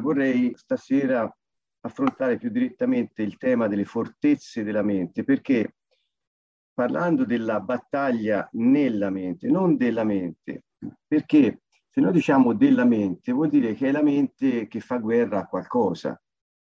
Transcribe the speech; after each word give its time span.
Vorrei 0.00 0.52
stasera 0.54 1.28
affrontare 1.80 2.38
più 2.38 2.50
direttamente 2.50 3.22
il 3.22 3.36
tema 3.36 3.66
delle 3.66 3.84
fortezze 3.84 4.62
della 4.62 4.82
mente, 4.82 5.24
perché 5.24 5.74
parlando 6.72 7.24
della 7.24 7.58
battaglia 7.60 8.48
nella 8.52 9.10
mente, 9.10 9.48
non 9.48 9.76
della 9.76 10.04
mente, 10.04 10.66
perché 11.06 11.62
se 11.88 12.00
noi 12.00 12.12
diciamo 12.12 12.54
della 12.54 12.84
mente 12.84 13.32
vuol 13.32 13.48
dire 13.48 13.74
che 13.74 13.88
è 13.88 13.90
la 13.90 14.02
mente 14.02 14.68
che 14.68 14.78
fa 14.78 14.98
guerra 14.98 15.40
a 15.40 15.46
qualcosa, 15.46 16.20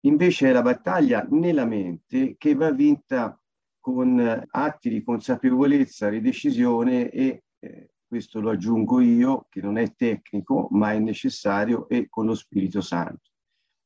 invece 0.06 0.50
è 0.50 0.52
la 0.52 0.64
battaglia 0.64 1.24
nella 1.30 1.66
mente 1.66 2.36
che 2.38 2.56
va 2.56 2.72
vinta 2.72 3.40
con 3.80 4.48
atti 4.50 4.90
di 4.90 5.04
consapevolezza, 5.04 6.10
di 6.10 6.22
decisione 6.22 7.10
e 7.12 7.44
eh, 7.60 7.92
questo 8.12 8.42
lo 8.42 8.50
aggiungo 8.50 9.00
io, 9.00 9.46
che 9.48 9.62
non 9.62 9.78
è 9.78 9.96
tecnico, 9.96 10.68
ma 10.72 10.92
è 10.92 11.00
necessario, 11.00 11.88
e 11.88 12.10
con 12.10 12.26
lo 12.26 12.36
Spirito 12.36 12.82
Santo. 12.82 13.30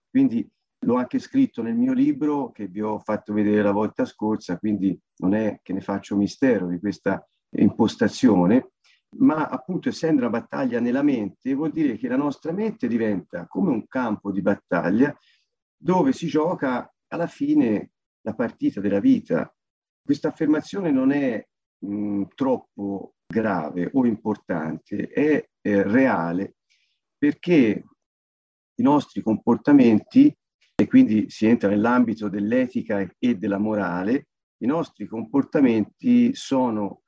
Quindi 0.10 0.50
l'ho 0.80 0.96
anche 0.96 1.20
scritto 1.20 1.62
nel 1.62 1.76
mio 1.76 1.94
libro 1.94 2.50
che 2.50 2.66
vi 2.66 2.82
ho 2.82 2.98
fatto 2.98 3.34
vedere 3.34 3.62
la 3.62 3.72
volta 3.72 4.04
scorsa, 4.04 4.58
quindi 4.58 5.00
non 5.18 5.36
è 5.36 5.60
che 5.62 5.74
ne 5.74 5.82
faccio 5.82 6.16
mistero 6.16 6.68
di 6.70 6.80
questa 6.80 7.24
impostazione, 7.52 8.72
ma 9.18 9.46
appunto 9.46 9.90
essendo 9.90 10.22
una 10.22 10.32
battaglia 10.32 10.80
nella 10.80 11.04
mente 11.04 11.54
vuol 11.54 11.72
dire 11.72 11.96
che 11.96 12.08
la 12.08 12.18
nostra 12.18 12.52
mente 12.52 12.88
diventa 12.88 13.46
come 13.46 13.70
un 13.70 13.86
campo 13.88 14.32
di 14.32 14.42
battaglia 14.42 15.16
dove 15.78 16.14
si 16.14 16.26
gioca 16.26 16.92
alla 17.10 17.28
fine 17.28 17.92
la 18.22 18.34
partita 18.34 18.82
della 18.82 19.00
vita. 19.00 19.56
Questa 20.04 20.30
affermazione 20.30 20.90
non 20.90 21.12
è 21.12 21.48
mh, 21.78 22.24
troppo 22.34 23.15
grave 23.26 23.90
o 23.94 24.06
importante, 24.06 25.08
è, 25.10 25.50
è 25.62 25.82
reale 25.84 26.56
perché 27.18 27.84
i 28.78 28.84
nostri 28.84 29.22
comportamenti, 29.22 30.36
e 30.76 30.88
quindi 30.88 31.30
si 31.30 31.46
entra 31.46 31.70
nell'ambito 31.70 32.28
dell'etica 32.28 33.08
e 33.18 33.36
della 33.36 33.58
morale, 33.58 34.28
i 34.58 34.66
nostri 34.66 35.06
comportamenti 35.06 36.34
sono 36.36 37.02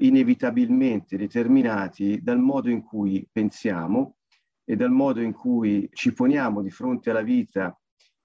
inevitabilmente 0.00 1.16
determinati 1.16 2.20
dal 2.22 2.40
modo 2.40 2.68
in 2.68 2.82
cui 2.82 3.26
pensiamo 3.30 4.16
e 4.64 4.76
dal 4.76 4.90
modo 4.90 5.20
in 5.20 5.32
cui 5.32 5.88
ci 5.92 6.12
poniamo 6.12 6.62
di 6.62 6.70
fronte 6.70 7.10
alla 7.10 7.22
vita 7.22 7.78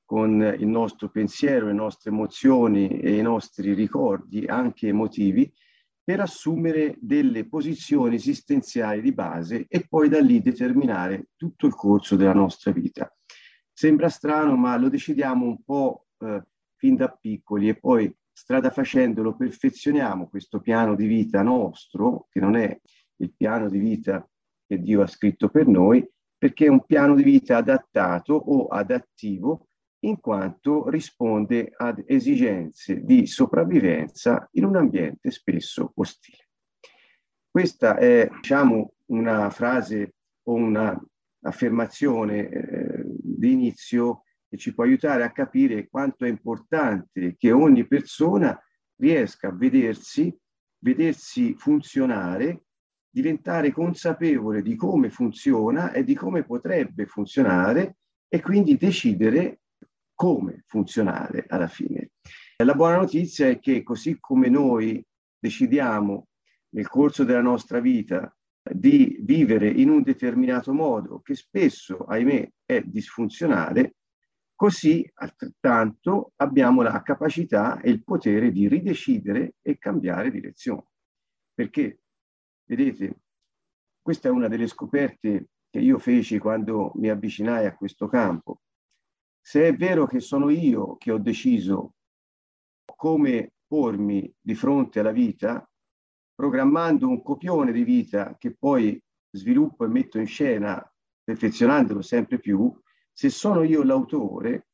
con 0.03 0.41
il 0.57 0.67
nostro 0.67 1.09
pensiero, 1.09 1.67
le 1.67 1.73
nostre 1.73 2.09
emozioni 2.09 2.99
e 2.99 3.17
i 3.17 3.21
nostri 3.21 3.73
ricordi, 3.73 4.45
anche 4.45 4.87
emotivi, 4.87 5.51
per 6.09 6.21
assumere 6.21 6.95
delle 6.99 7.47
posizioni 7.47 8.15
esistenziali 8.15 8.99
di 8.99 9.11
base 9.11 9.67
e 9.69 9.85
poi 9.87 10.09
da 10.09 10.19
lì 10.19 10.41
determinare 10.41 11.27
tutto 11.35 11.67
il 11.67 11.75
corso 11.75 12.15
della 12.15 12.33
nostra 12.33 12.71
vita. 12.71 13.15
Sembra 13.71 14.09
strano, 14.09 14.55
ma 14.55 14.75
lo 14.75 14.89
decidiamo 14.89 15.45
un 15.45 15.61
po' 15.63 16.07
eh, 16.17 16.43
fin 16.77 16.95
da 16.95 17.09
piccoli 17.09 17.69
e 17.69 17.75
poi 17.75 18.11
strada 18.31 18.71
facendo 18.71 19.21
lo 19.21 19.35
perfezioniamo 19.35 20.29
questo 20.29 20.59
piano 20.61 20.95
di 20.95 21.05
vita 21.05 21.43
nostro, 21.43 22.25
che 22.31 22.39
non 22.39 22.55
è 22.55 22.75
il 23.17 23.31
piano 23.37 23.69
di 23.69 23.77
vita 23.77 24.27
che 24.65 24.79
Dio 24.79 25.03
ha 25.03 25.07
scritto 25.07 25.49
per 25.49 25.67
noi, 25.67 26.03
perché 26.35 26.65
è 26.65 26.69
un 26.69 26.83
piano 26.87 27.13
di 27.13 27.21
vita 27.21 27.57
adattato 27.57 28.33
o 28.33 28.65
adattivo 28.65 29.67
in 30.01 30.19
quanto 30.19 30.89
risponde 30.89 31.71
ad 31.75 32.03
esigenze 32.05 33.03
di 33.03 33.27
sopravvivenza 33.27 34.47
in 34.53 34.65
un 34.65 34.77
ambiente 34.77 35.31
spesso 35.31 35.91
ostile. 35.95 36.47
Questa 37.49 37.97
è, 37.97 38.29
diciamo, 38.31 38.93
una 39.07 39.49
frase 39.49 40.15
o 40.43 40.53
un'affermazione 40.53 42.49
eh, 42.49 43.03
di 43.07 43.51
inizio 43.51 44.23
che 44.47 44.57
ci 44.57 44.73
può 44.73 44.83
aiutare 44.83 45.23
a 45.23 45.31
capire 45.31 45.87
quanto 45.89 46.25
è 46.25 46.29
importante 46.29 47.35
che 47.37 47.51
ogni 47.51 47.85
persona 47.87 48.57
riesca 48.95 49.49
a 49.49 49.55
vedersi, 49.55 50.35
vedersi 50.79 51.55
funzionare, 51.55 52.63
diventare 53.09 53.71
consapevole 53.71 54.61
di 54.61 54.75
come 54.75 55.09
funziona 55.09 55.91
e 55.91 56.03
di 56.03 56.15
come 56.15 56.43
potrebbe 56.43 57.05
funzionare 57.05 57.97
e 58.27 58.41
quindi 58.41 58.77
decidere 58.77 59.61
come 60.19 60.63
funzionare 60.65 61.45
alla 61.47 61.69
fine. 61.69 62.11
La 62.61 62.73
buona 62.73 62.97
notizia 62.97 63.47
è 63.47 63.57
che 63.57 63.83
così 63.83 64.17
come 64.19 64.49
noi 64.49 65.01
decidiamo 65.39 66.27
nel 66.71 66.89
corso 66.89 67.23
della 67.23 67.41
nostra 67.41 67.79
vita 67.79 68.35
di 68.61 69.17
vivere 69.21 69.69
in 69.69 69.89
un 69.89 70.03
determinato 70.03 70.73
modo 70.73 71.21
che 71.21 71.35
spesso, 71.35 71.99
ahimè, 71.99 72.51
è 72.65 72.81
disfunzionale, 72.81 73.95
così 74.55 75.09
altrettanto 75.13 76.33
abbiamo 76.35 76.81
la 76.81 77.01
capacità 77.01 77.79
e 77.79 77.89
il 77.89 78.03
potere 78.03 78.51
di 78.51 78.67
ridecidere 78.67 79.53
e 79.61 79.77
cambiare 79.77 80.31
direzione. 80.31 80.87
Perché, 81.53 82.01
vedete, 82.65 83.21
questa 84.01 84.27
è 84.27 84.31
una 84.31 84.49
delle 84.49 84.67
scoperte 84.67 85.47
che 85.69 85.79
io 85.79 85.97
feci 85.97 86.39
quando 86.39 86.91
mi 86.95 87.07
avvicinai 87.07 87.65
a 87.65 87.73
questo 87.73 88.09
campo 88.09 88.63
se 89.49 89.65
è 89.65 89.73
vero 89.75 90.05
che 90.05 90.19
sono 90.19 90.51
io 90.51 90.95
che 90.97 91.09
ho 91.09 91.17
deciso 91.17 91.95
come 92.85 93.53
pormi 93.65 94.31
di 94.39 94.53
fronte 94.53 94.99
alla 94.99 95.11
vita, 95.11 95.67
programmando 96.35 97.07
un 97.07 97.23
copione 97.23 97.71
di 97.71 97.83
vita 97.83 98.35
che 98.37 98.55
poi 98.55 99.01
sviluppo 99.31 99.85
e 99.85 99.87
metto 99.87 100.19
in 100.19 100.27
scena, 100.27 100.79
perfezionandolo 101.23 102.03
sempre 102.03 102.37
più, 102.37 102.71
se 103.11 103.31
sono 103.31 103.63
io 103.63 103.81
l'autore, 103.81 104.67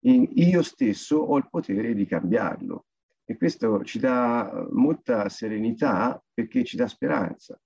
io 0.00 0.62
stesso 0.62 1.18
ho 1.18 1.36
il 1.36 1.50
potere 1.50 1.92
di 1.92 2.06
cambiarlo. 2.06 2.86
E 3.26 3.36
questo 3.36 3.84
ci 3.84 3.98
dà 3.98 4.66
molta 4.70 5.28
serenità 5.28 6.18
perché 6.32 6.64
ci 6.64 6.76
dà 6.76 6.88
speranza. 6.88 7.60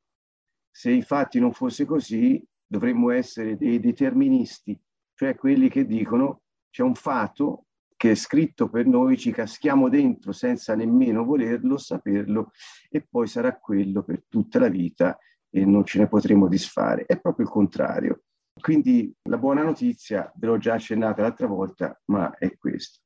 Se 0.69 0.91
infatti 0.91 1.39
non 1.39 1.53
fosse 1.53 1.85
così, 1.85 2.45
dovremmo 2.67 3.13
essere 3.13 3.57
dei 3.57 3.79
deterministi, 3.79 4.77
cioè 5.15 5.37
quelli 5.37 5.69
che 5.69 5.87
dicono 5.87 6.41
c'è 6.77 6.83
un 6.83 6.95
fato 6.95 7.69
che 7.97 8.11
è 8.11 8.15
scritto 8.15 8.69
per 8.69 8.85
noi, 8.85 9.17
ci 9.17 9.33
caschiamo 9.33 9.89
dentro 9.89 10.33
senza 10.33 10.75
nemmeno 10.75 11.25
volerlo, 11.25 11.79
saperlo, 11.79 12.51
e 12.91 13.07
poi 13.09 13.27
sarà 13.27 13.57
quello 13.57 14.03
per 14.03 14.25
tutta 14.29 14.59
la 14.59 14.69
vita 14.69 15.19
e 15.49 15.65
non 15.65 15.87
ce 15.87 16.01
ne 16.01 16.07
potremo 16.07 16.49
disfare. 16.49 17.07
È 17.07 17.19
proprio 17.19 17.47
il 17.47 17.53
contrario. 17.53 18.25
Quindi 18.61 19.11
la 19.23 19.39
buona 19.39 19.63
notizia, 19.63 20.31
ve 20.37 20.49
l'ho 20.49 20.59
già 20.59 20.75
accennata 20.75 21.23
l'altra 21.23 21.47
volta, 21.47 21.99
ma 22.11 22.37
è 22.37 22.55
questa. 22.59 23.01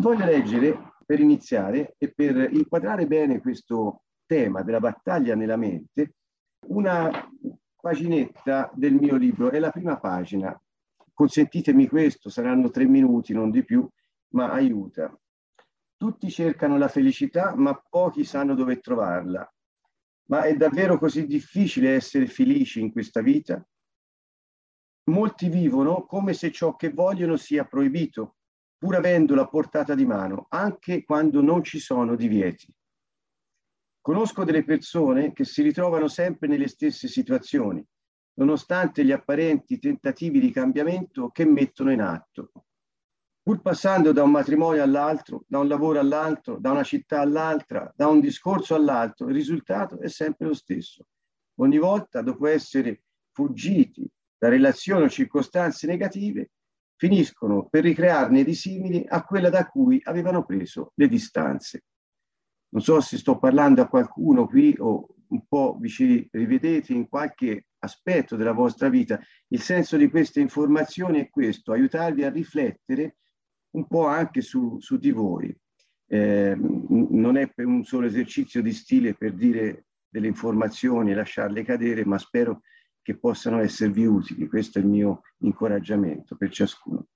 Voglio 0.00 0.24
leggere 0.24 0.94
per 1.06 1.20
iniziare 1.20 1.94
e 1.98 2.12
per 2.12 2.52
inquadrare 2.52 3.06
bene 3.06 3.40
questo 3.40 4.02
tema 4.26 4.62
della 4.62 4.80
battaglia 4.80 5.36
nella 5.36 5.56
mente, 5.56 6.16
una 6.66 7.08
paginetta 7.80 8.68
del 8.74 8.94
mio 8.94 9.14
libro, 9.14 9.50
è 9.50 9.60
la 9.60 9.70
prima 9.70 10.00
pagina, 10.00 10.60
Consentitemi 11.14 11.88
questo, 11.88 12.30
saranno 12.30 12.70
tre 12.70 12.86
minuti, 12.86 13.32
non 13.32 13.50
di 13.50 13.64
più, 13.64 13.88
ma 14.34 14.50
aiuta. 14.50 15.16
Tutti 15.96 16.30
cercano 16.30 16.78
la 16.78 16.88
felicità, 16.88 17.54
ma 17.54 17.80
pochi 17.88 18.24
sanno 18.24 18.54
dove 18.54 18.80
trovarla. 18.80 19.48
Ma 20.28 20.42
è 20.44 20.56
davvero 20.56 20.98
così 20.98 21.26
difficile 21.26 21.94
essere 21.94 22.26
felici 22.26 22.80
in 22.80 22.90
questa 22.90 23.20
vita? 23.20 23.64
Molti 25.10 25.48
vivono 25.48 26.06
come 26.06 26.32
se 26.32 26.50
ciò 26.50 26.76
che 26.76 26.90
vogliono 26.90 27.36
sia 27.36 27.64
proibito, 27.64 28.36
pur 28.78 28.96
avendola 28.96 29.42
a 29.42 29.48
portata 29.48 29.94
di 29.94 30.06
mano, 30.06 30.46
anche 30.48 31.04
quando 31.04 31.40
non 31.40 31.62
ci 31.62 31.78
sono 31.78 32.16
divieti. 32.16 32.72
Conosco 34.00 34.42
delle 34.42 34.64
persone 34.64 35.32
che 35.32 35.44
si 35.44 35.62
ritrovano 35.62 36.08
sempre 36.08 36.48
nelle 36.48 36.66
stesse 36.66 37.06
situazioni, 37.06 37.84
nonostante 38.34 39.04
gli 39.04 39.12
apparenti 39.12 39.78
tentativi 39.78 40.40
di 40.40 40.50
cambiamento 40.50 41.28
che 41.30 41.44
mettono 41.44 41.92
in 41.92 42.00
atto. 42.00 42.52
Pur 43.42 43.60
passando 43.60 44.12
da 44.12 44.22
un 44.22 44.30
matrimonio 44.30 44.82
all'altro, 44.82 45.44
da 45.48 45.58
un 45.58 45.66
lavoro 45.66 45.98
all'altro, 45.98 46.58
da 46.58 46.70
una 46.70 46.84
città 46.84 47.20
all'altra, 47.20 47.92
da 47.96 48.06
un 48.06 48.20
discorso 48.20 48.74
all'altro, 48.76 49.28
il 49.28 49.34
risultato 49.34 49.98
è 49.98 50.08
sempre 50.08 50.46
lo 50.46 50.54
stesso. 50.54 51.06
Ogni 51.56 51.78
volta, 51.78 52.22
dopo 52.22 52.46
essere 52.46 53.02
fuggiti 53.32 54.08
da 54.38 54.48
relazioni 54.48 55.04
o 55.04 55.08
circostanze 55.08 55.86
negative, 55.86 56.50
finiscono 56.96 57.66
per 57.68 57.82
ricrearne 57.82 58.44
di 58.44 58.54
simili 58.54 59.04
a 59.08 59.24
quella 59.24 59.50
da 59.50 59.66
cui 59.66 60.00
avevano 60.04 60.44
preso 60.44 60.92
le 60.94 61.08
distanze. 61.08 61.84
Non 62.68 62.82
so 62.82 63.00
se 63.00 63.18
sto 63.18 63.38
parlando 63.38 63.82
a 63.82 63.88
qualcuno 63.88 64.46
qui 64.46 64.74
o 64.78 65.08
un 65.28 65.46
po' 65.48 65.76
vi 65.80 65.88
ci 65.88 66.28
rivedete 66.30 66.92
in 66.92 67.08
qualche 67.08 67.66
aspetto 67.82 68.36
della 68.36 68.52
vostra 68.52 68.88
vita. 68.88 69.20
Il 69.48 69.60
senso 69.60 69.96
di 69.96 70.08
queste 70.08 70.40
informazioni 70.40 71.20
è 71.20 71.30
questo, 71.30 71.72
aiutarvi 71.72 72.24
a 72.24 72.30
riflettere 72.30 73.16
un 73.70 73.86
po' 73.86 74.06
anche 74.06 74.40
su, 74.40 74.78
su 74.80 74.96
di 74.96 75.10
voi. 75.10 75.54
Eh, 76.06 76.54
non 76.56 77.36
è 77.36 77.48
per 77.48 77.66
un 77.66 77.84
solo 77.84 78.06
esercizio 78.06 78.62
di 78.62 78.72
stile 78.72 79.14
per 79.14 79.32
dire 79.32 79.86
delle 80.08 80.26
informazioni 80.26 81.10
e 81.10 81.14
lasciarle 81.14 81.64
cadere, 81.64 82.04
ma 82.04 82.18
spero 82.18 82.60
che 83.00 83.18
possano 83.18 83.60
esservi 83.60 84.04
utili. 84.04 84.46
Questo 84.46 84.78
è 84.78 84.82
il 84.82 84.88
mio 84.88 85.22
incoraggiamento 85.38 86.36
per 86.36 86.50
ciascuno. 86.50 87.06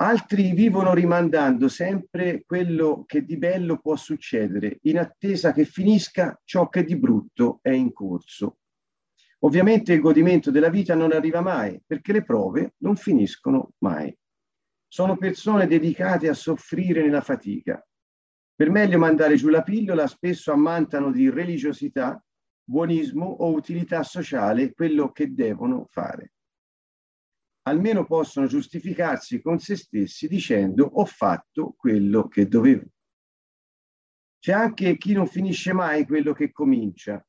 Altri 0.00 0.52
vivono 0.52 0.94
rimandando 0.94 1.68
sempre 1.68 2.42
quello 2.46 3.04
che 3.06 3.22
di 3.22 3.36
bello 3.36 3.78
può 3.78 3.96
succedere, 3.96 4.78
in 4.84 4.98
attesa 4.98 5.52
che 5.52 5.66
finisca 5.66 6.40
ciò 6.42 6.70
che 6.70 6.84
di 6.84 6.96
brutto 6.96 7.58
è 7.60 7.70
in 7.70 7.92
corso. 7.92 8.59
Ovviamente 9.42 9.92
il 9.92 10.00
godimento 10.00 10.50
della 10.50 10.68
vita 10.68 10.94
non 10.94 11.12
arriva 11.12 11.40
mai, 11.40 11.80
perché 11.86 12.12
le 12.12 12.24
prove 12.24 12.74
non 12.78 12.96
finiscono 12.96 13.72
mai. 13.78 14.14
Sono 14.86 15.16
persone 15.16 15.66
dedicate 15.66 16.28
a 16.28 16.34
soffrire 16.34 17.02
nella 17.02 17.20
fatica. 17.22 17.84
Per 18.54 18.70
meglio 18.70 18.98
mandare 18.98 19.36
giù 19.36 19.48
la 19.48 19.62
pillola, 19.62 20.06
spesso 20.06 20.52
ammantano 20.52 21.10
di 21.10 21.30
religiosità, 21.30 22.22
buonismo 22.62 23.24
o 23.24 23.52
utilità 23.52 24.02
sociale 24.02 24.72
quello 24.74 25.10
che 25.10 25.32
devono 25.32 25.86
fare 25.88 26.32
almeno 27.70 28.04
possono 28.04 28.46
giustificarsi 28.46 29.40
con 29.40 29.58
se 29.58 29.76
stessi 29.76 30.26
dicendo 30.26 30.84
ho 30.84 31.04
fatto 31.04 31.74
quello 31.76 32.28
che 32.28 32.46
dovevo. 32.46 32.86
C'è 34.38 34.52
anche 34.52 34.96
chi 34.96 35.12
non 35.12 35.26
finisce 35.26 35.72
mai 35.72 36.06
quello 36.06 36.32
che 36.32 36.50
comincia. 36.50 37.22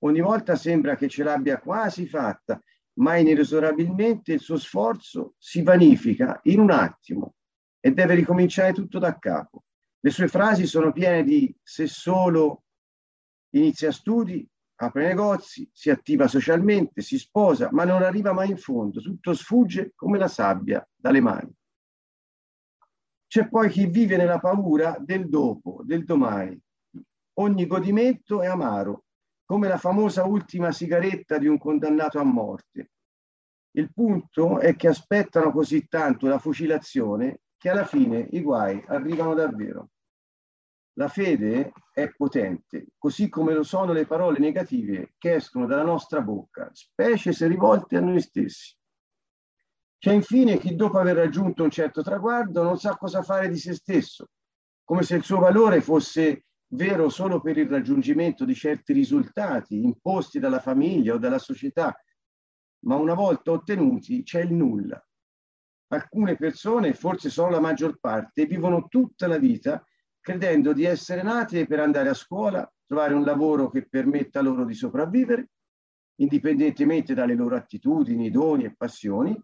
Ogni 0.00 0.20
volta 0.20 0.54
sembra 0.54 0.94
che 0.94 1.08
ce 1.08 1.24
l'abbia 1.24 1.58
quasi 1.58 2.06
fatta, 2.06 2.62
ma 2.98 3.16
inesorabilmente 3.16 4.32
il 4.32 4.40
suo 4.40 4.56
sforzo 4.56 5.34
si 5.38 5.62
vanifica 5.62 6.40
in 6.44 6.60
un 6.60 6.70
attimo 6.70 7.34
e 7.80 7.92
deve 7.92 8.14
ricominciare 8.14 8.72
tutto 8.72 8.98
da 8.98 9.18
capo. 9.18 9.64
Le 10.00 10.10
sue 10.10 10.28
frasi 10.28 10.66
sono 10.66 10.92
piene 10.92 11.24
di 11.24 11.54
se 11.62 11.86
solo 11.86 12.64
inizia 13.50 13.90
studi, 13.90 14.48
apre 14.76 15.08
negozi, 15.08 15.68
si 15.72 15.90
attiva 15.90 16.28
socialmente, 16.28 17.00
si 17.00 17.18
sposa, 17.18 17.68
ma 17.72 17.84
non 17.84 18.02
arriva 18.02 18.32
mai 18.32 18.50
in 18.50 18.58
fondo, 18.58 19.00
tutto 19.00 19.34
sfugge 19.34 19.92
come 19.96 20.18
la 20.18 20.28
sabbia 20.28 20.86
dalle 20.94 21.20
mani. 21.20 21.52
C'è 23.26 23.48
poi 23.48 23.68
chi 23.68 23.86
vive 23.86 24.16
nella 24.16 24.38
paura 24.38 24.96
del 25.00 25.28
dopo, 25.28 25.82
del 25.84 26.04
domani. 26.04 26.58
Ogni 27.40 27.66
godimento 27.66 28.40
è 28.40 28.46
amaro, 28.46 29.04
come 29.48 29.66
la 29.66 29.78
famosa 29.78 30.26
ultima 30.26 30.72
sigaretta 30.72 31.38
di 31.38 31.46
un 31.46 31.56
condannato 31.56 32.18
a 32.18 32.22
morte. 32.22 32.90
Il 33.70 33.90
punto 33.94 34.58
è 34.58 34.76
che 34.76 34.88
aspettano 34.88 35.52
così 35.52 35.88
tanto 35.88 36.26
la 36.26 36.38
fucilazione 36.38 37.40
che 37.56 37.70
alla 37.70 37.86
fine 37.86 38.28
i 38.32 38.42
guai 38.42 38.84
arrivano 38.88 39.32
davvero. 39.32 39.88
La 40.98 41.08
fede 41.08 41.72
è 41.94 42.10
potente, 42.10 42.88
così 42.98 43.30
come 43.30 43.54
lo 43.54 43.62
sono 43.62 43.94
le 43.94 44.04
parole 44.04 44.38
negative 44.38 45.14
che 45.16 45.36
escono 45.36 45.64
dalla 45.64 45.82
nostra 45.82 46.20
bocca, 46.20 46.68
specie 46.74 47.32
se 47.32 47.46
rivolte 47.46 47.96
a 47.96 48.00
noi 48.00 48.20
stessi. 48.20 48.76
C'è 49.96 50.12
infine 50.12 50.58
chi 50.58 50.76
dopo 50.76 50.98
aver 50.98 51.16
raggiunto 51.16 51.62
un 51.62 51.70
certo 51.70 52.02
traguardo 52.02 52.62
non 52.62 52.76
sa 52.78 52.98
cosa 52.98 53.22
fare 53.22 53.48
di 53.48 53.56
se 53.56 53.72
stesso, 53.72 54.28
come 54.84 55.04
se 55.04 55.16
il 55.16 55.24
suo 55.24 55.38
valore 55.38 55.80
fosse 55.80 56.47
vero 56.68 57.08
solo 57.08 57.40
per 57.40 57.56
il 57.56 57.68
raggiungimento 57.68 58.44
di 58.44 58.54
certi 58.54 58.92
risultati 58.92 59.82
imposti 59.82 60.38
dalla 60.38 60.60
famiglia 60.60 61.14
o 61.14 61.18
dalla 61.18 61.38
società, 61.38 61.96
ma 62.80 62.96
una 62.96 63.14
volta 63.14 63.52
ottenuti 63.52 64.22
c'è 64.22 64.42
il 64.42 64.52
nulla. 64.52 65.02
Alcune 65.90 66.36
persone, 66.36 66.92
forse 66.92 67.30
solo 67.30 67.50
la 67.50 67.60
maggior 67.60 67.98
parte, 67.98 68.44
vivono 68.44 68.88
tutta 68.88 69.26
la 69.26 69.38
vita 69.38 69.82
credendo 70.20 70.74
di 70.74 70.84
essere 70.84 71.22
nati 71.22 71.66
per 71.66 71.80
andare 71.80 72.10
a 72.10 72.14
scuola, 72.14 72.70
trovare 72.84 73.14
un 73.14 73.24
lavoro 73.24 73.70
che 73.70 73.88
permetta 73.88 74.42
loro 74.42 74.66
di 74.66 74.74
sopravvivere, 74.74 75.50
indipendentemente 76.16 77.14
dalle 77.14 77.34
loro 77.34 77.56
attitudini, 77.56 78.30
doni 78.30 78.64
e 78.64 78.74
passioni, 78.76 79.40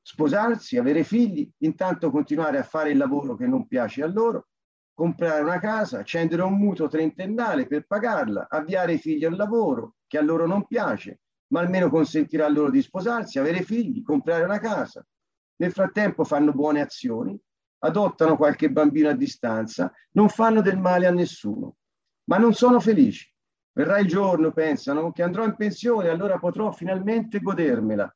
sposarsi, 0.00 0.78
avere 0.78 1.04
figli, 1.04 1.50
intanto 1.58 2.10
continuare 2.10 2.58
a 2.58 2.62
fare 2.62 2.92
il 2.92 2.96
lavoro 2.96 3.36
che 3.36 3.46
non 3.46 3.66
piace 3.66 4.02
a 4.02 4.06
loro, 4.06 4.48
comprare 4.94 5.42
una 5.42 5.58
casa, 5.58 6.00
accendere 6.00 6.42
un 6.42 6.54
mutuo 6.54 6.88
trentennale 6.88 7.66
per 7.66 7.86
pagarla, 7.86 8.46
avviare 8.48 8.94
i 8.94 8.98
figli 8.98 9.24
al 9.24 9.36
lavoro 9.36 9.94
che 10.06 10.18
a 10.18 10.22
loro 10.22 10.46
non 10.46 10.66
piace, 10.66 11.20
ma 11.48 11.60
almeno 11.60 11.88
consentirà 11.88 12.48
loro 12.48 12.70
di 12.70 12.82
sposarsi, 12.82 13.38
avere 13.38 13.62
figli, 13.62 14.02
comprare 14.02 14.44
una 14.44 14.58
casa. 14.58 15.04
Nel 15.56 15.72
frattempo 15.72 16.24
fanno 16.24 16.52
buone 16.52 16.80
azioni, 16.80 17.38
adottano 17.80 18.36
qualche 18.36 18.70
bambino 18.70 19.08
a 19.08 19.14
distanza, 19.14 19.92
non 20.12 20.28
fanno 20.28 20.60
del 20.60 20.78
male 20.78 21.06
a 21.06 21.10
nessuno, 21.10 21.76
ma 22.24 22.38
non 22.38 22.52
sono 22.52 22.80
felici. 22.80 23.30
Verrà 23.74 23.98
il 23.98 24.06
giorno, 24.06 24.52
pensano, 24.52 25.12
che 25.12 25.22
andrò 25.22 25.44
in 25.44 25.56
pensione, 25.56 26.10
allora 26.10 26.38
potrò 26.38 26.72
finalmente 26.72 27.40
godermela. 27.40 28.14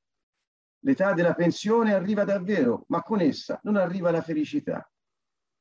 L'età 0.81 1.15
della 1.15 1.35
pensione 1.35 1.95
arriva 1.95 2.25
davvero, 2.25 2.85
ma 2.89 3.03
con 3.03 3.21
essa 3.21 3.59
non 3.63 3.77
arriva 3.77 4.11
la 4.11 4.21
felicità. 4.21 4.89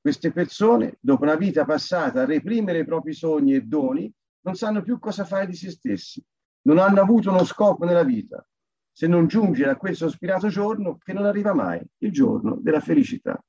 Queste 0.06 0.31
persone, 0.31 1.00
dopo 1.00 1.24
una 1.24 1.34
vita 1.34 1.66
passata 1.66 2.22
a 2.22 2.25
reprimere 2.25 2.78
i 2.78 2.86
propri 2.86 3.12
sogni 3.12 3.56
e 3.56 3.62
doni, 3.62 4.13
non 4.42 4.54
sanno 4.54 4.84
più 4.84 5.00
cosa 5.00 5.25
fare 5.25 5.48
di 5.48 5.56
se 5.56 5.72
stessi, 5.72 6.24
non 6.68 6.78
hanno 6.78 7.02
avuto 7.02 7.31
uno 7.31 7.44
scopo 7.44 7.86
nella 7.86 8.04
vita, 8.04 8.48
se 8.92 9.07
non 9.07 9.25
giungere 9.25 9.72
a 9.72 9.78
quel 9.78 9.96
sospirato 9.96 10.48
giorno 10.48 11.00
che 11.00 11.12
non 11.12 11.25
arriva 11.25 11.56
mai, 11.56 11.81
il 12.04 12.12
giorno 12.12 12.60
della 12.62 12.81
felicità. 12.81 13.44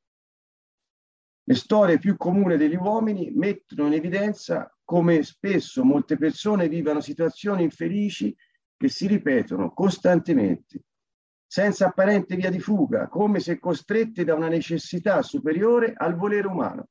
Le 1.44 1.54
storie 1.54 1.98
più 1.98 2.16
comuni 2.16 2.56
degli 2.56 2.76
uomini 2.76 3.30
mettono 3.32 3.88
in 3.88 3.92
evidenza 3.92 4.74
come 4.82 5.24
spesso 5.24 5.84
molte 5.84 6.16
persone 6.16 6.70
vivano 6.70 7.02
situazioni 7.02 7.64
infelici 7.64 8.34
che 8.78 8.88
si 8.88 9.06
ripetono 9.06 9.74
costantemente, 9.74 10.84
senza 11.46 11.86
apparente 11.86 12.36
via 12.36 12.50
di 12.50 12.58
fuga, 12.58 13.08
come 13.08 13.40
se 13.40 13.58
costrette 13.58 14.24
da 14.24 14.34
una 14.34 14.48
necessità 14.48 15.22
superiore 15.22 15.94
al 15.96 16.16
volere 16.16 16.46
umano. 16.46 16.88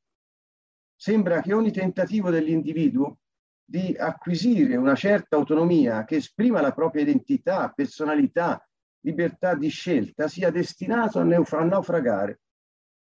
Sembra 0.95 1.41
che 1.41 1.53
ogni 1.53 1.71
tentativo 1.71 2.29
dell'individuo 2.29 3.19
di 3.63 3.95
acquisire 3.97 4.75
una 4.77 4.95
certa 4.95 5.35
autonomia 5.35 6.05
che 6.05 6.17
esprima 6.17 6.61
la 6.61 6.71
propria 6.71 7.01
identità, 7.01 7.69
personalità, 7.69 8.65
libertà 9.01 9.55
di 9.55 9.69
scelta 9.69 10.27
sia 10.27 10.51
destinato 10.51 11.19
a, 11.19 11.23
naufragare 11.23 12.39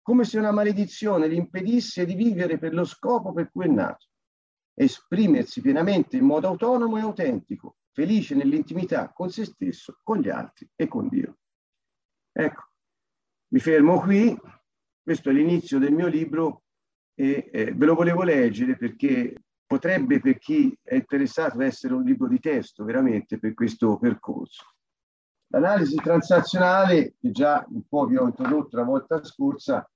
come 0.05 0.23
se 0.23 0.37
una 0.37 0.51
maledizione 0.51 1.27
gli 1.27 1.33
impedisse 1.33 2.05
di 2.05 2.13
vivere 2.13 2.59
per 2.59 2.75
lo 2.75 2.85
scopo 2.85 3.33
per 3.33 3.49
cui 3.51 3.65
è 3.65 3.69
nato, 3.69 4.05
esprimersi 4.75 5.61
pienamente 5.61 6.17
in 6.17 6.25
modo 6.25 6.47
autonomo 6.47 6.97
e 6.97 7.01
autentico, 7.01 7.77
felice 7.91 8.35
nell'intimità 8.35 9.11
con 9.11 9.31
se 9.31 9.45
stesso, 9.45 9.99
con 10.03 10.19
gli 10.19 10.29
altri 10.29 10.69
e 10.75 10.87
con 10.87 11.07
Dio. 11.07 11.37
Ecco, 12.31 12.63
mi 13.53 13.59
fermo 13.59 14.01
qui, 14.01 14.37
questo 15.01 15.29
è 15.29 15.33
l'inizio 15.33 15.79
del 15.79 15.93
mio 15.93 16.07
libro 16.07 16.63
e 17.13 17.49
eh, 17.51 17.73
ve 17.73 17.85
lo 17.85 17.95
volevo 17.95 18.23
leggere 18.23 18.75
perché 18.75 19.33
potrebbe 19.65 20.19
per 20.19 20.37
chi 20.37 20.77
è 20.83 20.95
interessato 20.95 21.61
essere 21.61 21.93
un 21.93 22.03
libro 22.03 22.27
di 22.27 22.39
testo 22.39 22.83
veramente 22.83 23.39
per 23.39 23.53
questo 23.53 23.97
percorso. 23.97 24.73
L'analisi 25.47 25.95
transazionale, 25.95 27.15
che 27.17 27.31
già 27.31 27.65
un 27.69 27.83
po' 27.87 28.05
vi 28.05 28.17
ho 28.17 28.25
introdotto 28.25 28.75
la 28.75 28.83
volta 28.83 29.23
scorsa, 29.23 29.89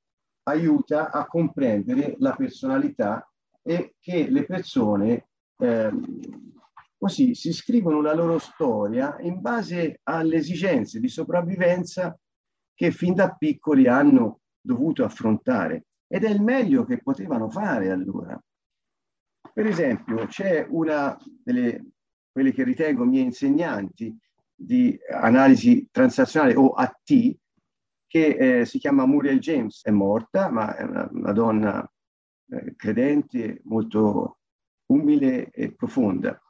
aiuta 0.44 1.12
a 1.12 1.26
comprendere 1.26 2.16
la 2.20 2.34
personalità 2.34 3.29
e 3.62 3.96
che 4.00 4.30
le 4.30 4.46
persone 4.46 5.30
eh, 5.58 5.92
così 6.98 7.34
si 7.36 7.54
scrivono 7.54 8.02
la 8.02 8.14
loro 8.14 8.40
storia 8.40 9.18
in 9.22 9.42
base 9.42 10.00
alle 10.04 10.38
esigenze 10.38 11.00
di 11.00 11.08
sopravvivenza 11.08 12.18
che 12.74 12.92
fin 12.92 13.14
da 13.14 13.32
piccoli 13.32 13.88
hanno 13.88 14.42
dovuto 14.60 15.04
affrontare 15.04 15.86
ed 16.08 16.24
è 16.24 16.30
il 16.30 16.42
meglio 16.42 16.86
che 16.86 17.02
potevano 17.02 17.50
fare 17.50 17.92
allora. 17.92 18.42
Per 19.54 19.66
esempio, 19.66 20.26
c'è 20.26 20.66
una 20.70 21.18
delle 21.44 21.84
quelle 22.32 22.54
che 22.54 22.64
ritengo 22.64 23.04
miei 23.04 23.26
insegnanti 23.26 24.16
di 24.56 24.98
analisi 25.12 25.88
transazionale 25.92 26.56
o 26.56 26.70
AT, 26.70 27.36
che 28.08 28.60
eh, 28.60 28.66
si 28.66 28.80
chiama 28.80 29.06
Muriel 29.06 29.40
James, 29.40 29.84
è 29.84 29.92
morta, 29.92 30.50
ma 30.50 30.76
è 30.76 30.84
una, 30.84 31.08
una 31.12 31.32
donna 31.32 31.92
eh, 32.52 32.76
credente, 32.76 33.62
molto 33.64 34.40
umile 34.88 35.50
e 35.52 35.74
profonda. 35.74 36.42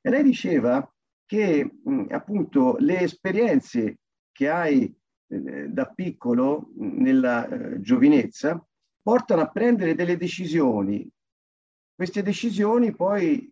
E 0.00 0.10
lei 0.10 0.22
diceva 0.22 0.88
che 1.24 1.78
mh, 1.82 2.06
appunto 2.10 2.76
le 2.78 3.00
esperienze 3.00 3.98
che 4.32 4.48
hai 4.48 4.94
eh, 5.28 5.68
da 5.68 5.86
piccolo 5.86 6.70
nella 6.76 7.48
eh, 7.48 7.80
giovinezza 7.80 8.64
portano 9.02 9.42
a 9.42 9.50
prendere 9.50 9.94
delle 9.94 10.16
decisioni. 10.16 11.08
Queste 11.94 12.22
decisioni 12.22 12.94
poi 12.94 13.50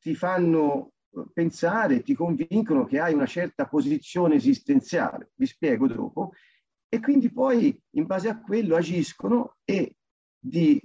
ti 0.00 0.14
fanno 0.14 0.92
eh, 1.10 1.24
pensare, 1.32 2.02
ti 2.02 2.14
convincono 2.14 2.84
che 2.84 2.98
hai 2.98 3.14
una 3.14 3.26
certa 3.26 3.66
posizione 3.66 4.36
esistenziale. 4.36 5.32
Vi 5.34 5.46
spiego 5.46 5.86
dopo 5.86 6.32
e 6.88 7.00
quindi 7.00 7.30
poi 7.30 7.78
in 7.90 8.06
base 8.06 8.28
a 8.28 8.40
quello 8.40 8.76
agiscono 8.76 9.56
e 9.64 9.96
di 10.38 10.80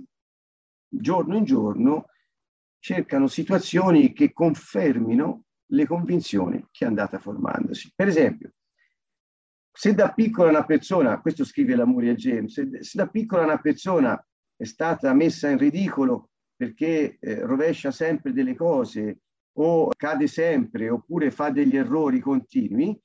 giorno 0.88 1.38
in 1.38 1.44
giorno 1.44 2.08
cercano 2.79 3.27
situazioni 3.27 4.13
che 4.13 4.32
confermino 4.32 5.44
le 5.72 5.86
convinzioni 5.86 6.65
che 6.72 6.86
è 6.86 6.88
andata 6.88 7.20
formandosi. 7.20 7.91
Per 7.96 8.08
esempio, 8.08 8.51
Se 9.77 9.94
da 9.94 10.12
piccola 10.12 10.50
una 10.50 10.65
persona, 10.65 11.22
questo 11.22 11.46
scrive 11.46 11.75
la 11.75 11.86
Muriel 11.86 12.15
James, 12.15 12.51
se, 12.51 12.82
se 12.82 12.98
da 12.98 13.08
piccola 13.08 13.44
una 13.44 13.60
persona 13.60 14.20
è 14.56 14.63
stata 14.63 15.13
messa 15.13 15.50
in 15.50 15.60
ridicolo 15.60 16.32
perché 16.56 17.17
eh, 17.20 17.46
rovescia 17.46 17.91
sempre 17.91 18.34
delle 18.34 18.56
cose 18.56 19.20
o 19.60 19.89
cade 19.96 20.25
sempre 20.25 20.89
oppure 20.89 21.29
fa 21.29 21.51
degli 21.51 21.77
errori 21.77 22.20
continui, 22.20 23.00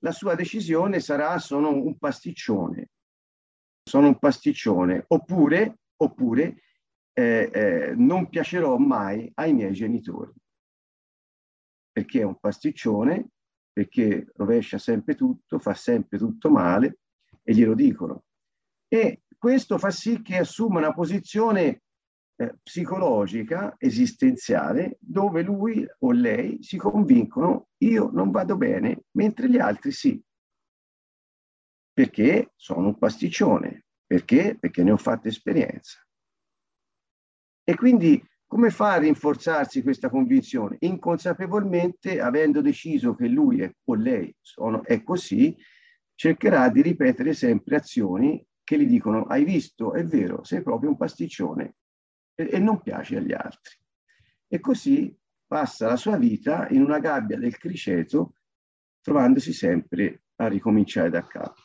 la 0.00 0.10
sua 0.10 0.34
decisione 0.34 0.98
sarà 0.98 1.38
sono 1.38 1.70
un 1.70 1.96
pasticcione, 1.96 2.90
sono 3.84 4.08
un 4.08 4.18
pasticcione, 4.18 5.04
oppure, 5.06 5.78
oppure 5.96 6.62
eh, 7.18 7.50
eh, 7.50 7.94
non 7.96 8.28
piacerò 8.28 8.76
mai 8.76 9.30
ai 9.36 9.54
miei 9.54 9.72
genitori, 9.72 10.32
perché 11.90 12.20
è 12.20 12.24
un 12.24 12.36
pasticcione, 12.38 13.28
perché 13.72 14.30
rovescia 14.34 14.76
sempre 14.76 15.14
tutto, 15.14 15.58
fa 15.58 15.72
sempre 15.72 16.18
tutto 16.18 16.50
male 16.50 16.98
e 17.42 17.54
glielo 17.54 17.74
dicono. 17.74 18.24
E 18.86 19.22
questo 19.38 19.78
fa 19.78 19.90
sì 19.90 20.20
che 20.20 20.36
assuma 20.36 20.78
una 20.78 20.92
posizione 20.92 21.82
eh, 22.36 22.54
psicologica, 22.62 23.76
esistenziale, 23.78 24.98
dove 25.00 25.40
lui 25.40 25.86
o 26.00 26.12
lei 26.12 26.62
si 26.62 26.76
convincono 26.76 27.68
io 27.78 28.10
non 28.12 28.30
vado 28.30 28.58
bene, 28.58 29.04
mentre 29.12 29.48
gli 29.48 29.58
altri 29.58 29.90
sì. 29.90 30.22
Perché 31.94 32.52
sono 32.56 32.88
un 32.88 32.98
pasticcione. 32.98 33.86
Perché? 34.06 34.56
Perché 34.58 34.82
ne 34.82 34.92
ho 34.92 34.98
fatto 34.98 35.28
esperienza. 35.28 36.05
E 37.68 37.74
quindi 37.74 38.24
come 38.46 38.70
fa 38.70 38.92
a 38.92 38.98
rinforzarsi 38.98 39.82
questa 39.82 40.08
convinzione? 40.08 40.76
Inconsapevolmente, 40.78 42.20
avendo 42.20 42.60
deciso 42.60 43.16
che 43.16 43.26
lui 43.26 43.60
è, 43.60 43.72
o 43.86 43.94
lei 43.94 44.32
sono, 44.40 44.84
è 44.84 45.02
così, 45.02 45.56
cercherà 46.14 46.68
di 46.68 46.80
ripetere 46.80 47.34
sempre 47.34 47.74
azioni 47.74 48.40
che 48.62 48.78
gli 48.78 48.86
dicono 48.86 49.24
hai 49.24 49.42
visto, 49.42 49.94
è 49.94 50.04
vero, 50.04 50.44
sei 50.44 50.62
proprio 50.62 50.90
un 50.90 50.96
pasticcione, 50.96 51.74
e, 52.36 52.48
e 52.52 52.58
non 52.60 52.80
piace 52.82 53.16
agli 53.16 53.32
altri. 53.32 53.74
E 54.46 54.60
così 54.60 55.12
passa 55.44 55.88
la 55.88 55.96
sua 55.96 56.16
vita 56.16 56.68
in 56.68 56.82
una 56.82 57.00
gabbia 57.00 57.36
del 57.36 57.56
criceto, 57.58 58.34
trovandosi 59.00 59.52
sempre 59.52 60.22
a 60.36 60.46
ricominciare 60.46 61.10
da 61.10 61.26
capo. 61.26 61.62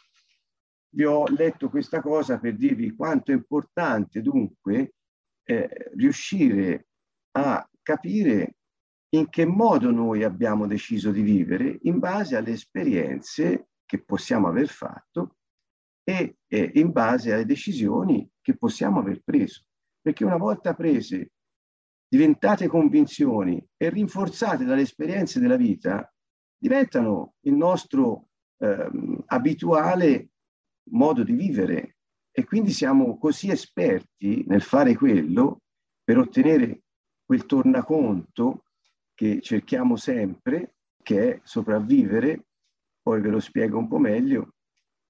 Vi 0.94 1.04
ho 1.04 1.28
letto 1.28 1.70
questa 1.70 2.02
cosa 2.02 2.40
per 2.40 2.56
dirvi 2.56 2.96
quanto 2.96 3.32
è 3.32 3.36
importante 3.36 4.22
dunque 4.24 4.96
eh, 5.52 5.92
riuscire 5.96 6.88
a 7.32 7.68
capire 7.82 8.56
in 9.14 9.30
che 9.30 9.46
modo 9.46 9.92
noi 9.92 10.24
abbiamo 10.24 10.66
deciso 10.66 11.12
di 11.12 11.22
vivere 11.22 11.80
in 11.82 12.00
base 12.00 12.38
alle 12.38 12.52
esperienze 12.52 13.68
che 13.86 14.02
possiamo 14.02 14.48
aver 14.48 14.70
fatto 14.70 15.36
e 16.04 16.38
eh, 16.48 16.72
in 16.76 16.92
base 16.92 17.34
alle 17.34 17.46
decisioni 17.46 18.28
che 18.42 18.56
possiamo 18.56 19.00
aver 19.00 19.22
preso. 19.24 19.64
Perché 20.02 20.24
una 20.24 20.38
volta 20.38 20.74
prese, 20.74 21.34
diventate 22.08 22.68
convinzioni 22.68 23.64
e 23.76 23.90
rinforzate 23.90 24.64
dalle 24.64 24.82
esperienze 24.82 25.40
della 25.40 25.58
vita, 25.58 26.12
diventano 26.58 27.36
il 27.42 27.54
nostro 27.54 28.30
ehm, 28.58 29.24
abituale 29.28 30.30
modo 30.92 31.24
di 31.24 31.34
vivere 31.34 31.91
e 32.32 32.46
quindi 32.46 32.72
siamo 32.72 33.18
così 33.18 33.50
esperti 33.50 34.44
nel 34.48 34.62
fare 34.62 34.96
quello 34.96 35.62
per 36.04 36.18
ottenere 36.18 36.84
quel 37.26 37.46
tornaconto 37.46 38.64
che 39.14 39.42
cerchiamo 39.42 39.98
sempre, 39.98 40.76
che 41.02 41.34
è 41.34 41.40
sopravvivere, 41.44 42.46
poi 43.02 43.22
ve 43.22 43.30
lo 43.30 43.40
spiego 43.40 43.78
un 43.78 43.88
po' 43.88 44.00
meglio, 44.00 44.56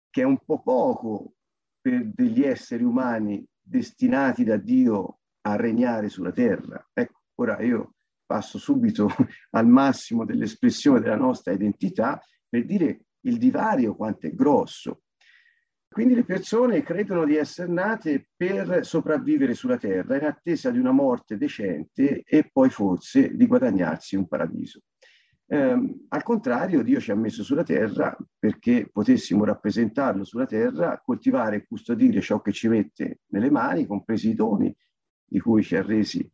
che 0.10 0.22
è 0.22 0.26
un 0.26 0.38
po' 0.44 0.62
poco 0.62 1.34
per 1.80 2.06
degli 2.06 2.44
esseri 2.44 2.84
umani 2.84 3.44
destinati 3.60 4.44
da 4.44 4.58
Dio 4.58 5.20
a 5.42 5.56
regnare 5.56 6.10
sulla 6.10 6.32
terra. 6.32 6.86
Ecco, 6.94 7.22
ora 7.36 7.62
io 7.62 7.96
passo 8.26 8.58
subito 8.58 9.08
al 9.52 9.68
massimo 9.68 10.26
dell'espressione 10.26 11.00
della 11.00 11.16
nostra 11.16 11.54
identità 11.54 12.22
per 12.48 12.66
dire 12.66 13.06
il 13.22 13.38
divario 13.38 13.96
quanto 13.96 14.28
è 14.28 14.32
grosso. 14.34 15.02
Quindi 15.92 16.16
le 16.16 16.24
persone 16.24 16.84
credono 16.84 17.26
di 17.26 17.36
essere 17.36 17.70
nate 17.70 18.30
per 18.34 18.86
sopravvivere 18.86 19.54
sulla 19.54 19.76
terra 19.76 20.16
in 20.16 20.24
attesa 20.24 20.72
di 20.72 20.80
una 20.80 20.94
morte 20.94 21.36
decente 21.36 22.24
e 22.24 22.50
poi 22.50 22.70
forse 22.70 23.36
di 23.36 23.46
guadagnarsi 23.46 24.16
un 24.16 24.26
paradiso. 24.26 24.84
Eh, 25.48 25.98
al 26.08 26.24
contrario, 26.24 26.82
Dio 26.82 27.02
ci 27.02 27.12
ha 27.12 27.16
messo 27.16 27.44
sulla 27.44 27.64
terra 27.64 28.16
perché 28.40 28.88
potessimo 28.90 29.44
rappresentarlo 29.44 30.24
sulla 30.24 30.46
terra, 30.46 31.02
coltivare 31.04 31.58
e 31.58 31.66
custodire 31.68 32.22
ciò 32.22 32.40
che 32.40 32.54
ci 32.54 32.70
mette 32.70 33.20
nelle 33.32 33.52
mani, 33.52 33.86
compresi 33.86 34.30
i 34.30 34.34
doni 34.34 34.74
di 35.26 35.42
cui 35.42 35.62
ci 35.62 35.76
ha 35.76 35.82
resi 35.82 36.26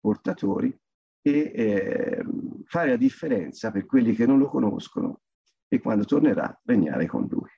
portatori, 0.00 0.74
e 1.20 1.52
eh, 1.54 2.24
fare 2.64 2.88
la 2.88 2.96
differenza 2.96 3.70
per 3.70 3.84
quelli 3.84 4.14
che 4.14 4.24
non 4.24 4.38
lo 4.38 4.48
conoscono 4.48 5.20
e 5.68 5.80
quando 5.80 6.06
tornerà 6.06 6.58
regnare 6.64 7.04
con 7.04 7.26
lui 7.28 7.50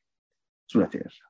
sulla 0.64 0.88
terra. 0.88 1.28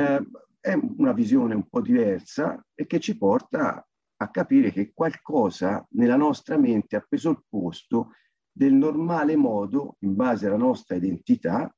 Eh, 0.00 0.24
è 0.60 0.74
una 0.74 1.12
visione 1.12 1.54
un 1.56 1.68
po' 1.68 1.80
diversa 1.80 2.64
e 2.72 2.86
che 2.86 3.00
ci 3.00 3.16
porta 3.16 3.84
a 4.20 4.30
capire 4.30 4.70
che 4.70 4.92
qualcosa 4.92 5.84
nella 5.90 6.16
nostra 6.16 6.56
mente 6.56 6.94
ha 6.94 7.04
preso 7.06 7.30
il 7.30 7.42
posto 7.48 8.12
del 8.50 8.74
normale 8.74 9.34
modo, 9.36 9.96
in 10.00 10.14
base 10.14 10.46
alla 10.46 10.56
nostra 10.56 10.94
identità, 10.94 11.72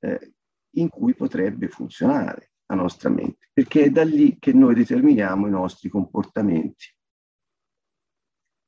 eh, 0.00 0.34
in 0.76 0.88
cui 0.88 1.14
potrebbe 1.14 1.68
funzionare 1.68 2.52
la 2.66 2.76
nostra 2.76 3.08
mente, 3.08 3.48
perché 3.52 3.84
è 3.84 3.90
da 3.90 4.04
lì 4.04 4.38
che 4.38 4.52
noi 4.52 4.74
determiniamo 4.74 5.46
i 5.46 5.50
nostri 5.50 5.88
comportamenti. 5.88 6.86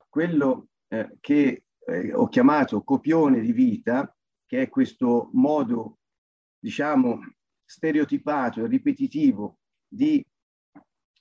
Quello 0.07 0.69
eh, 0.87 1.17
che 1.19 1.63
eh, 1.85 2.13
ho 2.13 2.27
chiamato 2.27 2.83
copione 2.83 3.39
di 3.39 3.51
vita, 3.51 4.13
che 4.45 4.61
è 4.61 4.69
questo 4.69 5.29
modo, 5.33 5.99
diciamo, 6.57 7.19
stereotipato 7.69 8.63
e 8.63 8.67
ripetitivo 8.67 9.59
di 9.87 10.25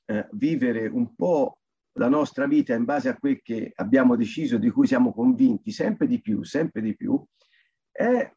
eh, 0.07 0.29
vivere 0.33 0.87
un 0.87 1.15
po' 1.15 1.59
la 1.99 2.09
nostra 2.09 2.47
vita 2.47 2.75
in 2.75 2.85
base 2.85 3.11
a 3.11 3.19
quel 3.19 3.43
che 3.43 3.73
abbiamo 3.75 4.17
deciso, 4.17 4.57
di 4.57 4.71
cui 4.71 4.87
siamo 4.87 5.13
convinti 5.13 5.71
sempre 5.73 6.07
di 6.07 6.23
più, 6.23 6.43
sempre 6.45 6.81
di 6.81 6.97
più, 6.97 7.23
è 7.91 8.33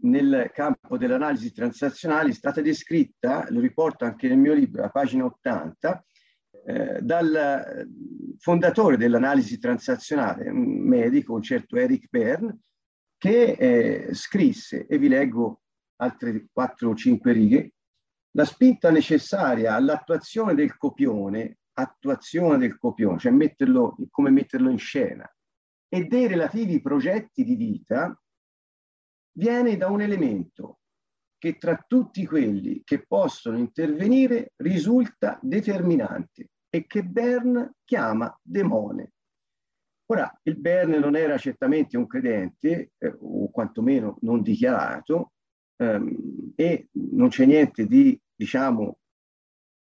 nel 0.00 0.50
campo 0.52 0.98
dell'analisi 0.98 1.52
transazionale 1.52 2.32
stata 2.32 2.60
descritta, 2.60 3.46
lo 3.50 3.60
riporto 3.60 4.04
anche 4.04 4.26
nel 4.26 4.38
mio 4.38 4.54
libro, 4.54 4.82
a 4.82 4.90
pagina 4.90 5.24
80, 5.24 6.04
eh, 6.66 7.00
dal 7.02 7.86
fondatore 8.38 8.96
dell'analisi 8.96 9.58
transazionale, 9.58 10.50
un 10.50 10.80
medico, 10.80 11.34
un 11.34 11.42
certo 11.42 11.76
Eric 11.76 12.08
Bern, 12.10 12.58
che 13.16 13.52
eh, 13.52 14.14
scrisse, 14.14 14.86
e 14.86 14.98
vi 14.98 15.08
leggo 15.08 15.62
altre 16.00 16.46
4 16.52 16.90
o 16.90 16.94
5 16.94 17.32
righe, 17.32 17.72
la 18.32 18.44
spinta 18.44 18.90
necessaria 18.90 19.74
all'attuazione 19.74 20.54
del 20.54 20.76
copione 20.76 21.58
attuazione 21.78 22.58
del 22.58 22.76
copione, 22.76 23.18
cioè 23.18 23.32
metterlo, 23.32 23.96
come 24.10 24.30
metterlo 24.30 24.68
in 24.68 24.78
scena, 24.78 25.28
e 25.88 26.04
dei 26.04 26.26
relativi 26.26 26.80
progetti 26.80 27.44
di 27.44 27.54
vita 27.54 28.20
viene 29.32 29.76
da 29.76 29.88
un 29.88 30.00
elemento 30.02 30.80
che 31.38 31.56
tra 31.56 31.82
tutti 31.86 32.26
quelli 32.26 32.82
che 32.84 33.06
possono 33.06 33.56
intervenire 33.56 34.52
risulta 34.56 35.38
determinante 35.40 36.50
e 36.68 36.84
che 36.86 37.04
Bern 37.04 37.74
chiama 37.84 38.36
demone. 38.42 39.12
Ora, 40.06 40.36
il 40.42 40.58
Bern 40.58 40.92
non 40.92 41.14
era 41.14 41.38
certamente 41.38 41.96
un 41.96 42.06
credente, 42.06 42.92
eh, 42.98 43.16
o 43.20 43.50
quantomeno 43.50 44.16
non 44.22 44.42
dichiarato, 44.42 45.34
ehm, 45.78 46.52
e 46.54 46.88
non 46.92 47.28
c'è 47.28 47.46
niente 47.46 47.86
di, 47.86 48.20
diciamo, 48.34 48.98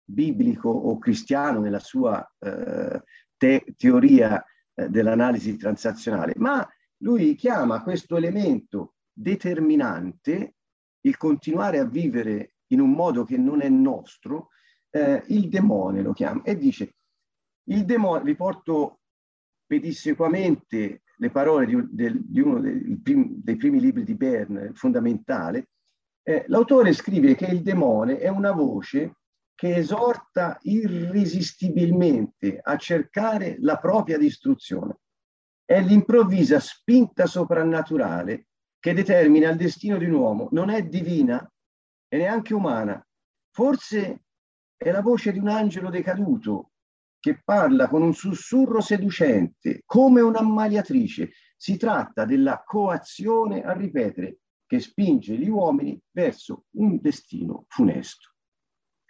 biblico 0.04 0.70
o 0.70 0.98
cristiano 0.98 1.60
nella 1.60 1.80
sua 1.80 2.26
eh, 2.38 3.02
te- 3.36 3.74
teoria 3.76 4.42
eh, 4.74 4.88
dell'analisi 4.88 5.56
transazionale, 5.56 6.34
ma 6.36 6.66
lui 6.98 7.34
chiama 7.34 7.82
questo 7.82 8.16
elemento 8.16 8.94
determinante, 9.12 10.54
il 11.00 11.16
continuare 11.16 11.78
a 11.78 11.84
vivere 11.84 12.54
in 12.68 12.80
un 12.80 12.92
modo 12.92 13.24
che 13.24 13.36
non 13.36 13.60
è 13.60 13.68
nostro, 13.68 14.48
eh, 14.90 15.22
il 15.28 15.48
demone 15.48 16.02
lo 16.02 16.12
chiama 16.12 16.42
e 16.42 16.56
dice, 16.56 16.94
il 17.68 17.84
demone, 17.84 18.24
riporto 18.24 19.00
pedissequamente 19.66 21.02
le 21.16 21.30
parole 21.30 21.66
di, 21.66 21.76
del, 21.90 22.20
di 22.24 22.40
uno 22.40 22.60
dei, 22.60 22.82
dei, 23.02 23.56
primi 23.56 23.80
libri 23.80 24.04
di 24.04 24.14
Bern, 24.14 24.72
fondamentale, 24.74 25.68
eh, 26.28 26.44
l'autore 26.48 26.92
scrive 26.92 27.34
che 27.34 27.46
il 27.46 27.62
demone 27.62 28.18
è 28.18 28.28
una 28.28 28.52
voce 28.52 29.14
che 29.54 29.76
esorta 29.76 30.58
irresistibilmente 30.60 32.60
a 32.62 32.76
cercare 32.76 33.56
la 33.60 33.78
propria 33.78 34.18
distruzione. 34.18 34.98
È 35.64 35.80
l'improvvisa 35.80 36.60
spinta 36.60 37.24
soprannaturale 37.24 38.48
che 38.78 38.92
determina 38.92 39.48
il 39.48 39.56
destino 39.56 39.96
di 39.96 40.04
un 40.04 40.12
uomo. 40.12 40.48
Non 40.52 40.68
è 40.68 40.82
divina, 40.82 41.50
e 42.08 42.16
neanche 42.18 42.52
umana. 42.52 43.02
Forse 43.50 44.24
è 44.76 44.90
la 44.90 45.00
voce 45.00 45.32
di 45.32 45.38
un 45.38 45.48
angelo 45.48 45.88
decaduto 45.88 46.72
che 47.18 47.40
parla 47.42 47.88
con 47.88 48.02
un 48.02 48.12
sussurro 48.12 48.82
seducente, 48.82 49.80
come 49.86 50.20
un'ammaliatrice. 50.20 51.30
Si 51.56 51.78
tratta 51.78 52.26
della 52.26 52.62
coazione 52.66 53.62
a 53.62 53.72
ripetere 53.72 54.40
che 54.68 54.80
spinge 54.80 55.34
gli 55.36 55.48
uomini 55.48 55.98
verso 56.10 56.66
un 56.72 57.00
destino 57.00 57.64
funesto. 57.68 58.34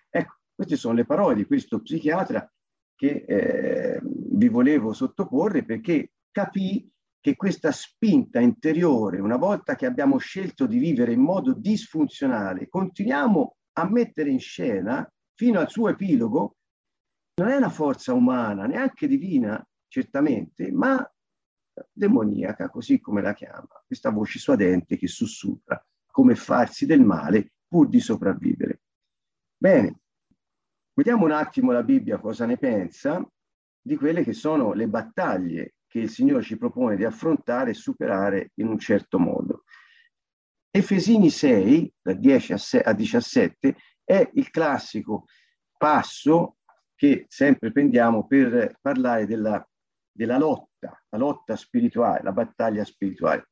Ecco, 0.09 0.37
queste 0.55 0.77
sono 0.77 0.95
le 0.95 1.05
parole 1.05 1.35
di 1.35 1.47
questo 1.47 1.83
psichiatra 1.83 2.51
che 2.95 3.25
eh, 3.27 4.01
vi 4.03 4.49
volevo 4.49 4.93
sottoporre 4.93 5.65
perché 5.65 6.13
capì 6.31 6.89
che 7.21 7.35
questa 7.35 7.73
spinta 7.73 8.39
interiore, 8.39 9.21
una 9.21 9.37
volta 9.37 9.75
che 9.75 9.87
abbiamo 9.87 10.19
scelto 10.19 10.67
di 10.67 10.79
vivere 10.79 11.13
in 11.13 11.21
modo 11.21 11.53
disfunzionale, 11.53 12.69
continuiamo 12.69 13.57
a 13.73 13.91
mettere 13.91 14.31
in 14.31 14.39
scena 14.39 15.07
fino 15.35 15.59
al 15.59 15.69
suo 15.69 15.89
epilogo, 15.89 16.57
non 17.41 17.49
è 17.49 17.57
una 17.57 17.69
forza 17.69 18.13
umana, 18.13 18.67
neanche 18.67 19.09
divina, 19.09 19.65
certamente, 19.89 20.71
ma 20.71 21.05
demoniaca, 21.93 22.69
così 22.69 23.01
come 23.01 23.23
la 23.23 23.35
chiama, 23.35 23.69
questa 23.87 24.11
voce 24.11 24.39
suadente 24.39 24.97
che 24.97 25.07
sussurra 25.07 25.85
come 26.07 26.35
farsi 26.35 26.87
del 26.87 27.03
male 27.03 27.53
pur 27.67 27.89
di 27.89 28.01
sopravvivere. 28.01 28.83
Bene, 29.57 30.01
vediamo 30.95 31.25
un 31.25 31.33
attimo 31.33 31.73
la 31.73 31.83
Bibbia 31.83 32.19
cosa 32.19 32.47
ne 32.47 32.57
pensa 32.57 33.25
di 33.81 33.97
quelle 33.97 34.23
che 34.23 34.33
sono 34.33 34.73
le 34.73 34.89
battaglie 34.89 35.75
che 35.87 36.01
il 36.01 36.11
Signore 36.11 36.43
ci 36.43 36.59
propone 36.59 36.97
di 36.97 37.05
affrontare 37.05 37.71
e 37.71 37.75
superare 37.75 38.51
in 38.55 38.69
un 38.69 38.79
certo 38.79 39.19
modo. 39.19 39.65
Efesini 40.71 41.31
6, 41.31 41.95
da 42.03 42.13
10 42.13 42.53
a 42.85 42.93
17, 42.93 43.77
è 44.05 44.31
il 44.35 44.51
classico 44.51 45.25
passo 45.77 46.57
che 46.95 47.25
sempre 47.29 47.73
prendiamo 47.73 48.27
per 48.27 48.77
parlare 48.81 49.27
della, 49.27 49.67
della 50.19 50.37
lotta, 50.37 51.01
la 51.11 51.17
lotta 51.17 51.55
spirituale, 51.55 52.25
la 52.25 52.33
battaglia 52.33 52.85
spirituale. 52.85 53.51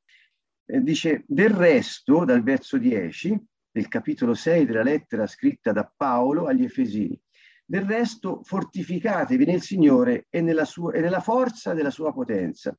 Eh, 0.64 0.80
dice, 0.80 1.22
del 1.28 1.50
resto, 1.50 2.24
dal 2.24 2.42
verso 2.42 2.76
10 2.76 3.40
del 3.70 3.86
capitolo 3.86 4.34
6 4.34 4.66
della 4.66 4.82
lettera 4.82 5.28
scritta 5.28 5.70
da 5.70 5.88
Paolo 5.96 6.46
agli 6.46 6.64
Efesini, 6.64 7.16
del 7.64 7.84
resto 7.84 8.42
fortificatevi 8.42 9.44
nel 9.44 9.62
Signore 9.62 10.26
e 10.28 10.40
nella, 10.40 10.64
sua, 10.64 10.92
e 10.92 11.00
nella 11.00 11.20
forza 11.20 11.72
della 11.72 11.90
sua 11.90 12.12
potenza. 12.12 12.76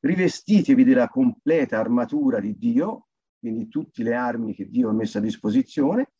Rivestitevi 0.00 0.82
della 0.82 1.08
completa 1.08 1.78
armatura 1.78 2.40
di 2.40 2.56
Dio, 2.56 3.08
quindi 3.38 3.68
tutte 3.68 4.02
le 4.02 4.14
armi 4.14 4.54
che 4.54 4.70
Dio 4.70 4.88
ha 4.88 4.94
messo 4.94 5.18
a 5.18 5.20
disposizione, 5.20 6.12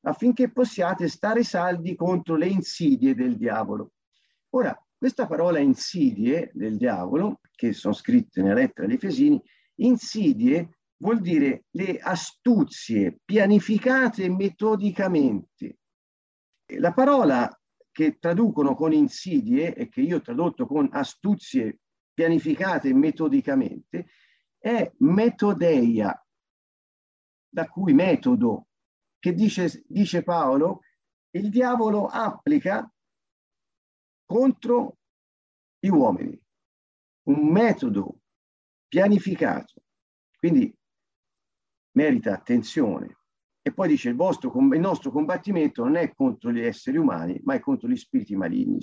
affinché 0.00 0.50
possiate 0.50 1.06
stare 1.06 1.44
saldi 1.44 1.94
contro 1.94 2.34
le 2.34 2.48
insidie 2.48 3.14
del 3.14 3.36
diavolo. 3.36 3.92
Ora, 4.50 4.76
questa 4.98 5.26
parola 5.26 5.58
insidie 5.58 6.50
del 6.54 6.76
diavolo, 6.76 7.40
che 7.54 7.72
sono 7.72 7.94
scritte 7.94 8.42
nella 8.42 8.54
lettera 8.54 8.86
agli 8.86 8.94
Efesini, 8.94 9.42
insidie 9.76 10.78
vuol 10.98 11.20
dire 11.20 11.66
le 11.70 11.98
astuzie 11.98 13.18
pianificate 13.24 14.28
metodicamente. 14.30 15.78
La 16.78 16.92
parola 16.92 17.48
che 17.90 18.18
traducono 18.18 18.74
con 18.74 18.92
insidie 18.92 19.74
e 19.74 19.88
che 19.88 20.00
io 20.00 20.16
ho 20.16 20.22
tradotto 20.22 20.66
con 20.66 20.88
astuzie 20.92 21.80
pianificate 22.12 22.92
metodicamente 22.94 24.06
è 24.58 24.90
metodeia, 24.98 26.26
da 27.48 27.68
cui 27.68 27.92
metodo 27.92 28.68
che 29.18 29.34
dice, 29.34 29.84
dice 29.86 30.22
Paolo, 30.22 30.80
il 31.30 31.50
diavolo 31.50 32.06
applica 32.06 32.90
contro 34.26 34.98
gli 35.78 35.88
uomini 35.88 36.38
un 37.26 37.48
metodo 37.48 38.18
pianificato, 38.88 39.82
quindi 40.38 40.72
merita 41.92 42.34
attenzione. 42.34 43.18
E 43.62 43.72
poi 43.72 43.88
dice 43.88 44.10
il, 44.10 44.14
vostro, 44.14 44.52
il 44.72 44.80
nostro 44.80 45.10
combattimento 45.10 45.82
non 45.82 45.96
è 45.96 46.12
contro 46.14 46.52
gli 46.52 46.60
esseri 46.60 46.98
umani, 46.98 47.40
ma 47.42 47.54
è 47.54 47.60
contro 47.60 47.88
gli 47.88 47.96
spiriti 47.96 48.36
maligni. 48.36 48.78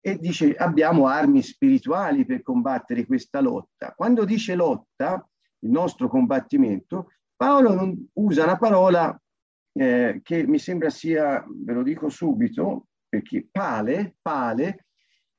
E 0.00 0.18
dice 0.18 0.54
abbiamo 0.54 1.06
armi 1.06 1.40
spirituali 1.40 2.24
per 2.24 2.42
combattere 2.42 3.06
questa 3.06 3.40
lotta. 3.40 3.92
Quando 3.94 4.24
dice 4.24 4.56
lotta, 4.56 5.24
il 5.60 5.70
nostro 5.70 6.08
combattimento, 6.08 7.12
Paolo 7.36 7.94
usa 8.14 8.42
una 8.42 8.58
parola 8.58 9.16
eh, 9.74 10.20
che 10.24 10.46
mi 10.48 10.58
sembra 10.58 10.90
sia, 10.90 11.44
ve 11.48 11.72
lo 11.72 11.84
dico 11.84 12.08
subito, 12.08 12.88
perché 13.12 13.46
pale, 13.52 14.16
pale 14.22 14.86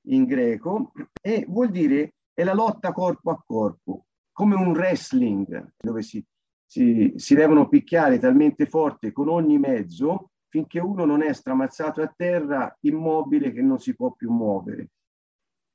in 0.09 0.25
greco, 0.25 0.91
e 1.19 1.43
vuol 1.47 1.71
dire 1.71 2.13
è 2.31 2.43
la 2.43 2.53
lotta 2.53 2.91
corpo 2.91 3.31
a 3.31 3.43
corpo, 3.43 4.05
come 4.31 4.53
un 4.53 4.73
wrestling, 4.73 5.73
dove 5.75 6.03
si, 6.03 6.23
si, 6.67 7.13
si 7.15 7.33
devono 7.33 7.67
picchiare 7.67 8.19
talmente 8.19 8.67
forte 8.67 9.11
con 9.11 9.27
ogni 9.27 9.57
mezzo 9.57 10.29
finché 10.49 10.79
uno 10.79 11.03
non 11.03 11.23
è 11.23 11.33
stramazzato 11.33 12.03
a 12.03 12.13
terra 12.15 12.77
immobile 12.81 13.51
che 13.51 13.63
non 13.63 13.79
si 13.79 13.95
può 13.95 14.11
più 14.11 14.31
muovere. 14.31 14.91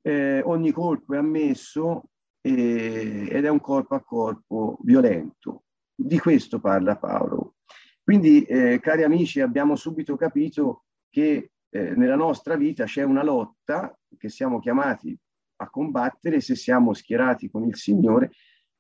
Eh, 0.01 0.41
ogni 0.45 0.71
colpo 0.71 1.15
è 1.15 1.17
ammesso 1.17 2.11
eh, 2.43 3.27
ed 3.29 3.45
è 3.45 3.49
un 3.49 3.61
corpo 3.61 3.97
a 3.97 4.05
corpo 4.05 4.79
violento. 4.83 5.65
Di 5.97 6.21
questo 6.21 6.61
parla 6.61 6.97
Paolo. 6.97 7.57
Quindi, 8.05 8.45
eh, 8.45 8.79
cari 8.79 9.03
amici, 9.03 9.41
abbiamo 9.41 9.75
subito 9.75 10.15
capito 10.15 10.85
che 11.11 11.51
eh, 11.71 11.95
nella 11.95 12.17
nostra 12.17 12.57
vita 12.57 12.85
c'è 12.85 13.03
una 13.03 13.23
lotta 13.23 13.97
che 14.17 14.29
siamo 14.29 14.59
chiamati 14.59 15.17
a 15.61 15.71
combattere 15.71 16.41
se 16.41 16.55
siamo 16.55 16.93
schierati 16.93 17.51
con 17.51 17.65
il 17.65 17.77
Signore. 17.77 18.31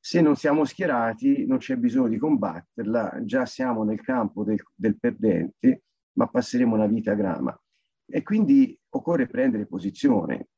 Se 0.00 0.20
non 0.20 0.36
siamo 0.36 0.64
schierati 0.64 1.46
non 1.46 1.58
c'è 1.58 1.76
bisogno 1.76 2.08
di 2.08 2.18
combatterla, 2.18 3.20
già 3.24 3.46
siamo 3.46 3.82
nel 3.82 4.00
campo 4.00 4.44
del, 4.44 4.62
del 4.74 4.98
perdente, 4.98 5.82
ma 6.12 6.28
passeremo 6.28 6.74
una 6.74 6.86
vita 6.86 7.14
grama. 7.14 7.58
E 8.06 8.22
quindi 8.22 8.78
occorre 8.90 9.26
prendere 9.26 9.66
posizione. 9.66 10.48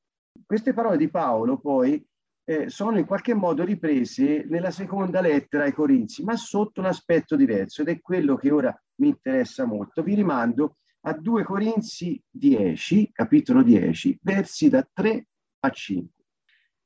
Queste 0.46 0.72
parole 0.72 0.96
di 0.96 1.08
Paolo 1.08 1.58
poi 1.58 2.04
eh, 2.44 2.68
sono 2.68 2.98
in 2.98 3.06
qualche 3.06 3.34
modo 3.34 3.64
riprese 3.64 4.44
nella 4.48 4.70
seconda 4.70 5.20
lettera 5.20 5.64
ai 5.64 5.72
Corinzi, 5.72 6.22
ma 6.22 6.36
sotto 6.36 6.80
un 6.80 6.86
aspetto 6.86 7.34
diverso 7.34 7.82
ed 7.82 7.88
è 7.88 8.00
quello 8.00 8.36
che 8.36 8.50
ora 8.50 8.76
mi 8.96 9.08
interessa 9.08 9.64
molto. 9.64 10.02
Vi 10.02 10.14
rimando 10.14 10.76
a 11.02 11.12
2 11.12 11.44
Corinzi 11.44 12.22
10, 12.30 13.10
capitolo 13.12 13.62
10, 13.62 14.18
versi 14.22 14.68
da 14.68 14.86
3 14.92 15.26
a 15.60 15.70
5. 15.70 16.24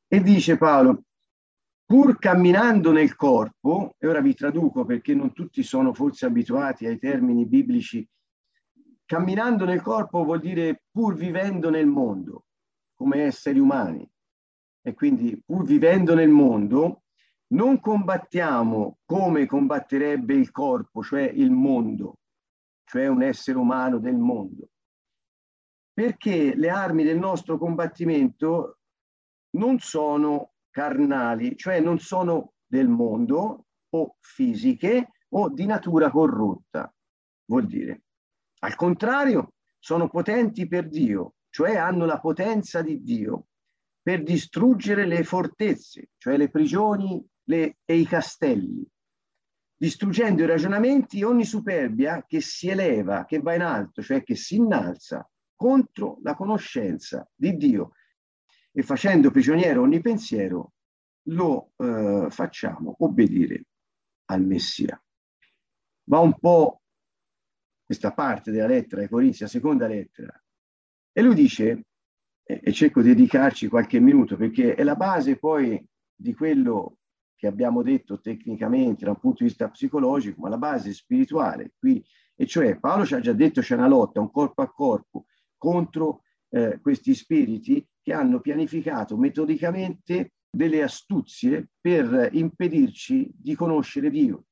E 0.07 0.20
dice 0.20 0.57
Paolo, 0.57 1.05
pur 1.85 2.18
camminando 2.18 2.92
nel 2.92 3.16
corpo, 3.16 3.96
e 3.98 4.07
ora 4.07 4.20
vi 4.20 4.35
traduco 4.35 4.85
perché 4.85 5.14
non 5.14 5.33
tutti 5.33 5.62
sono 5.62 5.92
forse 5.92 6.27
abituati 6.27 6.87
ai 6.87 6.98
termini 6.98 7.46
biblici, 7.46 8.07
camminando 9.05 9.64
nel 9.64 9.83
corpo 9.83 10.24
vuol 10.24 10.40
dire 10.40 10.85
pur 10.90 11.14
vivendo 11.14 11.68
nel 11.70 11.87
mondo, 11.87 12.46
come 12.94 13.22
esseri 13.22 13.59
umani, 13.59 14.09
e 14.83 14.94
quindi 14.94 15.40
pur 15.44 15.64
vivendo 15.64 16.14
nel 16.14 16.31
mondo, 16.31 17.03
non 17.48 17.81
combattiamo 17.81 18.98
come 19.05 19.46
combatterebbe 19.46 20.35
il 20.35 20.50
corpo, 20.50 21.03
cioè 21.03 21.22
il 21.22 21.50
mondo, 21.50 22.18
cioè 22.84 23.06
un 23.06 23.22
essere 23.22 23.58
umano 23.58 23.98
del 23.98 24.16
mondo. 24.16 24.68
Perché 25.92 26.54
le 26.54 26.68
armi 26.68 27.04
del 27.04 27.18
nostro 27.18 27.58
combattimento 27.58 28.78
non 29.56 29.78
sono 29.78 30.54
carnali, 30.70 31.56
cioè 31.56 31.80
non 31.80 31.98
sono 31.98 32.54
del 32.66 32.88
mondo 32.88 33.66
o 33.90 34.16
fisiche 34.20 35.10
o 35.28 35.48
di 35.48 35.66
natura 35.66 36.10
corrotta, 36.10 36.92
vuol 37.46 37.66
dire. 37.66 38.02
Al 38.60 38.74
contrario, 38.74 39.52
sono 39.78 40.08
potenti 40.08 40.66
per 40.66 40.88
Dio, 40.88 41.34
cioè 41.50 41.76
hanno 41.76 42.06
la 42.06 42.18
potenza 42.18 42.82
di 42.82 43.02
Dio 43.02 43.46
per 44.02 44.22
distruggere 44.22 45.06
le 45.06 45.22
fortezze, 45.24 46.10
cioè 46.16 46.36
le 46.36 46.50
prigioni 46.50 47.24
le, 47.44 47.78
e 47.84 47.96
i 47.96 48.06
castelli, 48.06 48.86
distruggendo 49.76 50.42
i 50.42 50.46
ragionamenti 50.46 51.20
e 51.20 51.24
ogni 51.24 51.44
superbia 51.44 52.24
che 52.26 52.40
si 52.40 52.68
eleva, 52.68 53.24
che 53.24 53.40
va 53.40 53.54
in 53.54 53.62
alto, 53.62 54.02
cioè 54.02 54.22
che 54.22 54.34
si 54.34 54.56
innalza 54.56 55.28
contro 55.54 56.18
la 56.22 56.34
conoscenza 56.34 57.28
di 57.34 57.56
Dio 57.56 57.92
e 58.72 58.82
facendo 58.82 59.30
prigioniero 59.30 59.82
ogni 59.82 60.00
pensiero 60.00 60.72
lo 61.28 61.72
eh, 61.76 62.26
facciamo 62.30 62.96
obbedire 62.98 63.66
al 64.26 64.44
Messia. 64.44 65.00
Va 66.08 66.18
un 66.18 66.38
po' 66.38 66.82
questa 67.84 68.12
parte 68.12 68.50
della 68.50 68.66
lettera 68.66 69.02
ai 69.02 69.08
Corinzi, 69.08 69.42
la 69.42 69.48
seconda 69.48 69.87
lettera, 69.87 70.42
e 71.12 71.22
lui 71.22 71.34
dice 71.34 71.84
e 72.46 72.72
cerco 72.72 73.00
di 73.00 73.08
dedicarci 73.08 73.68
qualche 73.68 74.00
minuto 74.00 74.37
perché 74.37 74.74
è 74.74 74.82
la 74.82 74.96
base 74.96 75.38
poi 75.38 75.82
di 76.14 76.34
quello 76.34 76.98
che 77.44 77.50
abbiamo 77.50 77.83
detto 77.83 78.20
tecnicamente 78.20 79.04
da 79.04 79.11
un 79.11 79.18
punto 79.18 79.42
di 79.42 79.50
vista 79.50 79.68
psicologico, 79.68 80.40
ma 80.40 80.48
la 80.48 80.57
base 80.57 80.94
spirituale. 80.94 81.74
Qui 81.78 82.02
E 82.37 82.46
cioè 82.46 82.78
Paolo 82.78 83.04
ci 83.04 83.14
ha 83.14 83.20
già 83.20 83.35
detto 83.35 83.61
c'è 83.61 83.74
una 83.74 83.87
lotta, 83.87 84.18
un 84.20 84.30
corpo 84.30 84.62
a 84.62 84.72
corpo 84.72 85.26
contro 85.59 86.22
eh, 86.48 86.80
questi 86.80 87.14
spiriti 87.14 87.87
che 88.02 88.12
hanno 88.14 88.40
pianificato 88.40 89.18
metodicamente 89.18 90.33
delle 90.50 90.83
astuzie 90.83 91.68
per 91.80 92.30
impedirci 92.33 93.30
di 93.35 93.54
conoscere 93.54 94.09
Dio. 94.09 94.46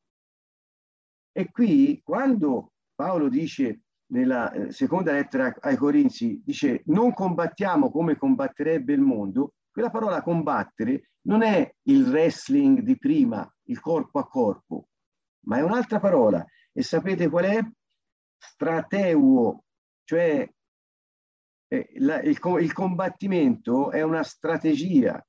E 1.32 1.50
qui 1.50 1.98
quando 2.04 2.72
Paolo 2.94 3.28
dice 3.30 3.84
nella 4.12 4.52
eh, 4.52 4.70
seconda 4.70 5.12
lettera 5.12 5.54
ai 5.60 5.76
Corinzi, 5.76 6.42
dice 6.44 6.82
non 6.86 7.14
combattiamo 7.14 7.90
come 7.90 8.16
combatterebbe 8.16 8.92
il 8.92 9.00
mondo, 9.00 9.54
quella 9.72 9.90
parola 9.90 10.22
combattere 10.22 11.12
non 11.22 11.42
è 11.42 11.74
il 11.84 12.08
wrestling 12.08 12.80
di 12.80 12.98
prima, 12.98 13.50
il 13.64 13.80
corpo 13.80 14.18
a 14.18 14.28
corpo, 14.28 14.88
ma 15.46 15.56
è 15.56 15.62
un'altra 15.62 15.98
parola. 15.98 16.44
E 16.72 16.82
sapete 16.82 17.28
qual 17.28 17.44
è? 17.44 17.60
Strateuo, 18.36 19.64
cioè 20.04 20.48
eh, 21.68 21.92
la, 21.96 22.20
il, 22.20 22.38
il 22.60 22.72
combattimento 22.72 23.90
è 23.90 24.02
una 24.02 24.22
strategia, 24.22 25.24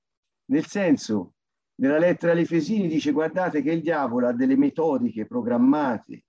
nel 0.45 0.65
senso, 0.65 1.35
nella 1.75 1.97
lettera 1.97 2.33
agli 2.33 2.41
Efesini 2.41 2.87
dice 2.87 3.11
guardate 3.11 3.61
che 3.61 3.71
il 3.71 3.81
diavolo 3.81 4.27
ha 4.27 4.33
delle 4.33 4.57
metodiche 4.57 5.25
programmate, 5.25 6.25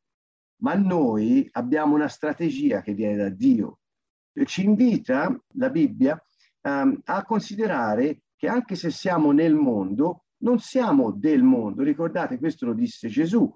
ma 0.62 0.74
noi 0.74 1.48
abbiamo 1.52 1.94
una 1.94 2.08
strategia 2.08 2.80
che 2.80 2.94
viene 2.94 3.16
da 3.16 3.28
Dio. 3.28 3.80
Ci 4.44 4.64
invita 4.64 5.36
la 5.54 5.70
Bibbia 5.70 6.20
um, 6.64 7.00
a 7.04 7.24
considerare 7.24 8.22
che 8.36 8.48
anche 8.48 8.74
se 8.74 8.90
siamo 8.90 9.32
nel 9.32 9.54
mondo, 9.54 10.24
non 10.38 10.58
siamo 10.58 11.12
del 11.12 11.42
mondo. 11.42 11.82
Ricordate, 11.82 12.38
questo 12.38 12.66
lo 12.66 12.74
disse 12.74 13.08
Gesù. 13.08 13.52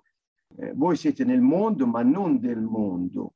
Eh, 0.56 0.72
voi 0.74 0.96
siete 0.96 1.24
nel 1.24 1.40
mondo, 1.40 1.86
ma 1.86 2.02
non 2.02 2.38
del 2.38 2.60
mondo. 2.60 3.34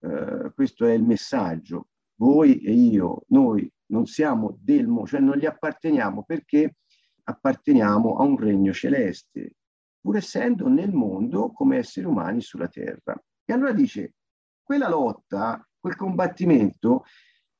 Eh, 0.00 0.52
questo 0.54 0.86
è 0.86 0.92
il 0.92 1.02
messaggio. 1.02 1.88
Voi 2.16 2.58
e 2.60 2.72
io, 2.72 3.24
noi 3.28 3.70
non 3.86 4.06
siamo 4.06 4.56
del 4.60 4.86
mondo, 4.86 5.08
cioè 5.08 5.20
non 5.20 5.36
gli 5.36 5.46
apparteniamo 5.46 6.22
perché 6.22 6.76
apparteniamo 7.24 8.16
a 8.16 8.22
un 8.22 8.36
regno 8.38 8.72
celeste, 8.72 9.56
pur 10.00 10.16
essendo 10.16 10.68
nel 10.68 10.92
mondo 10.92 11.50
come 11.52 11.78
esseri 11.78 12.06
umani 12.06 12.40
sulla 12.40 12.68
terra. 12.68 13.20
E 13.44 13.52
allora 13.52 13.72
dice, 13.72 14.14
quella 14.62 14.88
lotta, 14.88 15.66
quel 15.78 15.96
combattimento 15.96 17.04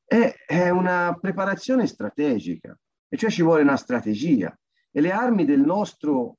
è, 0.04 0.34
è 0.46 0.68
una 0.68 1.16
preparazione 1.20 1.86
strategica, 1.86 2.78
e 3.08 3.16
cioè 3.16 3.30
ci 3.30 3.42
vuole 3.42 3.62
una 3.62 3.76
strategia. 3.76 4.56
E 4.90 5.00
le 5.00 5.10
armi 5.10 5.44
del 5.44 5.60
nostro 5.60 6.38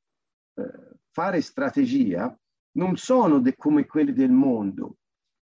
eh, 0.53 0.97
fare 1.11 1.41
strategia 1.41 2.37
non 2.77 2.95
sono 2.97 3.39
de- 3.39 3.55
come 3.55 3.85
quelle 3.85 4.13
del 4.13 4.31
mondo, 4.31 4.97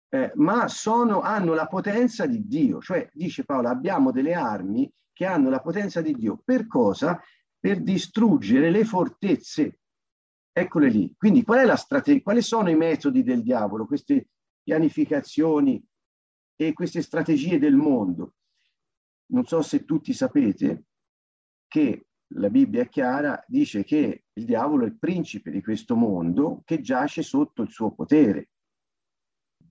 eh, 0.10 0.32
ma 0.36 0.68
sono, 0.68 1.22
hanno 1.22 1.54
la 1.54 1.68
potenza 1.68 2.26
di 2.26 2.46
Dio. 2.46 2.82
Cioè, 2.82 3.10
dice 3.14 3.44
Paolo, 3.46 3.70
abbiamo 3.70 4.12
delle 4.12 4.34
armi 4.34 4.92
che 5.14 5.26
hanno 5.26 5.50
la 5.50 5.60
potenza 5.60 6.02
di 6.02 6.14
Dio. 6.14 6.42
Per 6.44 6.68
cosa? 6.68 7.22
Per 7.60 7.82
distruggere 7.82 8.70
le 8.70 8.84
fortezze. 8.84 9.80
Eccole 10.52 10.90
lì. 10.90 11.14
Quindi 11.18 11.44
qual 11.44 11.60
è 11.60 11.66
la 11.66 11.78
strategia? 11.78 12.22
Quali 12.22 12.42
sono 12.42 12.70
i 12.70 12.76
metodi 12.76 13.24
del 13.24 13.42
diavolo, 13.42 13.86
queste 13.86 14.28
pianificazioni 14.64 15.82
e 16.68 16.74
queste 16.74 17.02
strategie 17.02 17.58
del 17.58 17.76
mondo? 17.76 18.36
Non 19.32 19.46
so 19.46 19.64
se 19.64 19.84
tutti 19.84 20.14
sapete 20.14 20.86
che 21.68 22.06
la 22.36 22.50
Bibbia 22.50 22.84
è 22.84 22.90
chiara, 22.90 23.44
dice 23.48 23.84
che 23.84 24.26
il 24.32 24.46
diavolo 24.46 24.84
è 24.84 24.88
il 24.88 24.98
principe 25.00 25.50
di 25.50 25.64
questo 25.64 25.96
mondo 25.96 26.62
che 26.64 26.82
giace 26.82 27.24
sotto 27.24 27.64
il 27.64 27.70
suo 27.70 27.92
potere. 27.92 28.50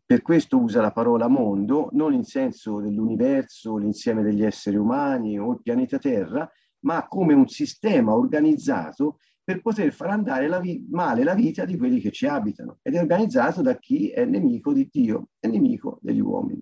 Per 0.04 0.22
questo 0.22 0.58
usa 0.58 0.80
la 0.80 0.90
parola 0.90 1.28
mondo, 1.28 1.90
non 1.92 2.12
in 2.12 2.24
senso 2.24 2.80
dell'universo, 2.80 3.76
l'insieme 3.76 4.22
degli 4.22 4.42
esseri 4.42 4.76
umani 4.76 5.38
o 5.38 5.52
il 5.52 5.62
pianeta 5.62 5.98
Terra, 5.98 6.50
ma 6.80 7.06
come 7.06 7.34
un 7.34 7.46
sistema 7.46 8.14
organizzato 8.14 9.18
per 9.44 9.62
poter 9.62 9.92
far 9.92 10.10
andare 10.10 10.48
la 10.48 10.60
male 10.90 11.22
la 11.22 11.34
vita 11.34 11.64
di 11.64 11.76
quelli 11.76 12.00
che 12.00 12.10
ci 12.10 12.26
abitano. 12.26 12.78
Ed 12.82 12.96
è 12.96 13.00
organizzato 13.00 13.62
da 13.62 13.78
chi 13.78 14.10
è 14.10 14.24
nemico 14.24 14.72
di 14.72 14.88
Dio, 14.90 15.28
è 15.38 15.46
nemico 15.46 15.98
degli 16.02 16.20
uomini. 16.20 16.60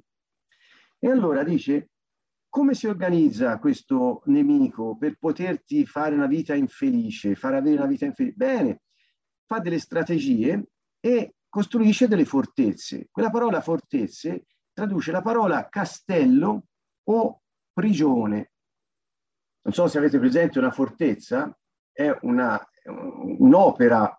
E 0.98 1.08
allora 1.08 1.44
dice, 1.44 1.90
come 2.48 2.74
si 2.74 2.86
organizza 2.86 3.58
questo 3.58 4.22
nemico 4.26 4.96
per 4.96 5.16
poterti 5.18 5.86
fare 5.86 6.14
una 6.14 6.26
vita 6.26 6.54
infelice, 6.54 7.34
far 7.34 7.54
avere 7.54 7.76
una 7.76 7.86
vita 7.86 8.04
infelice? 8.04 8.36
Bene, 8.36 8.82
fa 9.46 9.60
delle 9.60 9.78
strategie 9.78 10.70
e 10.98 11.34
costruisce 11.48 12.08
delle 12.08 12.24
fortezze. 12.24 13.08
Quella 13.10 13.30
parola 13.30 13.60
fortezze 13.60 14.46
traduce 14.72 15.12
la 15.12 15.22
parola 15.22 15.68
castello 15.68 16.66
o 17.04 17.42
prigione. 17.72 18.52
Non 19.62 19.72
so 19.72 19.86
se 19.86 19.98
avete 19.98 20.18
presente 20.18 20.58
una 20.58 20.70
fortezza, 20.70 21.56
è 21.92 22.16
un'opera 22.22 24.18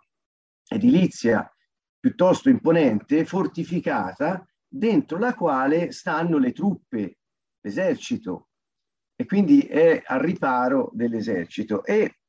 edilizia 0.67 1.51
piuttosto 1.99 2.49
imponente, 2.49 3.25
fortificata, 3.25 4.47
dentro 4.69 5.17
la 5.17 5.33
quale 5.33 5.91
stanno 5.91 6.37
le 6.37 6.51
truppe, 6.51 7.17
l'esercito, 7.61 8.49
e 9.15 9.25
quindi 9.25 9.61
è 9.61 10.01
al 10.05 10.19
riparo 10.19 10.91
dell'esercito. 10.93 11.83
E 11.83 12.19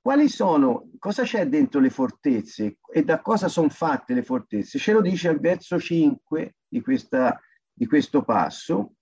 quali 0.00 0.28
sono, 0.28 0.90
cosa 0.98 1.24
c'è 1.24 1.46
dentro 1.46 1.78
le 1.78 1.90
fortezze 1.90 2.78
e 2.90 3.04
da 3.04 3.20
cosa 3.20 3.48
sono 3.48 3.68
fatte 3.68 4.14
le 4.14 4.22
fortezze? 4.22 4.78
Ce 4.78 4.92
lo 4.92 5.02
dice 5.02 5.28
al 5.28 5.38
verso 5.38 5.78
5 5.78 6.56
di, 6.66 6.80
questa, 6.80 7.38
di 7.72 7.86
questo 7.86 8.24
passo, 8.24 8.94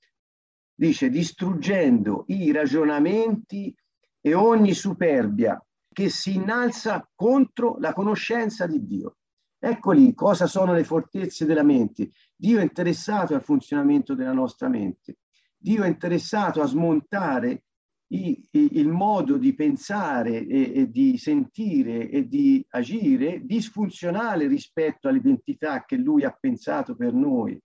dice 0.75 1.09
distruggendo 1.09 2.25
i 2.27 2.51
ragionamenti 2.53 3.75
e 4.21 4.35
ogni 4.35 4.75
superbia 4.75 5.65
che 5.91 6.09
si 6.11 6.35
innalza 6.35 7.09
contro 7.15 7.77
la 7.79 7.93
conoscenza 7.93 8.67
di 8.67 8.85
Dio. 8.85 9.18
Eccoli 9.59 10.15
cosa 10.15 10.47
sono 10.47 10.73
le 10.73 10.85
fortezze 10.85 11.45
della 11.45 11.65
mente. 11.65 12.11
Dio 12.37 12.61
è 12.61 12.63
interessato 12.63 13.35
al 13.35 13.43
funzionamento 13.43 14.15
della 14.15 14.33
nostra 14.33 14.69
mente. 14.69 15.19
Dio 15.57 15.83
è 15.83 15.89
interessato 15.89 16.63
a 16.63 16.67
smontare 16.67 17.65
i, 18.11 18.41
i, 18.53 18.79
il 18.79 18.89
modo 18.89 19.37
di 19.37 19.55
pensare 19.55 20.47
e, 20.47 20.73
e, 20.75 20.91
di 20.91 21.19
sentire 21.19 22.09
e 22.09 22.27
di 22.27 22.65
agire 22.71 23.45
disfunzionale 23.45 24.47
rispetto 24.47 25.09
all'identità 25.09 25.85
che 25.85 25.97
lui 25.97 26.25
ha 26.25 26.37
pensato 26.39 26.95
per 26.95 27.13
noi. 27.13 27.61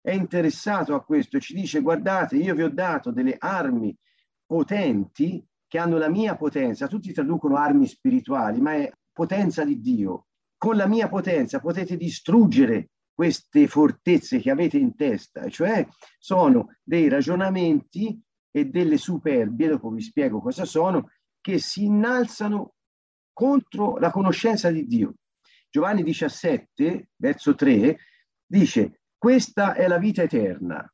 È 0.00 0.10
interessato 0.10 0.94
a 0.94 1.02
questo 1.02 1.38
ci 1.38 1.54
dice 1.54 1.80
guardate, 1.80 2.36
io 2.36 2.54
vi 2.54 2.62
ho 2.62 2.70
dato 2.70 3.10
delle 3.10 3.36
armi 3.38 3.96
potenti 4.44 5.42
che 5.66 5.78
hanno 5.78 5.96
la 5.96 6.10
mia 6.10 6.36
potenza. 6.36 6.88
Tutti 6.88 7.12
traducono 7.12 7.56
armi 7.56 7.86
spirituali, 7.86 8.60
ma 8.60 8.74
è 8.74 8.92
potenza 9.12 9.64
di 9.64 9.80
Dio. 9.80 10.26
Con 10.64 10.76
la 10.76 10.86
mia 10.86 11.10
potenza 11.10 11.60
potete 11.60 11.94
distruggere 11.98 12.88
queste 13.12 13.66
fortezze 13.66 14.38
che 14.38 14.50
avete 14.50 14.78
in 14.78 14.96
testa, 14.96 15.46
cioè 15.50 15.86
sono 16.18 16.76
dei 16.82 17.10
ragionamenti 17.10 18.18
e 18.50 18.64
delle 18.64 18.96
superbie, 18.96 19.68
dopo 19.68 19.90
vi 19.90 20.00
spiego 20.00 20.40
cosa 20.40 20.64
sono, 20.64 21.10
che 21.42 21.58
si 21.58 21.84
innalzano 21.84 22.76
contro 23.34 23.98
la 23.98 24.10
conoscenza 24.10 24.70
di 24.70 24.86
Dio. 24.86 25.16
Giovanni 25.68 26.02
17, 26.02 27.10
verso 27.14 27.54
3, 27.54 27.98
dice, 28.46 29.02
questa 29.18 29.74
è 29.74 29.86
la 29.86 29.98
vita 29.98 30.22
eterna. 30.22 30.90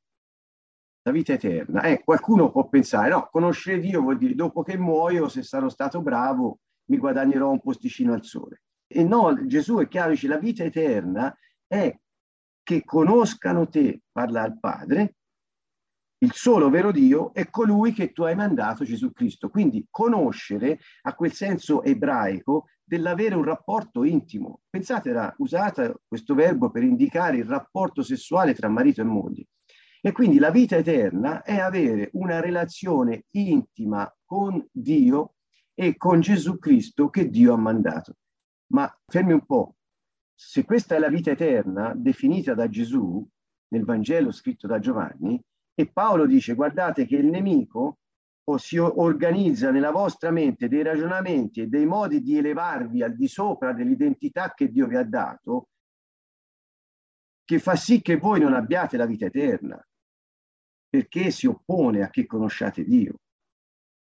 La 1.02 1.12
vita 1.12 1.34
eterna. 1.34 1.82
Eh, 1.82 2.02
qualcuno 2.02 2.50
può 2.50 2.68
pensare, 2.68 3.10
no, 3.10 3.28
conoscere 3.30 3.78
Dio 3.78 4.00
vuol 4.00 4.18
dire 4.18 4.34
dopo 4.34 4.64
che 4.64 4.76
muoio, 4.76 5.28
se 5.28 5.44
sarò 5.44 5.68
stato 5.68 6.02
bravo, 6.02 6.58
mi 6.86 6.98
guadagnerò 6.98 7.48
un 7.48 7.60
posticino 7.60 8.12
al 8.12 8.24
sole. 8.24 8.62
E 8.92 9.04
no, 9.04 9.46
Gesù 9.46 9.78
è 9.78 9.86
chiaro, 9.86 10.10
dice, 10.10 10.26
la 10.26 10.38
vita 10.38 10.64
eterna 10.64 11.32
è 11.68 11.96
che 12.60 12.84
conoscano 12.84 13.68
te, 13.68 14.00
parla 14.10 14.42
al 14.42 14.58
Padre, 14.58 15.14
il 16.22 16.32
solo 16.34 16.68
vero 16.70 16.90
Dio 16.90 17.32
è 17.32 17.48
colui 17.48 17.92
che 17.92 18.12
tu 18.12 18.24
hai 18.24 18.34
mandato, 18.34 18.84
Gesù 18.84 19.12
Cristo. 19.12 19.48
Quindi 19.48 19.86
conoscere 19.88 20.80
ha 21.02 21.14
quel 21.14 21.32
senso 21.32 21.84
ebraico 21.84 22.66
dell'avere 22.82 23.36
un 23.36 23.44
rapporto 23.44 24.02
intimo. 24.02 24.62
Pensate, 24.68 25.10
era 25.10 25.32
usata 25.38 25.94
questo 26.06 26.34
verbo 26.34 26.70
per 26.70 26.82
indicare 26.82 27.36
il 27.36 27.44
rapporto 27.44 28.02
sessuale 28.02 28.54
tra 28.54 28.68
marito 28.68 29.00
e 29.00 29.04
moglie. 29.04 29.46
E 30.00 30.10
quindi 30.10 30.38
la 30.38 30.50
vita 30.50 30.76
eterna 30.76 31.42
è 31.42 31.58
avere 31.60 32.10
una 32.14 32.40
relazione 32.40 33.26
intima 33.30 34.12
con 34.24 34.66
Dio 34.72 35.34
e 35.74 35.96
con 35.96 36.20
Gesù 36.20 36.58
Cristo 36.58 37.08
che 37.08 37.30
Dio 37.30 37.54
ha 37.54 37.58
mandato. 37.58 38.16
Ma 38.72 38.92
fermi 39.06 39.32
un 39.32 39.44
po', 39.44 39.76
se 40.34 40.64
questa 40.64 40.94
è 40.96 40.98
la 40.98 41.08
vita 41.08 41.30
eterna 41.30 41.92
definita 41.94 42.54
da 42.54 42.68
Gesù 42.68 43.26
nel 43.68 43.84
Vangelo 43.84 44.32
scritto 44.32 44.66
da 44.66 44.78
Giovanni, 44.78 45.40
e 45.74 45.90
Paolo 45.90 46.26
dice, 46.26 46.54
guardate 46.54 47.06
che 47.06 47.16
il 47.16 47.26
nemico 47.26 47.98
o 48.44 48.56
si 48.58 48.78
organizza 48.78 49.70
nella 49.70 49.90
vostra 49.90 50.30
mente 50.30 50.68
dei 50.68 50.82
ragionamenti 50.82 51.60
e 51.60 51.66
dei 51.66 51.86
modi 51.86 52.20
di 52.20 52.36
elevarvi 52.36 53.02
al 53.02 53.14
di 53.14 53.28
sopra 53.28 53.72
dell'identità 53.72 54.52
che 54.54 54.70
Dio 54.70 54.86
vi 54.86 54.96
ha 54.96 55.04
dato, 55.04 55.68
che 57.44 57.58
fa 57.58 57.76
sì 57.76 58.00
che 58.00 58.16
voi 58.16 58.40
non 58.40 58.54
abbiate 58.54 58.96
la 58.96 59.06
vita 59.06 59.26
eterna, 59.26 59.82
perché 60.88 61.30
si 61.30 61.46
oppone 61.46 62.02
a 62.02 62.10
che 62.10 62.26
conosciate 62.26 62.84
Dio. 62.84 63.20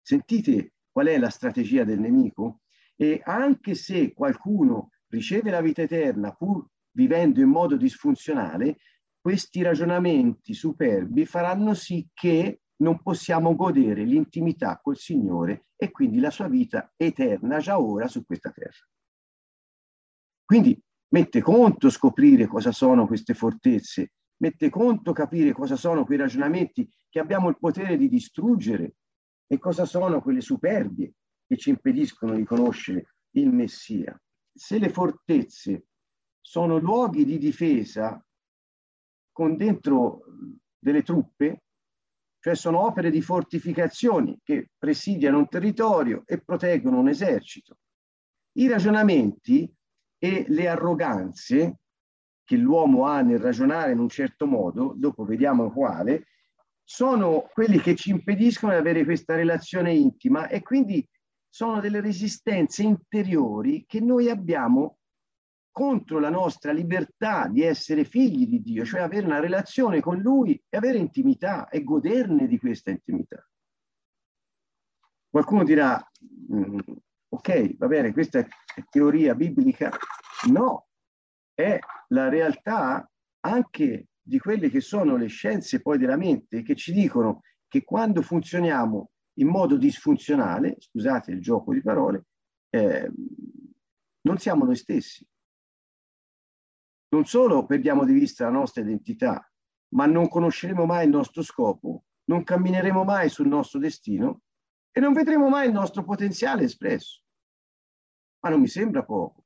Sentite 0.00 0.74
qual 0.90 1.06
è 1.06 1.18
la 1.18 1.30
strategia 1.30 1.84
del 1.84 2.00
nemico? 2.00 2.61
E 3.02 3.20
anche 3.24 3.74
se 3.74 4.12
qualcuno 4.14 4.90
riceve 5.08 5.50
la 5.50 5.60
vita 5.60 5.82
eterna 5.82 6.30
pur 6.30 6.64
vivendo 6.92 7.40
in 7.40 7.48
modo 7.48 7.76
disfunzionale, 7.76 8.78
questi 9.20 9.60
ragionamenti 9.60 10.54
superbi 10.54 11.24
faranno 11.24 11.74
sì 11.74 12.08
che 12.14 12.60
non 12.76 13.02
possiamo 13.02 13.56
godere 13.56 14.04
l'intimità 14.04 14.78
col 14.80 14.96
Signore 14.96 15.66
e 15.74 15.90
quindi 15.90 16.20
la 16.20 16.30
sua 16.30 16.46
vita 16.46 16.92
eterna 16.96 17.58
già 17.58 17.80
ora 17.80 18.06
su 18.06 18.24
questa 18.24 18.52
terra. 18.52 18.86
Quindi 20.44 20.80
mette 21.08 21.40
conto 21.40 21.90
scoprire 21.90 22.46
cosa 22.46 22.70
sono 22.70 23.08
queste 23.08 23.34
fortezze, 23.34 24.12
mette 24.36 24.70
conto 24.70 25.12
capire 25.12 25.50
cosa 25.50 25.74
sono 25.74 26.04
quei 26.04 26.18
ragionamenti 26.18 26.88
che 27.08 27.18
abbiamo 27.18 27.48
il 27.48 27.58
potere 27.58 27.96
di 27.96 28.08
distruggere 28.08 28.94
e 29.48 29.58
cosa 29.58 29.86
sono 29.86 30.22
quelle 30.22 30.40
superbie 30.40 31.14
che 31.52 31.58
ci 31.58 31.68
impediscono 31.68 32.34
di 32.34 32.44
conoscere 32.44 33.16
il 33.32 33.52
Messia. 33.52 34.18
Se 34.54 34.78
le 34.78 34.88
fortezze 34.88 35.88
sono 36.40 36.78
luoghi 36.78 37.26
di 37.26 37.36
difesa 37.36 38.24
con 39.30 39.58
dentro 39.58 40.24
delle 40.78 41.02
truppe, 41.02 41.64
cioè 42.38 42.54
sono 42.54 42.82
opere 42.86 43.10
di 43.10 43.20
fortificazioni 43.20 44.40
che 44.42 44.70
presidiano 44.78 45.38
un 45.38 45.48
territorio 45.48 46.22
e 46.24 46.40
proteggono 46.40 46.98
un 46.98 47.08
esercito. 47.08 47.76
I 48.52 48.68
ragionamenti 48.68 49.70
e 50.16 50.46
le 50.48 50.68
arroganze 50.68 51.80
che 52.44 52.56
l'uomo 52.56 53.06
ha 53.06 53.20
nel 53.20 53.40
ragionare 53.40 53.92
in 53.92 53.98
un 53.98 54.08
certo 54.08 54.46
modo, 54.46 54.94
dopo 54.96 55.24
vediamo 55.26 55.70
quale, 55.70 56.28
sono 56.82 57.46
quelli 57.52 57.78
che 57.78 57.94
ci 57.94 58.08
impediscono 58.08 58.72
di 58.72 58.78
avere 58.78 59.04
questa 59.04 59.34
relazione 59.34 59.92
intima 59.92 60.48
e 60.48 60.62
quindi 60.62 61.06
sono 61.54 61.80
delle 61.80 62.00
resistenze 62.00 62.82
interiori 62.82 63.84
che 63.86 64.00
noi 64.00 64.30
abbiamo 64.30 65.00
contro 65.70 66.18
la 66.18 66.30
nostra 66.30 66.72
libertà 66.72 67.46
di 67.46 67.60
essere 67.60 68.06
figli 68.06 68.46
di 68.46 68.62
Dio, 68.62 68.86
cioè 68.86 69.02
avere 69.02 69.26
una 69.26 69.38
relazione 69.38 70.00
con 70.00 70.18
Lui 70.18 70.58
e 70.66 70.76
avere 70.78 70.96
intimità 70.96 71.68
e 71.68 71.84
goderne 71.84 72.46
di 72.46 72.58
questa 72.58 72.90
intimità. 72.90 73.46
Qualcuno 75.28 75.62
dirà, 75.62 76.02
mm, 76.54 76.78
ok, 77.28 77.76
va 77.76 77.86
bene, 77.86 78.14
questa 78.14 78.38
è 78.38 78.46
teoria 78.88 79.34
biblica. 79.34 79.90
No, 80.50 80.88
è 81.52 81.78
la 82.08 82.30
realtà 82.30 83.06
anche 83.40 84.06
di 84.22 84.38
quelle 84.38 84.70
che 84.70 84.80
sono 84.80 85.16
le 85.16 85.26
scienze 85.26 85.82
poi 85.82 85.98
della 85.98 86.16
mente 86.16 86.62
che 86.62 86.74
ci 86.74 86.92
dicono 86.92 87.42
che 87.68 87.84
quando 87.84 88.22
funzioniamo 88.22 89.11
in 89.34 89.48
modo 89.48 89.76
disfunzionale, 89.76 90.76
scusate 90.78 91.32
il 91.32 91.40
gioco 91.40 91.72
di 91.72 91.82
parole, 91.82 92.26
eh, 92.70 93.10
non 94.22 94.38
siamo 94.38 94.64
noi 94.64 94.76
stessi 94.76 95.26
non 97.12 97.26
solo 97.26 97.66
perdiamo 97.66 98.04
di 98.04 98.12
vista 98.12 98.44
la 98.44 98.50
nostra 98.50 98.82
identità, 98.82 99.46
ma 99.94 100.06
non 100.06 100.28
conosceremo 100.28 100.86
mai 100.86 101.04
il 101.04 101.10
nostro 101.10 101.42
scopo, 101.42 102.04
non 102.24 102.42
cammineremo 102.42 103.04
mai 103.04 103.28
sul 103.28 103.48
nostro 103.48 103.78
destino 103.78 104.40
e 104.90 105.00
non 105.00 105.12
vedremo 105.12 105.48
mai 105.48 105.66
il 105.66 105.72
nostro 105.72 106.04
potenziale 106.04 106.64
espresso. 106.64 107.22
Ma 108.40 108.48
non 108.48 108.60
mi 108.60 108.68
sembra 108.68 109.04
poco. 109.04 109.44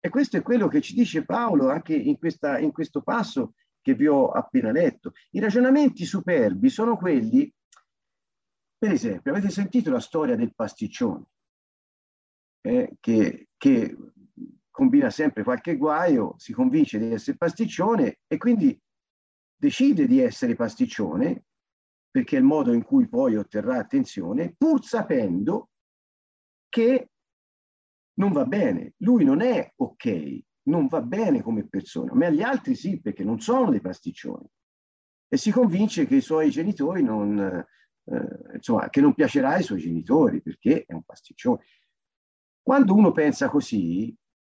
E 0.00 0.08
questo 0.08 0.38
è 0.38 0.42
quello 0.42 0.68
che 0.68 0.80
ci 0.80 0.94
dice 0.94 1.24
Paolo 1.24 1.68
anche 1.68 1.94
in, 1.94 2.16
questa, 2.16 2.58
in 2.58 2.72
questo 2.72 3.02
passo 3.02 3.54
che 3.82 3.94
vi 3.94 4.06
ho 4.06 4.30
appena 4.30 4.72
letto. 4.72 5.12
I 5.32 5.40
ragionamenti 5.40 6.04
superbi 6.06 6.70
sono 6.70 6.96
quelli, 6.96 7.52
per 8.78 8.92
esempio, 8.92 9.32
avete 9.32 9.50
sentito 9.50 9.90
la 9.90 10.00
storia 10.00 10.36
del 10.36 10.54
pasticcione, 10.54 11.24
eh, 12.60 12.96
che, 13.00 13.48
che 13.56 13.96
combina 14.70 15.10
sempre 15.10 15.42
qualche 15.42 15.76
guaio, 15.76 16.34
si 16.38 16.52
convince 16.52 16.98
di 16.98 17.12
essere 17.12 17.36
pasticcione 17.36 18.20
e 18.28 18.36
quindi 18.36 18.80
decide 19.56 20.06
di 20.06 20.20
essere 20.20 20.54
pasticcione 20.54 21.44
perché 22.10 22.36
è 22.36 22.38
il 22.38 22.44
modo 22.44 22.72
in 22.72 22.84
cui 22.84 23.08
poi 23.08 23.36
otterrà 23.36 23.78
attenzione, 23.78 24.54
pur 24.56 24.84
sapendo 24.84 25.70
che 26.68 27.10
non 28.14 28.32
va 28.32 28.44
bene. 28.44 28.94
Lui 28.98 29.24
non 29.24 29.40
è 29.40 29.72
ok, 29.76 30.38
non 30.68 30.86
va 30.86 31.02
bene 31.02 31.42
come 31.42 31.66
persona, 31.66 32.14
ma 32.14 32.26
agli 32.26 32.42
altri 32.42 32.74
sì, 32.74 33.00
perché 33.00 33.24
non 33.24 33.40
sono 33.40 33.70
dei 33.70 33.80
pasticcioni. 33.80 34.46
E 35.28 35.36
si 35.36 35.50
convince 35.50 36.06
che 36.06 36.16
i 36.16 36.20
suoi 36.20 36.50
genitori 36.50 37.02
non, 37.02 37.64
eh, 38.10 38.54
insomma, 38.54 38.88
che 38.88 39.00
non 39.00 39.14
piacerà 39.14 39.50
ai 39.50 39.62
suoi 39.62 39.80
genitori 39.80 40.40
perché 40.40 40.84
è 40.86 40.92
un 40.92 41.02
pasticcione. 41.02 41.64
Quando 42.62 42.94
uno 42.94 43.12
pensa 43.12 43.48
così, 43.48 44.14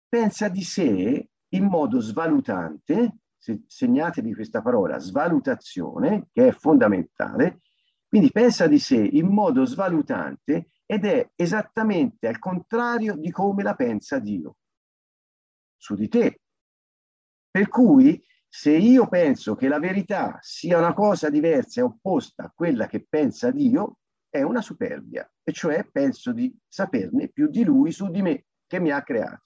pensa 0.08 0.48
di 0.48 0.62
sé 0.62 1.28
in 1.48 1.64
modo 1.64 2.00
svalutante, 2.00 3.18
se, 3.36 3.62
segnatevi 3.66 4.34
questa 4.34 4.62
parola, 4.62 4.98
svalutazione, 4.98 6.28
che 6.32 6.48
è 6.48 6.52
fondamentale, 6.52 7.60
quindi 8.06 8.30
pensa 8.30 8.66
di 8.66 8.78
sé 8.78 8.96
in 8.96 9.28
modo 9.28 9.64
svalutante 9.64 10.68
ed 10.84 11.06
è 11.06 11.30
esattamente 11.34 12.28
al 12.28 12.38
contrario 12.38 13.16
di 13.16 13.30
come 13.30 13.62
la 13.62 13.74
pensa 13.74 14.18
Dio 14.18 14.56
su 15.76 15.94
di 15.94 16.08
te. 16.08 16.40
Per 17.50 17.68
cui 17.68 18.22
se 18.54 18.70
io 18.70 19.08
penso 19.08 19.54
che 19.54 19.66
la 19.66 19.78
verità 19.78 20.36
sia 20.42 20.76
una 20.76 20.92
cosa 20.92 21.30
diversa 21.30 21.80
e 21.80 21.84
opposta 21.84 22.42
a 22.44 22.52
quella 22.54 22.86
che 22.86 23.06
pensa 23.08 23.50
Dio, 23.50 24.00
è 24.28 24.42
una 24.42 24.60
superbia, 24.60 25.26
e 25.42 25.52
cioè 25.52 25.88
penso 25.90 26.32
di 26.32 26.54
saperne 26.68 27.28
più 27.28 27.48
di 27.48 27.64
lui 27.64 27.92
su 27.92 28.10
di 28.10 28.20
me 28.20 28.44
che 28.66 28.78
mi 28.78 28.90
ha 28.90 29.02
creato. 29.02 29.44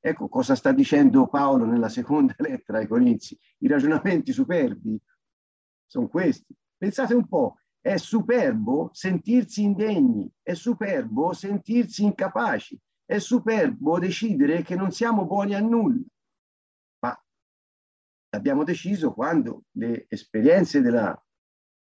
Ecco 0.00 0.30
cosa 0.30 0.54
sta 0.54 0.72
dicendo 0.72 1.28
Paolo 1.28 1.66
nella 1.66 1.90
seconda 1.90 2.34
lettera 2.40 2.78
ai 2.78 2.86
Corinzi. 2.88 3.38
I 3.58 3.68
ragionamenti 3.68 4.32
superbi 4.32 4.98
sono 5.86 6.08
questi. 6.08 6.56
Pensate 6.78 7.12
un 7.12 7.28
po', 7.28 7.58
è 7.82 7.98
superbo 7.98 8.88
sentirsi 8.94 9.62
indegni, 9.62 10.26
è 10.42 10.54
superbo 10.54 11.34
sentirsi 11.34 12.04
incapaci, 12.04 12.80
è 13.04 13.18
superbo 13.18 13.98
decidere 13.98 14.62
che 14.62 14.74
non 14.74 14.90
siamo 14.90 15.26
buoni 15.26 15.54
a 15.54 15.60
nulla. 15.60 16.02
L'abbiamo 18.30 18.64
deciso 18.64 19.12
quando 19.12 19.64
le 19.72 20.06
esperienze 20.08 20.80
della, 20.80 21.20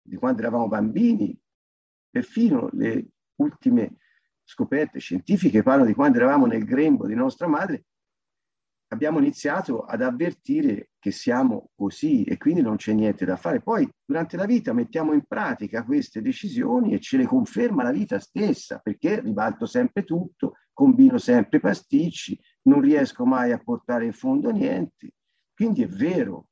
di 0.03 0.17
quando 0.17 0.43
eravamo 0.43 0.69
bambini, 0.69 1.39
perfino 2.11 2.69
le 2.73 3.07
ultime 3.37 3.97
scoperte 4.43 5.01
scientifiche 5.01 5.63
parlano 5.63 5.89
di 5.89 5.95
quando 5.95 6.19
eravamo 6.19 6.47
nel 6.47 6.65
grembo 6.65 7.07
di 7.07 7.15
nostra 7.15 7.49
madre, 7.49 7.87
abbiamo 8.89 9.19
iniziato 9.19 9.83
ad 9.83 10.03
avvertire 10.03 10.91
che 10.99 11.11
siamo 11.11 11.71
così 11.75 12.23
e 12.25 12.37
quindi 12.37 12.63
non 12.63 12.77
c'è 12.77 12.93
niente 12.93 13.25
da 13.25 13.37
fare. 13.37 13.61
Poi 13.61 13.89
durante 14.05 14.37
la 14.37 14.45
vita 14.45 14.73
mettiamo 14.73 15.13
in 15.13 15.25
pratica 15.27 15.85
queste 15.85 16.21
decisioni 16.21 16.93
e 16.93 17.01
ce 17.01 17.17
le 17.17 17.27
conferma 17.27 17.83
la 17.83 17.91
vita 17.91 18.19
stessa, 18.21 18.79
perché 18.79 19.21
ribalto 19.21 19.67
sempre 19.67 20.05
tutto, 20.05 20.55
combino 20.73 21.19
sempre 21.19 21.59
pasticci, 21.61 22.39
non 22.63 22.81
riesco 22.81 23.25
mai 23.25 23.53
a 23.53 23.59
portare 23.59 24.05
in 24.05 24.13
fondo 24.13 24.51
niente. 24.51 25.13
Quindi 25.57 25.83
è 25.83 25.89
vero. 25.89 26.49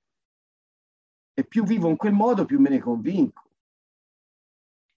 E 1.35 1.45
più 1.45 1.63
vivo 1.65 1.91
in 1.91 1.97
quel 1.97 2.15
modo, 2.15 2.47
più 2.47 2.59
me 2.59 2.71
ne 2.71 2.81
convinco. 2.81 3.51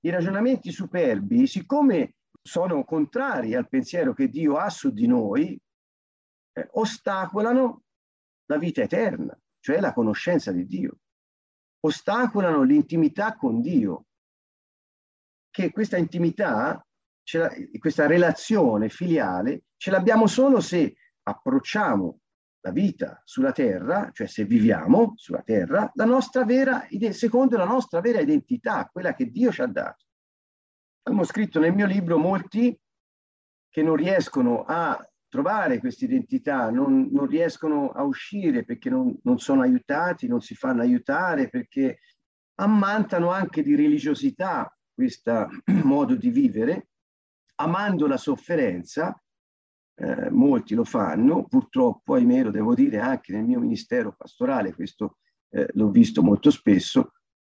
I 0.05 0.09
ragionamenti 0.11 0.71
superbi, 0.71 1.45
siccome 1.45 2.15
sono 2.41 2.85
contrari 2.85 3.53
al 3.53 3.67
pensiero 3.67 4.13
che 4.13 4.29
Dio 4.29 4.55
ha 4.55 4.69
su 4.69 4.91
di 4.91 5.07
noi, 5.07 5.59
eh, 6.53 6.69
ostacolano 6.71 7.83
la 8.45 8.57
vita 8.57 8.81
eterna, 8.81 9.37
cioè 9.59 9.81
la 9.81 9.91
conoscenza 9.91 10.53
di 10.53 10.65
Dio, 10.65 10.99
ostacolano 11.81 12.63
l'intimità 12.63 13.35
con 13.35 13.59
Dio, 13.59 14.05
che 15.49 15.71
questa 15.71 15.97
intimità, 15.97 16.81
questa 17.77 18.07
relazione 18.07 18.87
filiale, 18.87 19.63
ce 19.75 19.91
l'abbiamo 19.91 20.27
solo 20.27 20.61
se 20.61 20.95
approcciamo 21.23 22.21
la 22.67 22.71
vita 22.71 23.21
sulla 23.23 23.51
terra, 23.51 24.09
cioè 24.13 24.27
se 24.27 24.43
viviamo 24.43 25.13
sulla 25.15 25.41
terra, 25.41 25.89
la 25.93 26.05
nostra 26.05 26.43
vera, 26.43 26.85
secondo 27.11 27.57
la 27.57 27.65
nostra 27.65 28.01
vera 28.01 28.19
identità, 28.19 28.89
quella 28.91 29.13
che 29.13 29.29
Dio 29.31 29.51
ci 29.51 29.61
ha 29.61 29.67
dato. 29.67 30.05
Abbiamo 31.03 31.23
scritto 31.23 31.59
nel 31.59 31.73
mio 31.73 31.85
libro 31.85 32.17
molti 32.17 32.77
che 33.69 33.81
non 33.81 33.95
riescono 33.95 34.63
a 34.63 34.99
trovare 35.29 35.79
questa 35.79 36.05
identità, 36.05 36.69
non, 36.69 37.09
non, 37.11 37.27
riescono 37.27 37.91
a 37.91 38.03
uscire 38.03 38.65
perché 38.65 38.89
non, 38.89 39.17
non 39.23 39.39
sono 39.39 39.61
aiutati, 39.61 40.27
non 40.27 40.41
si 40.41 40.55
fanno 40.55 40.81
aiutare, 40.81 41.49
perché 41.49 41.99
ammantano 42.55 43.29
anche 43.29 43.63
di 43.63 43.75
religiosità 43.75 44.69
questo 44.93 45.47
modo 45.83 46.15
di 46.15 46.29
vivere, 46.29 46.89
amando 47.55 48.07
la 48.07 48.17
sofferenza, 48.17 49.21
eh, 49.99 50.29
molti 50.29 50.75
lo 50.75 50.83
fanno, 50.83 51.45
purtroppo, 51.45 52.13
ahimè, 52.13 52.43
lo 52.43 52.51
devo 52.51 52.75
dire 52.75 52.99
anche 52.99 53.33
nel 53.33 53.43
mio 53.43 53.59
ministero 53.59 54.13
pastorale, 54.15 54.73
questo 54.73 55.17
eh, 55.49 55.67
l'ho 55.73 55.89
visto 55.89 56.21
molto 56.21 56.51
spesso, 56.51 57.13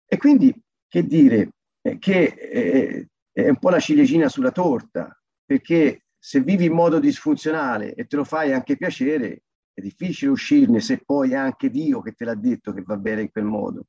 e 0.06 0.17
quindi 0.17 0.54
che 0.88 1.06
dire 1.06 1.54
eh, 1.82 1.97
che 1.97 2.23
eh, 2.23 3.08
è 3.32 3.50
un 3.50 3.58
po' 3.58 3.69
la 3.69 3.80
ciliegina 3.80 4.30
sulla 4.30 4.52
torta, 4.52 5.19
perché 5.45 6.06
se 6.17 6.41
vivi 6.41 6.65
in 6.65 6.73
modo 6.73 7.00
disfunzionale 7.00 7.93
e 7.93 8.06
te 8.06 8.15
lo 8.15 8.23
fai 8.23 8.54
anche 8.54 8.78
piacere, 8.78 9.43
è 9.73 9.82
difficile 9.82 10.32
uscirne 10.32 10.80
se 10.80 11.02
poi 11.06 11.32
è 11.32 11.36
anche 11.36 11.69
Dio 11.69 12.02
che 12.02 12.13
te 12.13 12.26
l'ha 12.26 12.36
detto 12.36 12.73
che 12.73 12.82
va 12.82 12.97
bene 12.97 13.21
in 13.21 13.32
quel 13.32 13.45
modo. 13.45 13.86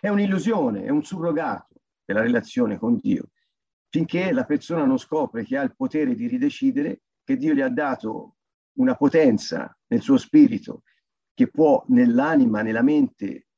È 0.00 0.08
un'illusione, 0.08 0.84
è 0.84 0.90
un 0.90 1.02
surrogato 1.02 1.74
della 2.04 2.20
relazione 2.20 2.78
con 2.78 2.98
Dio, 3.00 3.28
finché 3.88 4.32
la 4.32 4.44
persona 4.44 4.84
non 4.84 4.98
scopre 4.98 5.44
che 5.44 5.56
ha 5.56 5.62
il 5.62 5.74
potere 5.74 6.14
di 6.14 6.26
ridecidere, 6.26 7.00
che 7.24 7.36
Dio 7.36 7.54
gli 7.54 7.60
ha 7.60 7.68
dato 7.68 8.36
una 8.74 8.94
potenza 8.94 9.76
nel 9.88 10.02
suo 10.02 10.16
spirito 10.16 10.82
che 11.32 11.48
può 11.48 11.84
nell'anima, 11.88 12.62
nella 12.62 12.82
mente, 12.82 13.48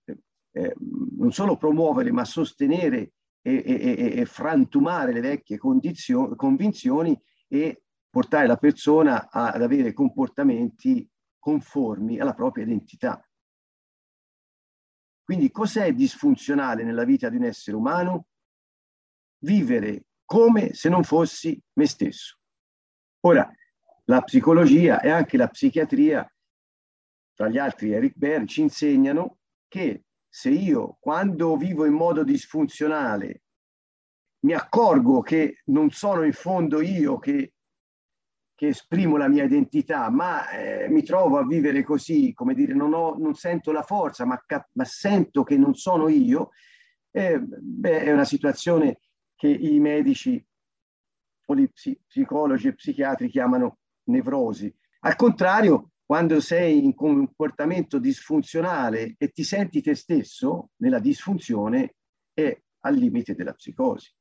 eh, 0.52 0.74
non 1.18 1.32
solo 1.32 1.56
promuovere, 1.56 2.10
ma 2.12 2.24
sostenere 2.24 3.12
e, 3.42 3.62
e, 3.64 4.12
e 4.16 4.24
frantumare 4.24 5.12
le 5.12 5.20
vecchie 5.20 5.58
convinzioni 5.58 7.20
e 7.48 7.82
portare 8.08 8.46
la 8.46 8.56
persona 8.56 9.28
ad 9.30 9.60
avere 9.60 9.92
comportamenti 9.92 11.08
conformi 11.38 12.18
alla 12.18 12.34
propria 12.34 12.64
identità. 12.64 13.20
Quindi 15.22 15.50
cos'è 15.50 15.92
disfunzionale 15.92 16.82
nella 16.82 17.04
vita 17.04 17.28
di 17.28 17.36
un 17.36 17.44
essere 17.44 17.76
umano? 17.76 18.28
Vivere 19.38 20.06
come 20.24 20.72
se 20.72 20.88
non 20.88 21.04
fossi 21.04 21.60
me 21.74 21.86
stesso. 21.86 22.38
Ora, 23.26 23.52
la 24.04 24.20
psicologia 24.20 25.00
e 25.00 25.10
anche 25.10 25.36
la 25.36 25.48
psichiatria, 25.48 26.32
tra 27.34 27.48
gli 27.48 27.58
altri 27.58 27.90
Eric 27.90 28.12
Baer, 28.16 28.44
ci 28.46 28.60
insegnano 28.60 29.38
che 29.66 30.04
se 30.28 30.50
io 30.50 30.96
quando 31.00 31.56
vivo 31.56 31.84
in 31.86 31.92
modo 31.94 32.22
disfunzionale 32.22 33.42
mi 34.44 34.52
accorgo 34.52 35.22
che 35.22 35.62
non 35.66 35.90
sono 35.90 36.22
in 36.22 36.34
fondo 36.34 36.80
io 36.80 37.18
che, 37.18 37.54
che 38.54 38.68
esprimo 38.68 39.16
la 39.16 39.26
mia 39.26 39.42
identità, 39.42 40.08
ma 40.08 40.48
eh, 40.50 40.88
mi 40.88 41.02
trovo 41.02 41.38
a 41.38 41.44
vivere 41.44 41.82
così, 41.82 42.32
come 42.32 42.54
dire, 42.54 42.74
non, 42.74 42.94
ho, 42.94 43.16
non 43.18 43.34
sento 43.34 43.72
la 43.72 43.82
forza, 43.82 44.24
ma, 44.24 44.40
ma, 44.74 44.84
sento 44.84 45.42
che 45.42 45.56
non 45.56 45.74
sono 45.74 46.08
io, 46.08 46.50
eh, 47.10 47.40
beh, 47.40 48.04
è 48.04 48.12
una 48.12 48.24
situazione 48.24 49.00
che 49.34 49.48
i 49.48 49.80
medici 49.80 50.45
o 51.46 51.54
gli 51.54 51.68
psicologi 51.70 52.68
e 52.68 52.74
psichiatri 52.74 53.28
chiamano 53.28 53.78
nevrosi. 54.04 54.72
Al 55.00 55.16
contrario, 55.16 55.90
quando 56.04 56.40
sei 56.40 56.84
in 56.84 56.94
comportamento 56.94 57.98
disfunzionale 57.98 59.14
e 59.18 59.30
ti 59.30 59.42
senti 59.42 59.80
te 59.80 59.94
stesso 59.94 60.70
nella 60.76 61.00
disfunzione, 61.00 61.96
è 62.32 62.56
al 62.80 62.94
limite 62.94 63.34
della 63.34 63.54
psicosi. 63.54 64.12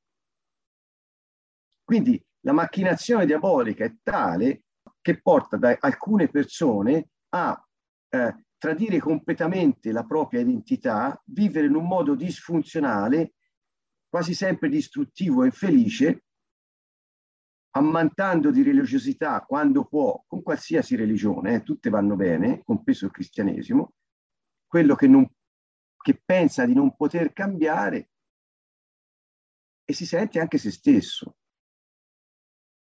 Quindi 1.83 2.23
la 2.41 2.53
macchinazione 2.53 3.25
diabolica 3.25 3.85
è 3.85 3.95
tale 4.01 4.63
che 5.01 5.21
porta 5.21 5.57
da 5.57 5.77
alcune 5.79 6.27
persone 6.29 7.09
a 7.29 7.67
eh, 8.09 8.45
tradire 8.57 8.99
completamente 8.99 9.91
la 9.91 10.03
propria 10.03 10.41
identità, 10.41 11.21
vivere 11.25 11.67
in 11.67 11.75
un 11.75 11.85
modo 11.85 12.15
disfunzionale, 12.15 13.33
quasi 14.09 14.33
sempre 14.33 14.69
distruttivo 14.69 15.43
e 15.43 15.47
infelice, 15.47 16.24
ammantando 17.75 18.51
di 18.51 18.63
religiosità 18.63 19.41
quando 19.41 19.85
può, 19.85 20.23
con 20.27 20.41
qualsiasi 20.41 20.95
religione, 20.95 21.55
eh, 21.55 21.63
tutte 21.63 21.89
vanno 21.89 22.15
bene, 22.15 22.61
compreso 22.63 23.05
il 23.05 23.11
cristianesimo, 23.11 23.93
quello 24.65 24.95
che, 24.95 25.07
non, 25.07 25.29
che 26.01 26.21
pensa 26.23 26.65
di 26.65 26.73
non 26.73 26.95
poter 26.95 27.33
cambiare 27.33 28.11
e 29.83 29.93
si 29.93 30.05
sente 30.05 30.39
anche 30.39 30.57
se 30.57 30.71
stesso. 30.71 31.35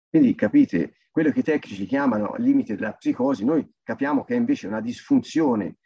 Quindi 0.09 0.35
capite, 0.35 0.97
quello 1.11 1.33
che 1.33 1.41
i 1.41 1.45
tecnici 1.45 1.85
chiamano 1.85 2.35
limite 2.37 2.75
della 2.75 2.95
psicosi, 2.95 3.45
noi 3.45 3.71
capiamo 3.83 4.25
che 4.25 4.35
è 4.35 4.39
invece 4.39 4.69
una 4.69 4.81
disfunzione 4.81 5.79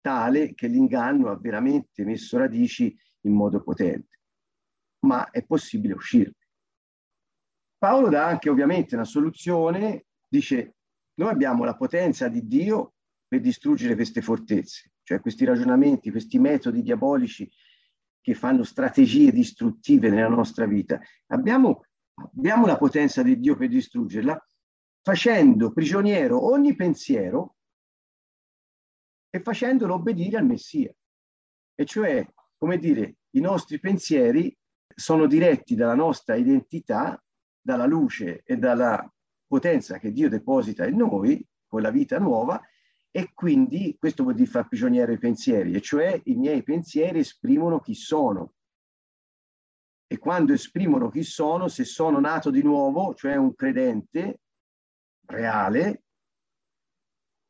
tale 0.00 0.54
che 0.54 0.68
l'inganno 0.68 1.30
ha 1.30 1.38
veramente 1.38 2.02
messo 2.04 2.38
radici 2.38 2.96
in 3.24 3.34
modo 3.34 3.62
potente. 3.62 4.20
Ma 5.00 5.28
è 5.28 5.44
possibile 5.44 5.92
uscirne. 5.92 6.41
Paolo 7.82 8.08
dà 8.10 8.24
anche 8.24 8.48
ovviamente 8.48 8.94
una 8.94 9.04
soluzione, 9.04 10.04
dice 10.28 10.76
noi 11.14 11.30
abbiamo 11.30 11.64
la 11.64 11.74
potenza 11.74 12.28
di 12.28 12.46
Dio 12.46 12.92
per 13.26 13.40
distruggere 13.40 13.96
queste 13.96 14.22
fortezze, 14.22 14.92
cioè 15.02 15.18
questi 15.18 15.44
ragionamenti, 15.44 16.12
questi 16.12 16.38
metodi 16.38 16.80
diabolici 16.82 17.50
che 18.20 18.34
fanno 18.34 18.62
strategie 18.62 19.32
distruttive 19.32 20.10
nella 20.10 20.28
nostra 20.28 20.64
vita. 20.64 21.00
Abbiamo, 21.32 21.84
abbiamo 22.14 22.66
la 22.66 22.78
potenza 22.78 23.24
di 23.24 23.40
Dio 23.40 23.56
per 23.56 23.66
distruggerla 23.66 24.46
facendo 25.02 25.72
prigioniero 25.72 26.52
ogni 26.52 26.76
pensiero 26.76 27.56
e 29.28 29.40
facendolo 29.40 29.94
obbedire 29.94 30.36
al 30.36 30.46
Messia. 30.46 30.94
E 31.74 31.84
cioè, 31.84 32.24
come 32.56 32.78
dire, 32.78 33.16
i 33.30 33.40
nostri 33.40 33.80
pensieri 33.80 34.56
sono 34.94 35.26
diretti 35.26 35.74
dalla 35.74 35.96
nostra 35.96 36.36
identità 36.36 37.20
dalla 37.62 37.86
luce 37.86 38.42
e 38.44 38.56
dalla 38.56 39.10
potenza 39.46 39.98
che 39.98 40.12
Dio 40.12 40.28
deposita 40.28 40.86
in 40.86 40.96
noi 40.96 41.46
con 41.66 41.80
la 41.80 41.90
vita 41.90 42.18
nuova 42.18 42.60
e 43.14 43.32
quindi 43.34 43.94
questo 43.98 44.22
vuol 44.22 44.34
dire 44.34 44.48
far 44.48 44.66
prigioniero 44.66 45.12
i 45.12 45.18
pensieri, 45.18 45.74
e 45.74 45.82
cioè 45.82 46.18
i 46.24 46.34
miei 46.34 46.62
pensieri 46.62 47.18
esprimono 47.18 47.78
chi 47.78 47.94
sono. 47.94 48.54
E 50.06 50.18
quando 50.18 50.54
esprimono 50.54 51.10
chi 51.10 51.22
sono, 51.22 51.68
se 51.68 51.84
sono 51.84 52.20
nato 52.20 52.50
di 52.50 52.62
nuovo, 52.62 53.14
cioè 53.14 53.36
un 53.36 53.54
credente 53.54 54.40
reale, 55.26 56.04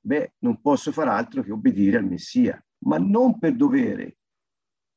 beh, 0.00 0.34
non 0.38 0.60
posso 0.60 0.90
far 0.90 1.06
altro 1.06 1.44
che 1.44 1.52
obbedire 1.52 1.98
al 1.98 2.06
Messia, 2.06 2.60
ma 2.84 2.98
non 2.98 3.38
per 3.38 3.54
dovere. 3.54 4.16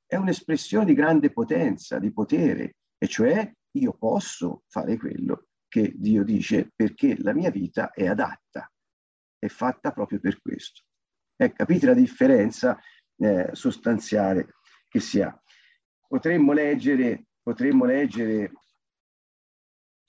È 0.08 0.16
un'espressione 0.16 0.86
di 0.86 0.94
grande 0.96 1.32
potenza, 1.32 2.00
di 2.00 2.12
potere, 2.12 2.78
e 2.98 3.08
cioè 3.08 3.52
io 3.80 3.94
posso 3.94 4.64
fare 4.68 4.98
quello 4.98 5.48
che 5.68 5.94
Dio 5.96 6.24
dice 6.24 6.72
perché 6.76 7.16
la 7.20 7.34
mia 7.34 7.50
vita 7.50 7.92
è 7.92 8.08
adatta, 8.08 8.72
è 9.38 9.48
fatta 9.48 9.92
proprio 9.92 10.20
per 10.20 10.42
questo. 10.42 10.84
Eh, 11.36 11.52
capite 11.52 11.86
la 11.86 11.94
differenza 11.94 12.80
eh, 13.18 13.50
sostanziale 13.52 14.56
che 14.88 15.00
si 15.00 15.22
ha? 15.22 15.38
Potremmo 16.08 16.54
leggere, 16.54 17.26
potremmo 17.42 17.86
leggere 17.86 18.52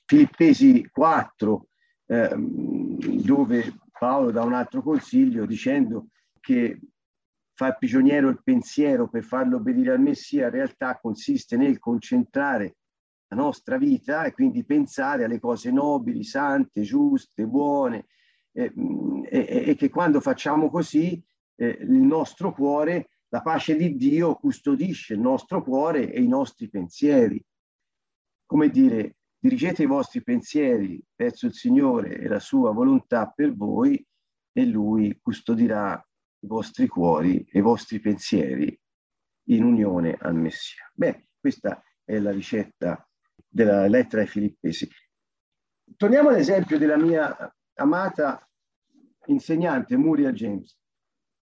Filippesi 0.04 0.88
4, 0.88 1.68
eh, 2.06 2.34
dove 2.36 3.74
Paolo 3.98 4.30
dà 4.30 4.44
un 4.44 4.54
altro 4.54 4.82
consiglio 4.82 5.46
dicendo 5.46 6.08
che 6.38 6.78
far 7.54 7.76
prigioniero 7.78 8.28
il 8.28 8.40
pensiero 8.42 9.08
per 9.08 9.24
farlo 9.24 9.56
obbedire 9.56 9.92
al 9.92 10.00
Messia 10.00 10.44
in 10.44 10.52
realtà 10.52 10.98
consiste 11.00 11.56
nel 11.56 11.78
concentrare 11.78 12.76
la 13.28 13.36
nostra 13.36 13.76
vita 13.76 14.24
e 14.24 14.32
quindi 14.32 14.64
pensare 14.64 15.24
alle 15.24 15.40
cose 15.40 15.70
nobili, 15.70 16.22
sante, 16.22 16.82
giuste, 16.82 17.46
buone 17.46 18.06
eh, 18.52 18.72
e, 19.28 19.64
e, 19.66 19.74
che 19.74 19.88
quando 19.88 20.20
facciamo 20.20 20.70
così 20.70 21.22
eh, 21.56 21.78
il 21.80 21.90
nostro 21.90 22.52
cuore, 22.52 23.10
la 23.28 23.42
pace 23.42 23.76
di 23.76 23.96
Dio 23.96 24.34
custodisce 24.36 25.14
il 25.14 25.20
nostro 25.20 25.62
cuore 25.62 26.12
e 26.12 26.22
i 26.22 26.28
nostri 26.28 26.68
pensieri. 26.68 27.42
Come 28.46 28.68
dire, 28.70 29.16
dirigete 29.38 29.82
i 29.82 29.86
vostri 29.86 30.22
pensieri 30.22 31.02
verso 31.14 31.46
il 31.46 31.54
Signore 31.54 32.16
e 32.16 32.28
la 32.28 32.38
sua 32.38 32.70
volontà 32.72 33.26
per 33.28 33.54
voi 33.54 34.04
e 34.52 34.64
Lui 34.64 35.18
custodirà 35.20 36.00
i 36.40 36.46
vostri 36.46 36.86
cuori 36.86 37.44
e 37.50 37.58
i 37.58 37.62
vostri 37.62 37.98
pensieri 37.98 38.78
in 39.48 39.64
unione 39.64 40.16
al 40.18 40.34
Messia. 40.34 40.88
Beh, 40.94 41.28
questa 41.38 41.82
è 42.04 42.18
la 42.18 42.30
ricetta 42.30 43.06
della 43.48 43.86
lettera 43.86 44.22
ai 44.22 44.28
Filippesi. 44.28 44.88
Torniamo 45.96 46.30
all'esempio 46.30 46.78
della 46.78 46.96
mia 46.96 47.34
amata 47.74 48.48
insegnante 49.26 49.96
Muriel 49.96 50.34
James. 50.34 50.76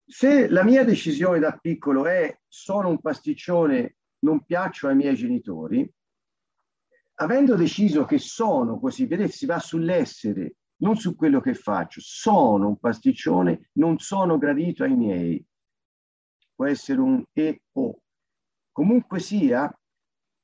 Se 0.06 0.48
la 0.50 0.64
mia 0.64 0.84
decisione 0.84 1.40
da 1.40 1.58
piccolo 1.58 2.06
è 2.06 2.38
sono 2.48 2.90
un 2.90 3.00
pasticcione, 3.00 3.98
non 4.20 4.44
piaccio 4.44 4.88
ai 4.88 4.96
miei 4.96 5.16
genitori, 5.16 5.90
avendo 7.16 7.56
deciso 7.56 8.06
che 8.06 8.18
sono 8.18 8.80
così, 8.80 9.06
vedete, 9.06 9.32
si 9.32 9.46
va 9.46 9.60
sull'essere, 9.60 10.56
non 10.82 10.96
su 10.96 11.16
quello 11.16 11.40
che 11.40 11.54
faccio, 11.54 12.02
sono 12.02 12.68
un 12.68 12.78
pasticcione, 12.78 13.70
non 13.74 14.00
sono 14.00 14.38
gradito 14.38 14.84
ai 14.84 14.96
miei. 14.96 15.46
Può 16.56 16.66
essere 16.66 17.00
un 17.00 17.24
e 17.32 17.62
o. 17.74 18.02
Comunque 18.72 19.20
sia, 19.20 19.72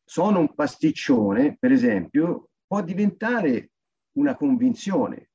sono 0.09 0.39
un 0.39 0.55
pasticcione, 0.55 1.57
per 1.59 1.73
esempio, 1.73 2.51
può 2.65 2.81
diventare 2.81 3.71
una 4.13 4.37
convinzione. 4.37 5.31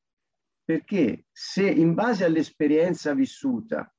Perché 0.64 1.27
se 1.31 1.68
in 1.68 1.93
base 1.93 2.25
all'esperienza 2.25 3.12
vissuta 3.12 3.95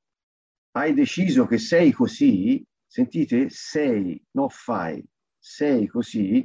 hai 0.72 0.92
deciso 0.92 1.46
che 1.46 1.58
sei 1.58 1.92
così, 1.92 2.66
sentite, 2.84 3.50
sei, 3.50 4.20
non 4.32 4.48
fai, 4.48 5.04
sei 5.38 5.86
così, 5.86 6.44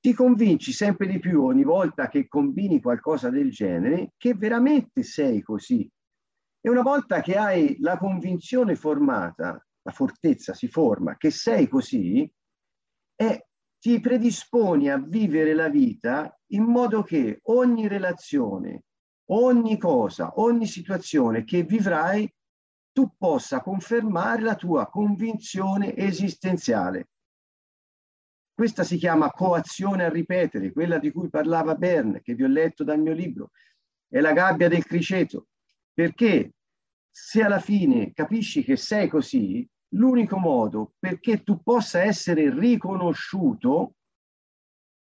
ti 0.00 0.14
convinci 0.14 0.72
sempre 0.72 1.06
di 1.06 1.18
più 1.18 1.44
ogni 1.44 1.62
volta 1.62 2.08
che 2.08 2.28
combini 2.28 2.80
qualcosa 2.80 3.28
del 3.28 3.50
genere 3.50 4.14
che 4.16 4.32
veramente 4.32 5.02
sei 5.02 5.42
così. 5.42 5.86
E 6.58 6.70
una 6.70 6.82
volta 6.82 7.20
che 7.20 7.36
hai 7.36 7.76
la 7.80 7.98
convinzione 7.98 8.76
formata, 8.76 9.62
la 9.82 9.92
fortezza 9.92 10.54
si 10.54 10.68
forma, 10.68 11.18
che 11.18 11.30
sei 11.30 11.68
così, 11.68 12.32
e 13.22 13.46
ti 13.78 14.00
predisponi 14.00 14.90
a 14.90 14.98
vivere 14.98 15.54
la 15.54 15.68
vita 15.68 16.36
in 16.48 16.64
modo 16.64 17.02
che 17.02 17.40
ogni 17.44 17.86
relazione, 17.86 18.84
ogni 19.30 19.78
cosa, 19.78 20.32
ogni 20.40 20.66
situazione 20.66 21.44
che 21.44 21.62
vivrai, 21.62 22.28
tu 22.92 23.14
possa 23.16 23.60
confermare 23.60 24.42
la 24.42 24.56
tua 24.56 24.88
convinzione 24.88 25.94
esistenziale. 25.94 27.08
Questa 28.52 28.82
si 28.82 28.98
chiama 28.98 29.30
coazione 29.30 30.04
a 30.04 30.10
ripetere, 30.10 30.72
quella 30.72 30.98
di 30.98 31.10
cui 31.10 31.30
parlava 31.30 31.74
Bern, 31.74 32.20
che 32.22 32.34
vi 32.34 32.42
ho 32.42 32.48
letto 32.48 32.84
dal 32.84 33.00
mio 33.00 33.14
libro. 33.14 33.50
È 34.08 34.20
la 34.20 34.32
gabbia 34.32 34.68
del 34.68 34.84
criceto. 34.84 35.48
Perché 35.92 36.54
se 37.10 37.42
alla 37.42 37.60
fine 37.60 38.12
capisci 38.12 38.62
che 38.62 38.76
sei 38.76 39.08
così, 39.08 39.66
l'unico 39.94 40.38
modo 40.38 40.94
perché 40.98 41.42
tu 41.42 41.62
possa 41.62 42.02
essere 42.02 42.52
riconosciuto 42.52 43.94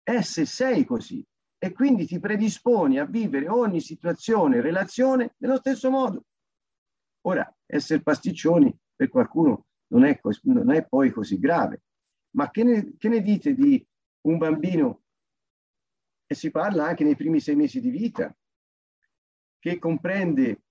è 0.02 0.20
se 0.22 0.44
sei 0.44 0.84
così 0.84 1.24
e 1.58 1.72
quindi 1.72 2.06
ti 2.06 2.18
predisponi 2.18 2.98
a 2.98 3.04
vivere 3.04 3.48
ogni 3.48 3.80
situazione, 3.80 4.60
relazione 4.60 5.34
nello 5.38 5.56
stesso 5.56 5.90
modo. 5.90 6.24
Ora, 7.22 7.54
essere 7.66 8.02
pasticcioni 8.02 8.74
per 8.94 9.08
qualcuno 9.08 9.66
non 9.88 10.04
è, 10.04 10.18
non 10.44 10.70
è 10.72 10.86
poi 10.86 11.10
così 11.10 11.38
grave, 11.38 11.82
ma 12.36 12.50
che 12.50 12.64
ne, 12.64 12.94
che 12.96 13.08
ne 13.08 13.20
dite 13.20 13.54
di 13.54 13.84
un 14.22 14.38
bambino, 14.38 15.02
e 16.26 16.34
si 16.34 16.50
parla 16.50 16.86
anche 16.86 17.04
nei 17.04 17.16
primi 17.16 17.40
sei 17.40 17.56
mesi 17.56 17.80
di 17.80 17.90
vita, 17.90 18.34
che 19.58 19.78
comprende 19.78 20.62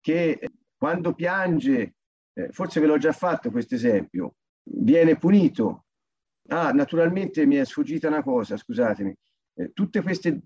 che 0.00 0.50
quando 0.76 1.14
piange, 1.14 1.94
eh, 2.34 2.48
forse 2.50 2.80
ve 2.80 2.86
l'ho 2.86 2.98
già 2.98 3.12
fatto 3.12 3.50
questo 3.50 3.74
esempio, 3.74 4.36
viene 4.62 5.16
punito. 5.16 5.84
Ah, 6.48 6.72
naturalmente 6.72 7.46
mi 7.46 7.56
è 7.56 7.64
sfuggita 7.64 8.08
una 8.08 8.22
cosa, 8.22 8.56
scusatemi. 8.56 9.14
Eh, 9.54 9.72
tutte 9.72 10.02
queste 10.02 10.42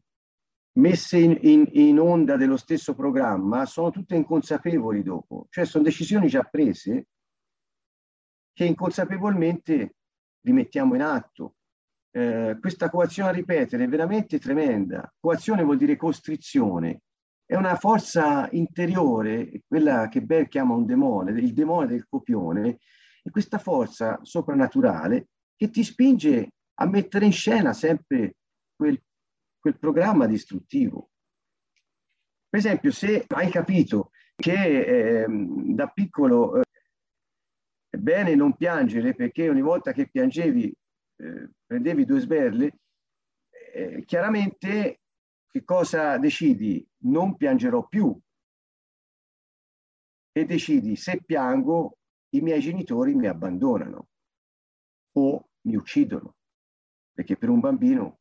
messe 0.77 1.19
in, 1.19 1.39
in, 1.43 1.69
in, 1.73 1.99
onda 1.99 2.37
dello 2.37 2.57
stesso 2.57 2.95
programma 2.95 3.65
sono 3.65 3.91
tutte 3.91 4.15
inconsapevoli 4.15 5.03
dopo, 5.03 5.47
cioè 5.49 5.65
sono 5.65 5.85
decisioni 5.85 6.29
già 6.29 6.43
prese 6.43 7.07
che 8.53 8.65
inconsapevolmente 8.65 9.97
li 10.41 10.53
mettiamo 10.53 10.95
in 10.95 11.03
atto. 11.03 11.57
Eh, 12.11 12.57
questa 12.61 12.89
coazione 12.89 13.29
a 13.29 13.33
ripetere 13.33 13.85
è 13.85 13.89
veramente 13.89 14.39
tremenda. 14.39 15.13
Coazione 15.19 15.63
vuol 15.63 15.77
dire 15.77 15.97
costrizione, 15.97 17.03
è 17.47 17.55
una 17.55 17.77
forza 17.77 18.49
interiore, 18.51 19.63
quella 19.69 20.09
che 20.09 20.21
Bell 20.21 20.49
chiama 20.49 20.75
un 20.75 20.85
demone, 20.85 21.31
il 21.41 21.53
demone 21.53 21.87
del 21.87 22.07
copione, 22.09 22.81
è 23.23 23.31
questa 23.31 23.59
forza 23.59 24.19
soprannaturale 24.23 25.29
che 25.55 25.71
ti 25.71 25.85
spinge 25.85 26.51
a 26.75 26.87
mettere 26.87 27.25
in 27.25 27.33
scena 27.33 27.73
sempre 27.73 28.35
quel, 28.75 29.01
quel 29.61 29.79
programma 29.79 30.27
distruttivo. 30.27 31.11
Per 32.49 32.59
esempio, 32.59 32.91
se 32.91 33.25
hai 33.29 33.49
capito 33.51 34.11
che 34.35 35.23
eh, 35.23 35.27
da 35.29 35.87
piccolo 35.87 36.61
eh, 36.61 36.65
è 37.89 37.97
bene 37.97 38.35
non 38.35 38.57
piangere 38.57 39.15
perché 39.15 39.49
ogni 39.49 39.63
volta 39.63 39.93
che 39.93 40.09
piangevi 40.09 40.75
eh, 41.17 41.51
prendevi 41.65 42.05
due 42.05 42.21
sberle, 42.21 42.79
eh, 43.73 44.05
chiaramente 44.05 45.01
che 45.57 45.65
cosa 45.65 46.19
decidi? 46.19 46.87
Non 47.05 47.35
piangerò 47.35 47.89
più. 47.89 48.15
E 50.33 50.45
decidi, 50.45 50.97
se 50.97 51.23
piango, 51.25 51.97
i 52.35 52.43
miei 52.43 52.61
genitori 52.61 53.15
mi 53.15 53.27
abbandonano 53.27 54.09
o 55.13 55.49
mi 55.63 55.77
uccidono. 55.77 56.37
Perché 57.11 57.39
per 57.39 57.49
un 57.49 57.61
bambino 57.61 58.21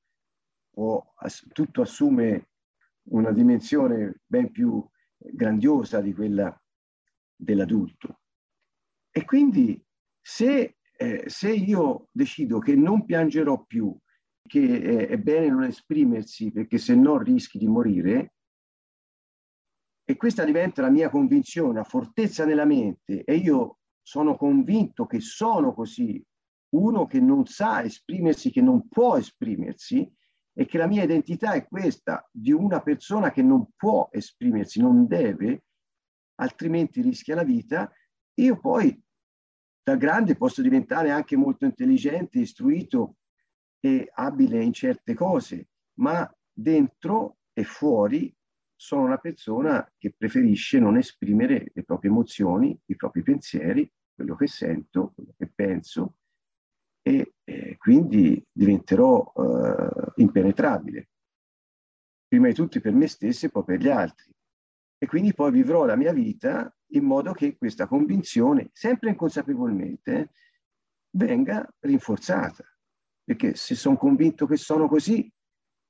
può, 0.70 1.14
tutto 1.52 1.82
assume 1.82 2.52
una 3.10 3.34
dimensione 3.34 4.22
ben 4.26 4.50
più 4.50 4.88
grandiosa 5.18 6.00
di 6.00 6.14
quella 6.14 6.58
dell'adulto. 7.36 8.22
E 9.12 9.26
quindi 9.26 9.86
se, 10.22 10.78
eh, 10.96 11.24
se 11.28 11.52
io 11.52 12.08
decido 12.12 12.60
che 12.60 12.76
non 12.76 13.04
piangerò 13.04 13.62
più 13.66 13.94
che 14.48 15.08
è 15.08 15.18
bene 15.18 15.50
non 15.50 15.64
esprimersi 15.64 16.52
perché 16.52 16.78
se 16.78 16.96
no 16.96 17.18
rischi 17.18 17.58
di 17.58 17.68
morire, 17.68 18.34
e 20.08 20.16
questa 20.18 20.44
diventa 20.44 20.84
la 20.84 20.92
mia 20.92 21.10
convinzione, 21.10 21.70
una 21.70 21.84
fortezza 21.84 22.46
nella 22.46 22.66
mente, 22.66 23.24
e 23.24 23.36
io 23.36 23.80
sono 24.04 24.38
convinto 24.38 25.08
che 25.08 25.20
sono 25.20 25.74
così, 25.74 26.24
uno 26.76 27.08
che 27.08 27.20
non 27.20 27.46
sa 27.48 27.84
esprimersi, 27.84 28.52
che 28.52 28.62
non 28.62 28.88
può 28.88 29.18
esprimersi, 29.18 30.08
e 30.58 30.66
che 30.66 30.78
la 30.78 30.88
mia 30.88 31.04
identità 31.04 31.54
è 31.54 31.68
questa, 31.68 32.28
di 32.32 32.52
una 32.52 32.82
persona 32.82 33.32
che 33.32 33.42
non 33.42 33.70
può 33.76 34.08
esprimersi, 34.12 34.80
non 34.80 35.08
deve, 35.08 35.64
altrimenti 36.36 37.02
rischia 37.02 37.36
la 37.36 37.44
vita, 37.44 37.92
io 38.36 38.60
poi 38.60 38.98
da 39.84 39.96
grande 39.96 40.36
posso 40.36 40.62
diventare 40.62 41.12
anche 41.12 41.36
molto 41.36 41.66
intelligente, 41.66 42.40
istruito, 42.40 43.16
e 43.86 44.10
abile 44.16 44.64
in 44.64 44.74
certe 44.74 45.14
cose, 45.14 45.68
ma 46.00 46.28
dentro 46.52 47.38
e 47.54 47.64
fuori 47.64 48.36
sono 48.76 49.04
una 49.04 49.20
persona 49.20 49.88
che 49.96 50.12
preferisce 50.18 50.80
non 50.80 50.98
esprimere 50.98 51.72
le 51.72 51.84
proprie 51.84 52.10
emozioni, 52.10 52.76
i 52.86 52.96
propri 52.96 53.22
pensieri, 53.22 53.88
quello 54.16 54.36
che 54.36 54.48
sento, 54.48 55.12
quello 55.14 55.36
che 55.38 55.52
penso 55.54 56.16
e 57.04 57.36
eh, 57.44 57.78
quindi 57.78 58.44
diventerò 58.52 59.32
eh, 59.36 60.14
impenetrabile. 60.16 61.10
Prima 62.28 62.48
di 62.48 62.56
tutto 62.56 62.80
per 62.80 62.94
me 62.94 63.06
stesso 63.06 63.46
e 63.46 63.50
poi 63.50 63.64
per 63.66 63.80
gli 63.80 63.90
altri. 63.90 64.34
E 64.98 65.06
quindi 65.06 65.32
poi 65.36 65.52
vivrò 65.52 65.86
la 65.86 65.96
mia 65.96 66.12
vita 66.12 66.76
in 66.94 67.04
modo 67.04 67.34
che 67.34 67.56
questa 67.56 67.86
convinzione, 67.86 68.72
sempre 68.74 69.10
inconsapevolmente, 69.12 70.32
venga 71.12 71.72
rinforzata 71.82 72.66
perché 73.26 73.56
se 73.56 73.74
sono 73.76 73.98
convinto 73.98 74.46
che 74.46 74.56
sono 74.56 74.88
così 74.88 75.30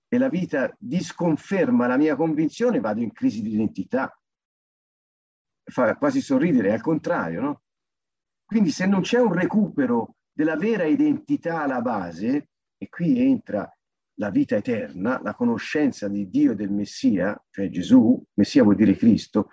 e 0.07 0.17
la 0.17 0.29
vita 0.29 0.73
disconferma 0.79 1.86
la 1.86 1.97
mia 1.97 2.15
convinzione, 2.15 2.79
vado 2.79 3.01
in 3.01 3.11
crisi 3.11 3.41
di 3.41 3.53
identità. 3.53 4.17
Fa 5.63 5.95
quasi 5.97 6.21
sorridere, 6.21 6.69
è 6.69 6.73
al 6.73 6.81
contrario, 6.81 7.41
no? 7.41 7.61
Quindi 8.45 8.69
se 8.69 8.86
non 8.86 9.01
c'è 9.01 9.19
un 9.19 9.33
recupero 9.33 10.15
della 10.31 10.55
vera 10.55 10.86
identità 10.86 11.63
alla 11.63 11.81
base, 11.81 12.49
e 12.77 12.88
qui 12.88 13.19
entra 13.19 13.69
la 14.19 14.29
vita 14.29 14.55
eterna, 14.55 15.19
la 15.21 15.33
conoscenza 15.33 16.07
di 16.07 16.29
Dio 16.29 16.51
e 16.51 16.55
del 16.55 16.71
Messia, 16.71 17.38
cioè 17.49 17.69
Gesù, 17.69 18.23
Messia 18.36 18.63
vuol 18.63 18.75
dire 18.75 18.95
Cristo, 18.95 19.49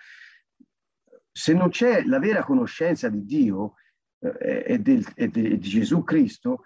se 1.33 1.55
non 1.55 1.71
c'è 1.71 2.05
la 2.05 2.19
vera 2.19 2.45
conoscenza 2.45 3.09
di 3.09 3.25
Dio 3.25 3.75
eh, 4.21 4.65
e, 4.67 4.79
del, 4.79 5.05
e, 5.17 5.29
de, 5.29 5.59
di 5.59 5.69
Gesù 5.69 6.05
Cristo, 6.05 6.65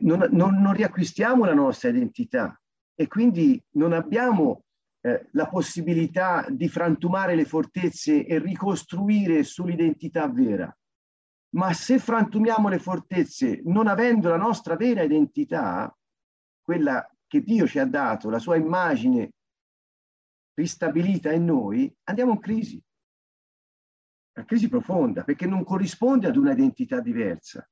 non, 0.00 0.28
non, 0.30 0.60
non, 0.60 0.72
riacquistiamo 0.72 1.44
la 1.44 1.54
nostra 1.54 1.88
identità 1.88 2.60
e 2.94 3.06
quindi 3.08 3.62
non 3.72 3.92
abbiamo 3.92 4.64
eh, 5.00 5.28
la 5.32 5.48
possibilità 5.48 6.46
di 6.48 6.68
frantumare 6.68 7.34
le 7.34 7.44
fortezze 7.44 8.24
e 8.24 8.38
ricostruire 8.38 9.42
sull'identità 9.42 10.28
vera. 10.28 10.74
Ma 11.54 11.72
se 11.72 11.98
frantumiamo 11.98 12.68
le 12.68 12.78
fortezze 12.78 13.60
non 13.64 13.86
avendo 13.86 14.28
la 14.28 14.36
nostra 14.36 14.76
vera 14.76 15.02
identità, 15.02 15.94
quella 16.62 17.08
che 17.26 17.42
Dio 17.42 17.66
ci 17.66 17.78
ha 17.78 17.86
dato, 17.86 18.28
la 18.28 18.38
sua 18.38 18.56
immagine 18.56 19.32
ristabilita 20.54 21.32
in 21.32 21.44
noi, 21.44 21.92
andiamo 22.04 22.32
in 22.32 22.40
crisi. 22.40 22.82
Una 24.36 24.46
crisi 24.46 24.68
profonda, 24.68 25.22
perché 25.22 25.46
non 25.46 25.64
corrisponde 25.64 26.26
ad 26.26 26.36
una 26.36 26.52
identità 26.52 27.00
diversa 27.00 27.68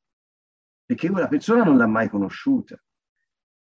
perché 0.84 1.10
quella 1.10 1.28
persona 1.28 1.64
non 1.64 1.76
l'ha 1.76 1.86
mai 1.86 2.08
conosciuta. 2.08 2.80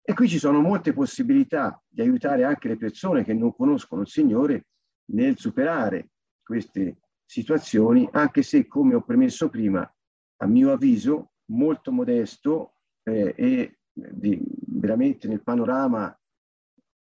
E 0.06 0.12
qui 0.12 0.28
ci 0.28 0.38
sono 0.38 0.60
molte 0.60 0.92
possibilità 0.92 1.82
di 1.88 2.02
aiutare 2.02 2.44
anche 2.44 2.68
le 2.68 2.76
persone 2.76 3.24
che 3.24 3.32
non 3.32 3.54
conoscono 3.54 4.02
il 4.02 4.08
Signore 4.08 4.66
nel 5.06 5.38
superare 5.38 6.10
queste 6.42 6.98
situazioni, 7.24 8.06
anche 8.12 8.42
se, 8.42 8.66
come 8.66 8.94
ho 8.94 9.02
premesso 9.02 9.48
prima, 9.48 9.90
a 10.36 10.46
mio 10.46 10.72
avviso, 10.72 11.32
molto 11.46 11.90
modesto 11.90 12.74
eh, 13.02 13.34
e 13.36 13.78
di, 13.92 14.40
veramente 14.66 15.28
nel 15.28 15.42
panorama 15.42 16.16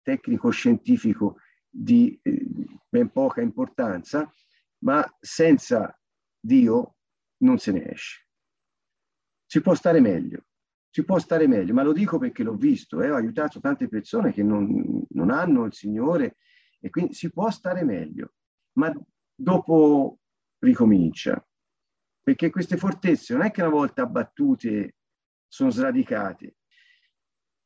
tecnico-scientifico 0.02 1.38
di, 1.70 2.20
eh, 2.22 2.46
ben 2.88 3.10
poca 3.10 3.42
importanza, 3.42 4.32
ma 4.80 5.06
senza 5.20 5.98
Dio 6.40 6.96
non 7.38 7.58
se 7.58 7.72
ne 7.72 7.92
esce. 7.92 8.28
Si 9.46 9.62
può 9.62 9.74
stare 9.76 10.00
meglio, 10.00 10.46
si 10.90 11.04
può 11.04 11.20
stare 11.20 11.48
meglio, 11.48 11.74
ma 11.74 11.84
lo 11.84 11.94
dico 11.94 12.18
perché 12.18 12.44
l'ho 12.44 12.56
visto, 12.56 13.02
eh, 13.02 13.10
ho 13.10 13.16
aiutato 13.16 13.60
tante 13.60 13.88
persone 13.88 14.32
che 14.32 14.44
non, 14.44 15.04
non 15.10 15.30
hanno 15.30 15.66
il 15.66 15.74
Signore 15.74 16.38
e 16.80 16.90
quindi 16.90 17.14
si 17.14 17.32
può 17.32 17.50
stare 17.50 17.84
meglio, 17.84 18.34
ma 18.74 18.94
dopo 19.36 20.20
ricomincia, 20.60 21.46
perché 22.22 22.50
queste 22.50 22.78
fortezze 22.78 23.34
non 23.34 23.44
è 23.44 23.52
che 23.52 23.62
una 23.62 23.70
volta 23.70 24.04
abbattute 24.04 24.96
sono 25.48 25.70
sradicate, 25.70 26.56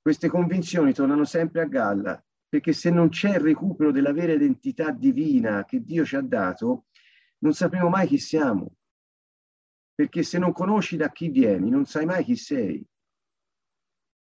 queste 0.01 0.29
convinzioni 0.29 0.93
tornano 0.93 1.25
sempre 1.25 1.61
a 1.61 1.65
galla, 1.65 2.25
perché 2.47 2.71
se 2.71 2.89
non 2.89 3.09
c'è 3.09 3.31
il 3.35 3.41
recupero 3.41 3.91
della 3.91 4.13
vera 4.13 4.31
identità 4.31 4.91
divina 4.91 5.65
che 5.65 5.83
Dio 5.83 6.05
ci 6.05 6.15
ha 6.15 6.21
dato, 6.21 6.85
non 7.39 7.53
sapremo 7.53 7.89
mai 7.89 8.07
chi 8.07 8.17
siamo. 8.17 8.71
Perché 9.97 10.21
se 10.21 10.37
non 10.37 10.51
conosci 10.51 10.95
da 10.95 11.11
chi 11.11 11.29
vieni, 11.29 11.71
non 11.71 11.85
sai 11.85 12.05
mai 12.05 12.23
chi 12.23 12.35
sei. 12.35 12.85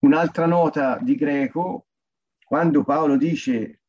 Un'altra 0.01 0.45
nota 0.45 0.99
di 0.99 1.15
greco, 1.15 1.87
quando 2.45 2.83
Paolo 2.83 3.17
dice 3.17 3.81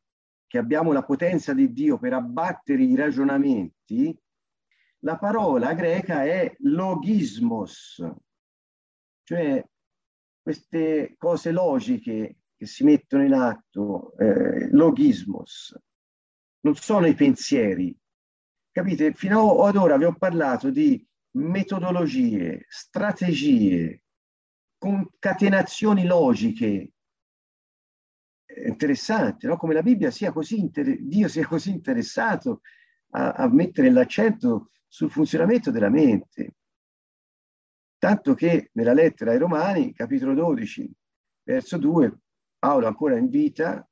che 0.47 0.57
abbiamo 0.57 0.91
la 0.91 1.03
potenza 1.03 1.53
di 1.53 1.71
Dio 1.71 1.99
per 1.99 2.13
abbattere 2.13 2.81
i 2.81 2.95
ragionamenti, 2.95 4.19
la 5.01 5.19
parola 5.19 5.75
greca 5.75 6.23
è 6.23 6.51
logismos, 6.61 8.03
cioè 9.21 9.63
queste 10.41 11.13
cose 11.15 11.51
logiche 11.51 12.37
che 12.55 12.65
si 12.65 12.85
mettono 12.85 13.23
in 13.23 13.33
atto, 13.33 14.17
eh, 14.17 14.71
logismos, 14.71 15.79
non 16.61 16.73
sono 16.73 17.05
i 17.05 17.13
pensieri. 17.13 17.95
Capite? 18.71 19.13
Fino 19.13 19.61
ad 19.63 19.75
ora 19.75 19.95
vi 19.97 20.05
ho 20.05 20.15
parlato 20.15 20.71
di 20.71 21.07
metodologie, 21.31 22.65
strategie, 22.67 24.03
concatenazioni 24.77 26.05
logiche 26.05 26.91
interessanti, 28.65 29.45
no? 29.47 29.57
come 29.57 29.73
la 29.73 29.83
Bibbia 29.83 30.11
sia 30.11 30.31
così, 30.31 30.59
inter- 30.59 30.99
Dio 30.99 31.27
sia 31.27 31.45
così 31.47 31.71
interessato 31.71 32.61
a, 33.11 33.31
a 33.31 33.49
mettere 33.49 33.89
l'accento 33.89 34.71
sul 34.87 35.11
funzionamento 35.11 35.71
della 35.71 35.89
mente. 35.89 36.55
Tanto 37.97 38.33
che 38.33 38.69
nella 38.73 38.93
lettera 38.93 39.31
ai 39.31 39.37
Romani, 39.37 39.93
capitolo 39.93 40.33
12, 40.33 40.91
verso 41.43 41.77
2, 41.77 42.19
Paolo 42.59 42.87
ancora 42.87 43.17
in 43.17 43.29
vita, 43.29 43.87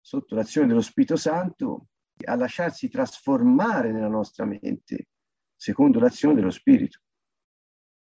sotto 0.00 0.34
l'azione 0.34 0.68
dello 0.68 0.80
Spirito 0.80 1.16
Santo, 1.16 1.88
a 2.24 2.34
lasciarsi 2.34 2.88
trasformare 2.88 3.92
nella 3.92 4.08
nostra 4.08 4.44
mente, 4.44 5.08
secondo 5.56 5.98
l'azione 5.98 6.34
dello 6.34 6.50
Spirito. 6.50 7.00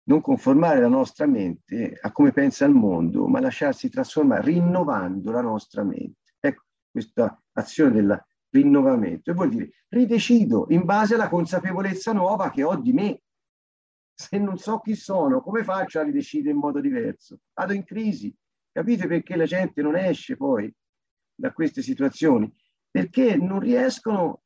Non 0.08 0.20
conformare 0.20 0.80
la 0.80 0.88
nostra 0.88 1.26
mente 1.26 1.98
a 2.00 2.12
come 2.12 2.32
pensa 2.32 2.64
il 2.64 2.74
mondo, 2.74 3.26
ma 3.26 3.40
lasciarsi 3.40 3.88
trasformare, 3.88 4.42
rinnovando 4.42 5.30
la 5.32 5.40
nostra 5.40 5.82
mente. 5.82 6.34
Ecco, 6.38 6.64
questa 6.90 7.42
azione 7.52 7.92
del 7.92 8.26
rinnovamento. 8.50 9.30
E 9.30 9.34
vuol 9.34 9.48
dire, 9.48 9.70
ridecido 9.88 10.66
in 10.70 10.84
base 10.84 11.14
alla 11.14 11.28
consapevolezza 11.28 12.12
nuova 12.12 12.50
che 12.50 12.62
ho 12.62 12.76
di 12.76 12.92
me. 12.92 13.22
Se 14.14 14.38
non 14.38 14.58
so 14.58 14.78
chi 14.80 14.94
sono, 14.94 15.42
come 15.42 15.64
faccio 15.64 15.98
a 15.98 16.02
ridecidere 16.02 16.50
in 16.50 16.58
modo 16.58 16.80
diverso? 16.80 17.40
Vado 17.52 17.72
in 17.72 17.84
crisi, 17.84 18.34
Capite 18.76 19.06
perché 19.06 19.36
la 19.36 19.46
gente 19.46 19.80
non 19.80 19.96
esce 19.96 20.36
poi 20.36 20.70
da 21.34 21.50
queste 21.54 21.80
situazioni? 21.80 22.54
Perché 22.90 23.34
non 23.34 23.58
riescono 23.58 24.42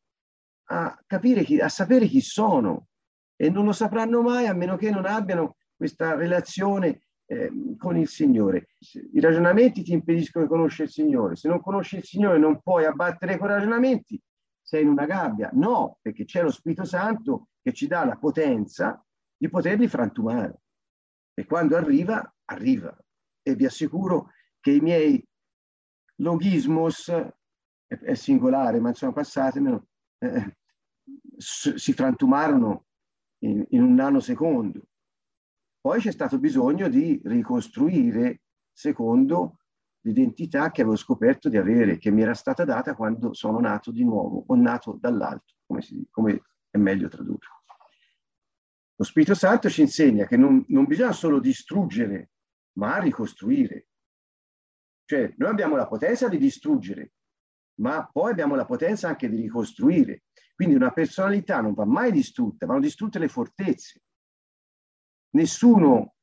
a 0.69 0.97
capire 1.05 1.43
chi, 1.43 1.59
a 1.59 1.69
sapere 1.69 2.07
chi 2.07 2.21
sono 2.21 2.90
e 3.41 3.49
non 3.49 3.65
lo 3.65 3.73
sapranno 3.73 4.21
mai 4.21 4.47
a 4.49 4.53
meno 4.53 4.77
che 4.77 4.91
non 4.91 5.07
abbiano 5.07 5.57
questa 5.75 6.15
relazione 6.15 7.05
eh, 7.25 7.51
con 7.79 7.97
il 7.97 8.07
Signore. 8.07 8.75
I 9.15 9.19
ragionamenti 9.19 9.83
ti 9.83 9.95
impediscono 9.95 10.45
di 10.45 10.51
conoscere 10.51 10.85
il 10.85 10.91
Signore. 10.91 11.37
Se 11.37 11.49
non 11.49 11.63
conosci 11.63 11.97
il 11.97 12.05
Signore 12.05 12.37
non 12.37 12.61
puoi 12.61 12.85
abbattere 12.85 13.39
quei 13.39 13.49
ragionamenti, 13.49 14.21
sei 14.61 14.83
in 14.83 14.89
una 14.89 15.07
gabbia. 15.07 15.49
No, 15.55 15.97
perché 16.03 16.27
c'è 16.27 16.43
lo 16.43 16.51
Spirito 16.51 16.85
Santo 16.85 17.49
che 17.63 17.73
ci 17.73 17.87
dà 17.87 18.05
la 18.05 18.19
potenza 18.19 19.03
di 19.35 19.49
poterli 19.49 19.89
frantumare. 19.89 20.61
E 21.33 21.47
quando 21.47 21.77
arriva, 21.77 22.35
arriva 22.45 22.95
e 23.41 23.55
vi 23.55 23.65
assicuro 23.65 24.33
che 24.61 24.73
i 24.73 24.81
miei 24.81 25.27
logismos, 26.17 27.09
è, 27.09 27.99
è 28.01 28.13
singolare, 28.13 28.81
ma 28.81 28.91
insomma 28.91 29.15
passatemelo, 29.15 29.87
eh, 30.19 30.59
si 31.39 31.95
frantumarono 31.95 32.85
in, 33.41 33.65
in 33.71 33.83
un 33.83 33.95
nanosecondo. 33.95 34.83
Poi 35.81 36.01
c'è 36.01 36.13
stato 36.13 36.39
bisogno 36.39 36.89
di 36.89 37.21
ricostruire 37.25 38.43
secondo 38.73 39.61
l'identità 40.03 40.71
che 40.71 40.83
avevo 40.83 40.97
scoperto 40.97 41.49
di 41.49 41.57
avere, 41.57 41.99
che 41.99 42.11
mi 42.11 42.23
era 42.23 42.35
stata 42.35 42.65
data 42.65 42.95
quando 42.95 43.35
sono 43.35 43.61
nato 43.61 43.91
di 43.91 44.05
nuovo, 44.05 44.45
o 44.47 44.55
nato 44.57 44.97
dall'alto, 45.01 45.55
come, 45.67 45.83
si, 45.83 46.07
come 46.11 46.43
è 46.71 46.79
meglio 46.79 47.09
tradurre. 47.09 47.49
Lo 48.97 49.05
Spirito 49.05 49.35
Santo 49.35 49.71
ci 49.71 49.81
insegna 49.81 50.27
che 50.27 50.37
non, 50.37 50.63
non 50.69 50.85
bisogna 50.85 51.13
solo 51.13 51.41
distruggere 51.41 52.33
ma 52.73 52.99
ricostruire. 52.99 53.89
Cioè, 55.07 55.35
noi 55.39 55.51
abbiamo 55.51 55.77
la 55.77 55.89
potenza 55.89 56.29
di 56.29 56.39
distruggere, 56.39 57.13
ma 57.81 58.09
poi 58.11 58.31
abbiamo 58.31 58.55
la 58.55 58.65
potenza 58.65 59.09
anche 59.09 59.29
di 59.29 59.41
ricostruire. 59.41 60.23
Quindi 60.55 60.75
una 60.75 60.93
personalità 60.93 61.61
non 61.61 61.75
va 61.75 61.85
mai 61.85 62.13
distrutta, 62.13 62.67
vanno 62.67 62.81
distrutte 62.81 63.19
le 63.19 63.29
fortezze. 63.29 64.03
Nessuno 65.31 66.15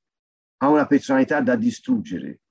ha 0.57 0.69
una 0.69 0.85
personalità 0.85 1.41
da 1.41 1.55
distruggere. 1.55 2.41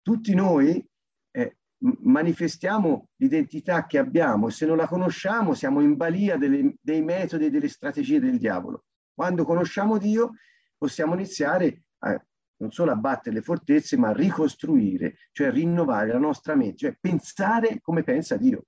Tutti 0.00 0.34
noi 0.34 0.84
eh, 1.32 1.56
manifestiamo 1.78 3.08
l'identità 3.16 3.86
che 3.86 3.98
abbiamo 3.98 4.48
e 4.48 4.52
se 4.52 4.66
non 4.66 4.76
la 4.76 4.86
conosciamo 4.86 5.54
siamo 5.54 5.80
in 5.80 5.96
balia 5.96 6.36
delle, 6.36 6.76
dei 6.80 7.02
metodi 7.02 7.46
e 7.46 7.50
delle 7.50 7.68
strategie 7.68 8.20
del 8.20 8.38
diavolo. 8.38 8.84
Quando 9.12 9.44
conosciamo 9.44 9.98
Dio 9.98 10.34
possiamo 10.76 11.14
iniziare 11.14 11.84
a 11.98 12.24
non 12.56 12.70
solo 12.70 12.92
abbattere 12.92 13.36
le 13.36 13.42
fortezze, 13.42 13.96
ma 13.96 14.12
ricostruire, 14.12 15.16
cioè 15.32 15.50
rinnovare 15.50 16.12
la 16.12 16.18
nostra 16.18 16.54
mente, 16.54 16.76
cioè 16.76 16.96
pensare 16.98 17.80
come 17.80 18.02
pensa 18.02 18.36
Dio. 18.36 18.66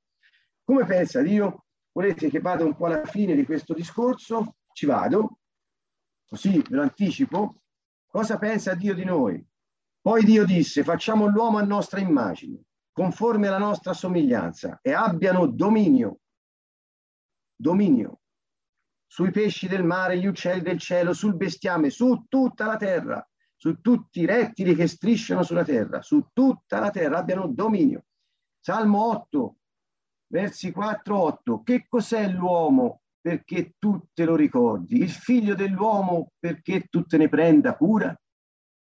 Come 0.65 0.85
pensa 0.85 1.23
Dio? 1.23 1.67
Volete 1.93 2.29
che 2.29 2.41
vada 2.41 2.65
un 2.65 2.75
po' 2.75 2.87
alla 2.87 3.05
fine 3.05 3.35
di 3.35 3.45
questo 3.45 3.73
discorso? 3.73 4.57
Ci 4.73 4.87
vado, 4.87 5.39
così 6.27 6.59
ve 6.59 6.77
lo 6.77 6.83
anticipo. 6.83 7.63
Cosa 8.07 8.39
pensa 8.39 8.75
Dio 8.75 8.95
di 8.95 9.05
noi? 9.05 9.45
Poi 10.01 10.25
Dio 10.25 10.45
disse, 10.45 10.85
facciamo 10.85 11.27
l'uomo 11.27 11.59
a 11.59 11.65
nostra 11.65 12.01
immagine, 12.01 12.63
conforme 12.93 13.49
alla 13.49 13.59
nostra 13.59 13.93
somiglianza, 13.93 14.79
e 14.83 14.93
abbiano 14.93 15.47
dominio, 15.47 16.21
dominio, 17.55 18.21
sui 19.07 19.31
pesci 19.31 19.69
del 19.69 19.85
mare, 19.85 20.19
gli 20.19 20.27
uccelli 20.27 20.63
del 20.63 20.79
cielo, 20.79 21.13
sul 21.13 21.37
bestiame, 21.37 21.91
su 21.91 22.27
tutta 22.29 22.67
la 22.67 22.77
terra 22.77 23.27
su 23.57 23.81
tutti 23.81 24.21
i 24.21 24.27
rettili 24.27 24.75
che 24.75 24.87
strisciano 24.87 25.43
sulla 25.43 25.65
terra, 25.65 26.03
su 26.03 26.29
tutta 26.33 26.79
la 26.79 26.91
terra 26.91 27.19
abbiano 27.19 27.49
dominio. 27.49 28.05
Salmo 28.61 29.11
8, 29.11 29.57
versi 30.29 30.71
4-8. 30.71 31.63
Che 31.63 31.87
cos'è 31.89 32.29
l'uomo 32.29 33.01
perché 33.21 33.75
tu 33.79 34.09
te 34.13 34.25
lo 34.25 34.37
ricordi? 34.37 35.01
Il 35.01 35.11
figlio 35.11 35.55
dell'uomo 35.55 36.33
perché 36.39 36.87
tu 36.89 37.05
te 37.05 37.17
ne 37.17 37.29
prenda 37.29 37.77
cura? 37.77 38.17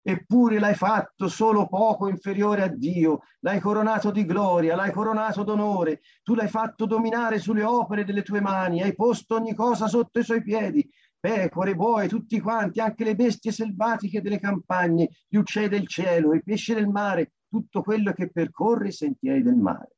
Eppure 0.07 0.59
l'hai 0.59 0.75
fatto 0.75 1.29
solo 1.29 1.67
poco 1.67 2.09
inferiore 2.09 2.63
a 2.63 2.69
Dio, 2.69 3.21
l'hai 3.41 3.59
coronato 3.59 4.11
di 4.11 4.27
gloria, 4.27 4.77
l'hai 4.77 4.93
coronato 4.93 5.45
d'onore, 5.45 6.03
tu 6.23 6.35
l'hai 6.35 6.49
fatto 6.49 6.85
dominare 6.85 7.39
sulle 7.39 7.63
opere 7.63 8.05
delle 8.05 8.23
tue 8.23 8.43
mani, 8.43 8.83
hai 8.83 8.95
posto 8.95 9.37
ogni 9.37 9.55
cosa 9.55 9.89
sotto 9.89 10.19
i 10.19 10.23
suoi 10.23 10.43
piedi, 10.43 10.87
pecore, 11.25 11.75
buoi, 11.75 12.07
tutti 12.07 12.39
quanti, 12.39 12.81
anche 12.81 13.03
le 13.03 13.15
bestie 13.15 13.51
selvatiche 13.51 14.21
delle 14.21 14.39
campagne, 14.39 15.09
gli 15.27 15.37
uccelli 15.37 15.69
del 15.69 15.89
cielo, 15.89 16.35
i 16.35 16.43
pesci 16.43 16.75
del 16.75 16.87
mare, 16.87 17.33
tutto 17.49 17.81
quello 17.81 18.13
che 18.13 18.31
percorre 18.31 18.89
i 18.89 18.93
sentieri 18.93 19.43
del 19.43 19.57
mare. 19.57 19.97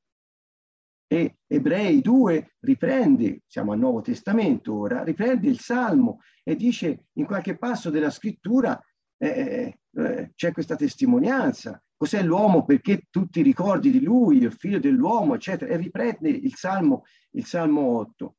E 1.08 1.38
Ebrei 1.48 2.00
2 2.00 2.54
riprende, 2.60 3.42
siamo 3.44 3.72
al 3.72 3.80
Nuovo 3.80 4.02
Testamento 4.02 4.78
ora, 4.78 5.02
riprende 5.02 5.48
il 5.48 5.58
Salmo 5.58 6.20
e 6.44 6.54
dice 6.54 7.06
in 7.14 7.26
qualche 7.26 7.58
passo 7.58 7.90
della 7.90 8.10
scrittura 8.10 8.80
eh, 9.18 9.26
eh, 9.26 9.78
eh 10.00 10.32
c'è 10.32 10.52
questa 10.52 10.76
testimonianza. 10.76 11.82
Cos'è 11.96 12.22
l'uomo? 12.22 12.64
Perché 12.64 13.08
tu 13.10 13.28
ti 13.28 13.42
ricordi 13.42 13.90
di 13.90 14.00
lui, 14.00 14.36
il 14.36 14.52
figlio 14.52 14.78
dell'uomo, 14.78 15.34
eccetera. 15.34 15.72
E 15.72 15.76
riprende 15.76 16.28
il 16.28 16.54
Salmo, 16.54 17.02
il 17.30 17.46
Salmo 17.46 17.98
8. 17.98 18.35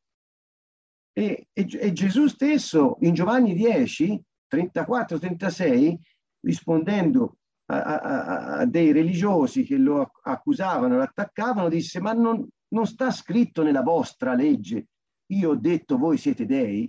E, 1.17 1.47
e, 1.51 1.67
e 1.79 1.93
Gesù 1.93 2.27
stesso 2.27 2.97
in 2.99 3.15
Giovanni 3.15 3.55
10, 3.55 4.23
34-36, 4.53 5.95
rispondendo 6.41 7.37
a, 7.71 7.81
a, 7.81 8.57
a, 8.59 8.65
dei 8.67 8.91
religiosi 8.91 9.63
che 9.63 9.77
lo 9.77 10.11
accusavano, 10.21 10.97
lo 10.97 11.01
attaccavano, 11.01 11.69
disse 11.69 11.99
ma 11.99 12.13
non, 12.13 12.47
non 12.67 12.85
sta 12.85 13.09
scritto 13.09 13.63
nella 13.63 13.81
vostra 13.81 14.35
legge, 14.35 14.89
io 15.31 15.49
ho 15.49 15.55
detto 15.55 15.97
voi 15.97 16.17
siete 16.17 16.45
dei, 16.45 16.87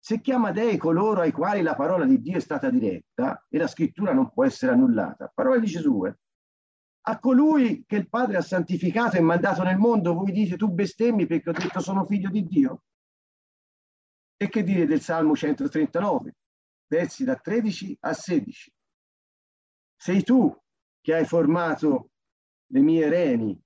se 0.00 0.20
chiama 0.20 0.50
dei 0.50 0.76
coloro 0.76 1.20
ai 1.20 1.30
quali 1.30 1.62
la 1.62 1.76
parola 1.76 2.04
di 2.06 2.20
Dio 2.20 2.38
è 2.38 2.40
stata 2.40 2.68
diretta 2.70 3.46
e 3.48 3.56
la 3.56 3.68
scrittura 3.68 4.12
non 4.12 4.32
può 4.32 4.44
essere 4.44 4.72
annullata. 4.72 5.30
Parola 5.32 5.60
di 5.60 5.66
Gesù. 5.66 6.04
Eh. 6.06 6.14
A 7.06 7.18
colui 7.20 7.84
che 7.86 7.96
il 7.96 8.08
Padre 8.08 8.36
ha 8.38 8.42
santificato 8.42 9.16
e 9.16 9.20
mandato 9.20 9.62
nel 9.62 9.78
mondo, 9.78 10.12
voi 10.12 10.32
dite 10.32 10.56
tu 10.56 10.68
bestemmi 10.70 11.26
perché 11.26 11.50
ho 11.50 11.52
detto 11.52 11.78
sono 11.78 12.04
figlio 12.04 12.30
di 12.30 12.44
Dio. 12.44 12.82
E 14.44 14.50
che 14.50 14.62
dire 14.62 14.84
del 14.84 15.00
Salmo 15.00 15.34
139, 15.34 16.36
versi 16.86 17.24
da 17.24 17.34
13 17.34 17.96
a 18.00 18.12
16. 18.12 18.72
Sei 19.96 20.22
tu 20.22 20.54
che 21.00 21.14
hai 21.14 21.24
formato 21.24 22.10
le 22.66 22.80
mie 22.80 23.08
reni, 23.08 23.58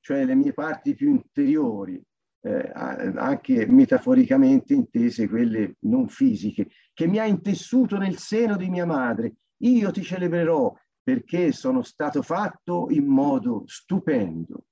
cioè 0.00 0.26
le 0.26 0.34
mie 0.34 0.52
parti 0.52 0.94
più 0.94 1.08
interiori, 1.08 1.98
eh, 2.42 2.70
anche 2.74 3.64
metaforicamente 3.64 4.74
intese 4.74 5.26
quelle 5.26 5.76
non 5.86 6.06
fisiche, 6.08 6.68
che 6.92 7.06
mi 7.06 7.18
ha 7.18 7.24
intessuto 7.24 7.96
nel 7.96 8.18
seno 8.18 8.58
di 8.58 8.68
mia 8.68 8.84
madre. 8.84 9.36
Io 9.62 9.90
ti 9.90 10.02
celebrerò 10.02 10.70
perché 11.02 11.50
sono 11.52 11.82
stato 11.82 12.20
fatto 12.20 12.88
in 12.90 13.06
modo 13.06 13.62
stupendo. 13.64 14.66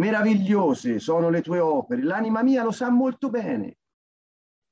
Meravigliose 0.00 0.98
sono 0.98 1.30
le 1.30 1.40
tue 1.40 1.60
opere, 1.60 2.02
l'anima 2.02 2.42
mia 2.42 2.64
lo 2.64 2.72
sa 2.72 2.90
molto 2.90 3.30
bene. 3.30 3.76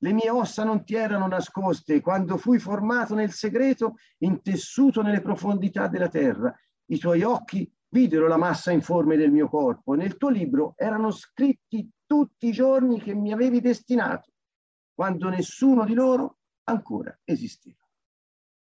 Le 0.03 0.13
mie 0.13 0.31
ossa 0.31 0.65
non 0.65 0.83
ti 0.85 0.95
erano 0.95 1.27
nascoste 1.27 2.01
quando 2.01 2.39
fui 2.39 2.59
formato 2.59 3.15
nel 3.15 3.33
segreto, 3.33 3.97
intessuto 4.19 5.03
nelle 5.03 5.21
profondità 5.21 5.89
della 5.89 6.09
terra. 6.09 6.55
I 6.87 6.99
tuoi 6.99 7.23
occhi 7.23 7.71
videro 7.91 8.27
la 8.27 8.39
massa 8.39 8.71
informe 8.71 9.17
del 9.17 9.31
mio 9.31 9.49
corpo. 9.49 9.93
Nel 9.93 10.17
tuo 10.17 10.31
libro 10.31 10.73
erano 10.77 11.11
scritti 11.11 11.87
tutti 12.07 12.49
i 12.49 12.53
giorni 12.53 12.99
che 12.99 13.15
mi 13.15 13.31
avevi 13.31 13.61
destinato, 13.61 14.33
quando 14.95 15.29
nessuno 15.29 15.85
di 15.85 15.93
loro 15.93 16.39
ancora 16.65 17.19
esisteva. 17.23 17.87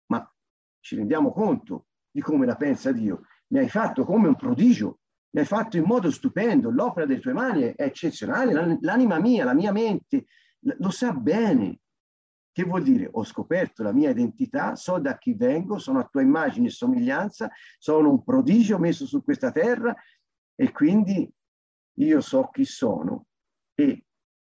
Ma 0.07 0.35
ci 0.81 0.97
rendiamo 0.97 1.33
conto 1.33 1.87
di 2.11 2.21
come 2.21 2.45
la 2.45 2.57
pensa 2.57 2.91
Dio. 2.91 3.23
Mi 3.49 3.61
hai 3.61 3.69
fatto 3.69 4.05
come 4.05 4.27
un 4.27 4.35
prodigio, 4.35 4.99
mi 5.31 5.43
hai 5.43 5.47
fatto 5.47 5.77
in 5.77 5.85
modo 5.85 6.11
stupendo, 6.11 6.71
l'opera 6.71 7.07
delle 7.07 7.21
tue 7.21 7.33
mani 7.33 7.63
è 7.63 7.75
eccezionale, 7.77 8.79
l'anima 8.81 9.21
mia, 9.21 9.45
la 9.45 9.55
mia 9.55 9.71
mente 9.71 10.27
lo 10.61 10.91
sa 10.91 11.13
bene. 11.13 11.81
Che 12.53 12.65
vuol 12.65 12.83
dire? 12.83 13.09
Ho 13.13 13.25
scoperto 13.25 13.83
la 13.83 13.93
mia 13.93 14.11
identità, 14.11 14.75
so 14.75 14.99
da 14.99 15.17
chi 15.19 15.35
vengo, 15.35 15.79
sono 15.79 16.01
a 16.01 16.05
tua 16.05 16.21
immagine 16.21 16.67
e 16.67 16.71
somiglianza, 16.71 17.51
sono 17.79 18.11
un 18.11 18.25
prodigio 18.25 18.79
messo 18.79 19.07
su 19.07 19.23
questa 19.23 19.53
terra 19.53 19.95
e 20.55 20.73
quindi 20.73 21.31
io 21.99 22.21
so 22.21 22.49
chi 22.49 22.65
sono 22.65 23.27
e 23.75 24.05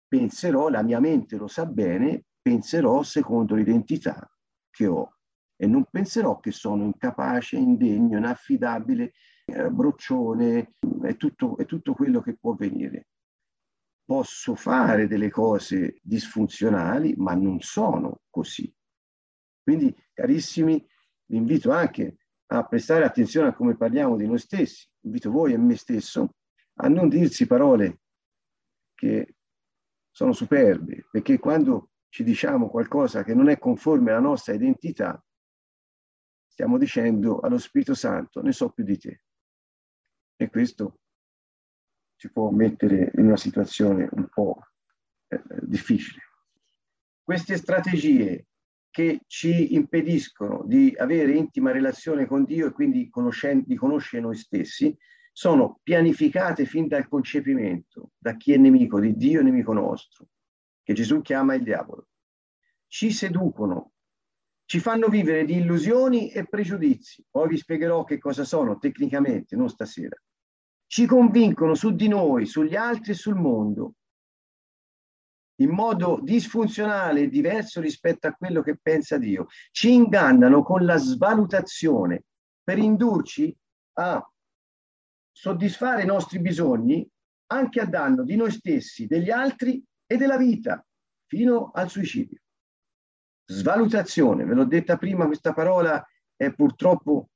penserò, 0.07 0.69
la 0.69 0.83
mia 0.83 0.99
mente 0.99 1.37
lo 1.37 1.47
sa 1.47 1.65
bene, 1.65 2.25
penserò 2.41 3.03
secondo 3.03 3.55
l'identità 3.55 4.29
che 4.69 4.85
ho 4.85 5.17
e 5.55 5.65
non 5.65 5.85
penserò 5.89 6.39
che 6.39 6.51
sono 6.51 6.83
incapace, 6.83 7.55
indegno, 7.55 8.17
inaffidabile, 8.17 9.13
eh, 9.45 9.69
broccione, 9.69 10.73
è 11.03 11.15
tutto, 11.15 11.55
tutto 11.65 11.93
quello 11.93 12.21
che 12.21 12.35
può 12.35 12.53
venire 12.53 13.07
posso 14.05 14.55
fare 14.55 15.07
delle 15.07 15.29
cose 15.29 15.99
disfunzionali, 16.01 17.13
ma 17.17 17.33
non 17.33 17.59
sono 17.61 18.21
così. 18.29 18.73
Quindi, 19.61 19.95
carissimi, 20.13 20.85
vi 21.25 21.37
invito 21.37 21.71
anche 21.71 22.17
a 22.47 22.65
prestare 22.65 23.05
attenzione 23.05 23.49
a 23.49 23.53
come 23.53 23.77
parliamo 23.77 24.15
di 24.17 24.27
noi 24.27 24.39
stessi. 24.39 24.87
Invito 25.01 25.31
voi 25.31 25.53
e 25.53 25.57
me 25.57 25.75
stesso 25.75 26.35
a 26.75 26.87
non 26.87 27.07
dirsi 27.07 27.47
parole 27.47 28.01
che 28.93 29.35
sono 30.11 30.33
superbe, 30.33 31.07
perché 31.09 31.39
quando 31.39 31.91
ci 32.09 32.23
diciamo 32.23 32.69
qualcosa 32.69 33.23
che 33.23 33.33
non 33.33 33.49
è 33.49 33.57
conforme 33.57 34.11
alla 34.11 34.19
nostra 34.19 34.53
identità, 34.53 35.23
stiamo 36.45 36.77
dicendo 36.77 37.39
allo 37.39 37.57
Spirito 37.57 37.95
Santo, 37.95 38.41
ne 38.41 38.51
so 38.51 38.69
più 38.69 38.83
di 38.83 38.97
te. 38.97 39.23
E 40.35 40.49
questo 40.49 40.99
ci 42.23 42.31
può 42.31 42.51
mettere 42.51 43.11
in 43.15 43.25
una 43.25 43.35
situazione 43.35 44.07
un 44.09 44.29
po' 44.29 44.57
eh, 45.27 45.41
difficile. 45.59 46.21
Queste 47.21 47.57
strategie 47.57 48.45
che 48.89 49.23
ci 49.27 49.73
impediscono 49.73 50.63
di 50.65 50.93
avere 50.97 51.33
intima 51.33 51.73
relazione 51.73 52.25
con 52.25 52.45
Dio 52.45 52.67
e 52.67 52.71
quindi 52.71 53.09
di 53.65 53.75
conoscere 53.75 54.21
noi 54.21 54.37
stessi, 54.37 54.97
sono 55.33 55.81
pianificate 55.83 56.63
fin 56.65 56.87
dal 56.87 57.09
concepimento 57.09 58.11
da 58.17 58.37
chi 58.37 58.53
è 58.53 58.57
nemico 58.57 59.01
di 59.01 59.17
Dio 59.17 59.41
nemico 59.41 59.73
nostro, 59.73 60.27
che 60.81 60.93
Gesù 60.93 61.19
chiama 61.21 61.55
il 61.55 61.63
diavolo. 61.63 62.07
Ci 62.87 63.11
seducono, 63.11 63.95
ci 64.63 64.79
fanno 64.79 65.09
vivere 65.09 65.43
di 65.43 65.57
illusioni 65.57 66.29
e 66.29 66.47
pregiudizi. 66.47 67.25
Poi 67.29 67.49
vi 67.49 67.57
spiegherò 67.57 68.05
che 68.05 68.17
cosa 68.17 68.45
sono 68.45 68.77
tecnicamente, 68.77 69.57
non 69.57 69.67
stasera 69.67 70.15
ci 70.93 71.07
convincono 71.07 71.73
su 71.73 71.95
di 71.95 72.07
noi, 72.07 72.45
sugli 72.45 72.75
altri 72.75 73.13
e 73.13 73.15
sul 73.15 73.33
mondo, 73.33 73.95
in 75.61 75.71
modo 75.71 76.19
disfunzionale 76.21 77.21
e 77.21 77.29
diverso 77.29 77.81
rispetto 77.81 78.27
a 78.27 78.33
quello 78.33 78.61
che 78.61 78.77
pensa 78.79 79.17
Dio. 79.17 79.47
Ci 79.71 79.91
ingannano 79.91 80.61
con 80.61 80.85
la 80.85 80.97
svalutazione 80.97 82.25
per 82.61 82.77
indurci 82.77 83.51
a 83.93 84.23
soddisfare 85.31 86.03
i 86.03 86.05
nostri 86.05 86.39
bisogni 86.39 87.09
anche 87.47 87.79
a 87.79 87.85
danno 87.85 88.23
di 88.23 88.35
noi 88.35 88.51
stessi, 88.51 89.07
degli 89.07 89.31
altri 89.31 89.83
e 90.05 90.15
della 90.15 90.37
vita, 90.37 90.85
fino 91.25 91.71
al 91.73 91.89
suicidio. 91.89 92.39
Svalutazione, 93.45 94.45
ve 94.45 94.53
l'ho 94.53 94.65
detta 94.65 94.97
prima, 94.97 95.25
questa 95.25 95.53
parola 95.53 96.07
è 96.35 96.53
purtroppo 96.53 97.29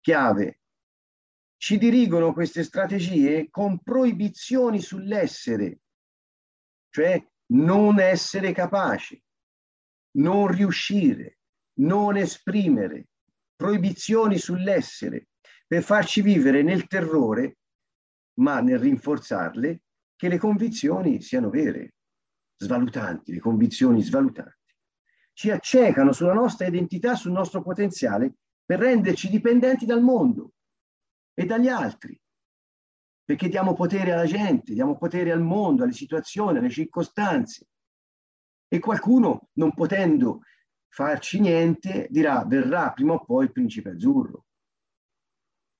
chiave 0.00 0.61
ci 1.62 1.78
dirigono 1.78 2.32
queste 2.32 2.64
strategie 2.64 3.48
con 3.48 3.78
proibizioni 3.78 4.80
sull'essere, 4.80 5.78
cioè 6.90 7.24
non 7.52 8.00
essere 8.00 8.50
capaci, 8.50 9.22
non 10.16 10.48
riuscire, 10.48 11.38
non 11.74 12.16
esprimere, 12.16 13.10
proibizioni 13.54 14.38
sull'essere, 14.38 15.28
per 15.64 15.84
farci 15.84 16.20
vivere 16.20 16.64
nel 16.64 16.88
terrore, 16.88 17.58
ma 18.40 18.58
nel 18.58 18.80
rinforzarle, 18.80 19.82
che 20.16 20.28
le 20.28 20.38
convinzioni 20.38 21.22
siano 21.22 21.48
vere, 21.48 21.94
svalutanti, 22.56 23.34
le 23.34 23.40
convinzioni 23.40 24.02
svalutanti. 24.02 24.74
Ci 25.32 25.52
accecano 25.52 26.10
sulla 26.10 26.34
nostra 26.34 26.66
identità, 26.66 27.14
sul 27.14 27.30
nostro 27.30 27.62
potenziale, 27.62 28.34
per 28.64 28.80
renderci 28.80 29.30
dipendenti 29.30 29.86
dal 29.86 30.02
mondo, 30.02 30.51
e 31.34 31.44
dagli 31.46 31.68
altri, 31.68 32.18
perché 33.24 33.48
diamo 33.48 33.74
potere 33.74 34.12
alla 34.12 34.26
gente, 34.26 34.74
diamo 34.74 34.96
potere 34.96 35.32
al 35.32 35.40
mondo, 35.40 35.82
alle 35.82 35.92
situazioni, 35.92 36.58
alle 36.58 36.70
circostanze. 36.70 37.68
E 38.68 38.78
qualcuno, 38.78 39.48
non 39.54 39.72
potendo 39.74 40.42
farci 40.88 41.40
niente, 41.40 42.08
dirà 42.10 42.44
verrà 42.44 42.92
prima 42.92 43.14
o 43.14 43.24
poi 43.24 43.44
il 43.44 43.52
principe 43.52 43.90
azzurro. 43.90 44.46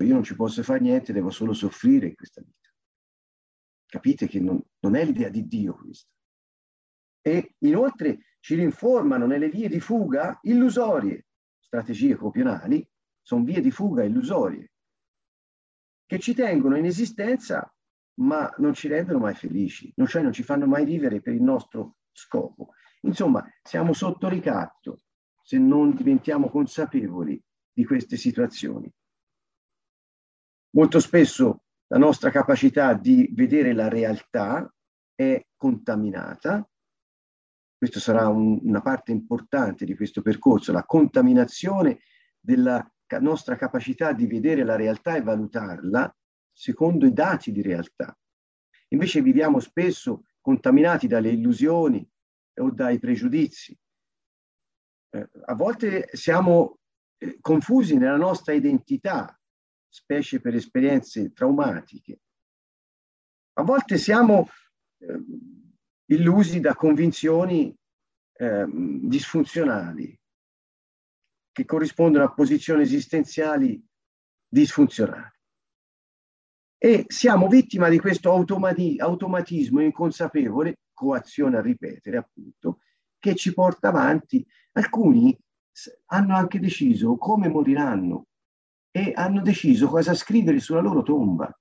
Io 0.02 0.14
non 0.14 0.24
ci 0.24 0.34
posso 0.34 0.62
fare 0.62 0.80
niente, 0.80 1.12
devo 1.12 1.30
solo 1.30 1.52
soffrire 1.52 2.06
in 2.06 2.14
questa 2.14 2.40
vita. 2.40 2.70
Capite 3.86 4.26
che 4.26 4.40
non, 4.40 4.60
non 4.80 4.96
è 4.96 5.04
l'idea 5.04 5.28
di 5.28 5.46
Dio 5.46 5.74
questa. 5.74 6.10
E 7.20 7.54
inoltre 7.58 8.36
ci 8.40 8.56
rinformano 8.56 9.26
nelle 9.26 9.48
vie 9.48 9.68
di 9.68 9.78
fuga 9.78 10.38
illusorie, 10.42 11.26
strategie 11.60 12.16
copionali, 12.16 12.86
sono 13.20 13.44
vie 13.44 13.60
di 13.60 13.70
fuga 13.70 14.02
illusorie 14.02 14.71
che 16.06 16.18
ci 16.18 16.34
tengono 16.34 16.76
in 16.76 16.84
esistenza 16.84 17.72
ma 18.14 18.52
non 18.58 18.74
ci 18.74 18.88
rendono 18.88 19.18
mai 19.18 19.34
felici, 19.34 19.92
cioè 20.06 20.22
non 20.22 20.32
ci 20.32 20.42
fanno 20.42 20.66
mai 20.66 20.84
vivere 20.84 21.20
per 21.20 21.34
il 21.34 21.42
nostro 21.42 21.96
scopo. 22.12 22.74
Insomma, 23.02 23.44
siamo 23.62 23.92
sotto 23.92 24.28
ricatto 24.28 25.02
se 25.42 25.58
non 25.58 25.94
diventiamo 25.94 26.48
consapevoli 26.48 27.42
di 27.72 27.84
queste 27.84 28.16
situazioni. 28.16 28.90
Molto 30.74 31.00
spesso 31.00 31.64
la 31.88 31.98
nostra 31.98 32.30
capacità 32.30 32.94
di 32.94 33.28
vedere 33.32 33.72
la 33.72 33.88
realtà 33.88 34.72
è 35.14 35.44
contaminata. 35.56 36.66
Questa 37.76 38.00
sarà 38.00 38.28
un, 38.28 38.60
una 38.62 38.80
parte 38.80 39.10
importante 39.10 39.84
di 39.84 39.96
questo 39.96 40.22
percorso, 40.22 40.72
la 40.72 40.84
contaminazione 40.84 42.00
della 42.38 42.82
nostra 43.20 43.56
capacità 43.56 44.12
di 44.12 44.26
vedere 44.26 44.64
la 44.64 44.76
realtà 44.76 45.16
e 45.16 45.22
valutarla 45.22 46.14
secondo 46.52 47.06
i 47.06 47.12
dati 47.12 47.52
di 47.52 47.62
realtà. 47.62 48.16
Invece 48.88 49.22
viviamo 49.22 49.58
spesso 49.58 50.24
contaminati 50.40 51.06
dalle 51.06 51.30
illusioni 51.30 52.06
o 52.60 52.70
dai 52.70 52.98
pregiudizi. 52.98 53.78
Eh, 55.10 55.30
a 55.44 55.54
volte 55.54 56.08
siamo 56.12 56.78
eh, 57.18 57.38
confusi 57.40 57.96
nella 57.96 58.16
nostra 58.16 58.52
identità, 58.52 59.38
specie 59.88 60.40
per 60.40 60.54
esperienze 60.54 61.32
traumatiche. 61.32 62.20
A 63.54 63.62
volte 63.62 63.98
siamo 63.98 64.48
eh, 64.98 65.24
illusi 66.06 66.60
da 66.60 66.74
convinzioni 66.74 67.74
eh, 68.34 68.66
disfunzionali 68.68 70.18
che 71.52 71.64
corrispondono 71.64 72.24
a 72.24 72.32
posizioni 72.32 72.82
esistenziali 72.82 73.80
disfunzionali. 74.48 75.30
E 76.78 77.04
siamo 77.06 77.46
vittima 77.46 77.88
di 77.88 78.00
questo 78.00 78.30
automati- 78.30 78.98
automatismo 78.98 79.80
inconsapevole, 79.80 80.80
coazione 80.92 81.58
a 81.58 81.60
ripetere 81.60 82.16
appunto, 82.16 82.80
che 83.18 83.36
ci 83.36 83.54
porta 83.54 83.88
avanti. 83.88 84.44
Alcuni 84.72 85.38
hanno 86.06 86.34
anche 86.34 86.58
deciso 86.58 87.16
come 87.16 87.48
moriranno 87.48 88.26
e 88.90 89.12
hanno 89.14 89.42
deciso 89.42 89.86
cosa 89.86 90.14
scrivere 90.14 90.58
sulla 90.58 90.80
loro 90.80 91.02
tomba. 91.02 91.56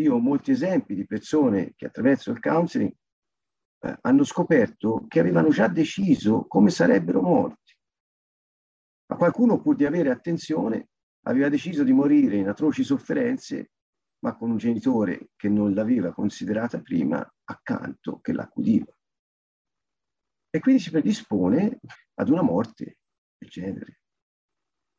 Io 0.00 0.14
ho 0.14 0.18
molti 0.18 0.50
esempi 0.50 0.94
di 0.94 1.06
persone 1.06 1.72
che 1.76 1.86
attraverso 1.86 2.30
il 2.30 2.40
counseling 2.40 2.92
eh, 3.80 3.98
hanno 4.02 4.24
scoperto 4.24 5.04
che 5.08 5.20
avevano 5.20 5.50
già 5.50 5.68
deciso 5.68 6.46
come 6.46 6.70
sarebbero 6.70 7.20
morti. 7.22 7.67
Ma 9.10 9.16
qualcuno, 9.16 9.60
pur 9.60 9.74
di 9.74 9.86
avere 9.86 10.10
attenzione, 10.10 10.90
aveva 11.22 11.48
deciso 11.48 11.82
di 11.82 11.92
morire 11.92 12.36
in 12.36 12.48
atroci 12.48 12.84
sofferenze, 12.84 13.72
ma 14.20 14.36
con 14.36 14.50
un 14.50 14.58
genitore 14.58 15.30
che 15.36 15.48
non 15.48 15.72
l'aveva 15.72 16.12
considerata 16.12 16.80
prima 16.80 17.26
accanto, 17.44 18.20
che 18.20 18.32
l'accudiva. 18.32 18.92
E 20.50 20.60
quindi 20.60 20.82
si 20.82 20.90
predispone 20.90 21.80
ad 22.14 22.28
una 22.28 22.42
morte 22.42 22.98
del 23.38 23.48
genere, 23.48 24.00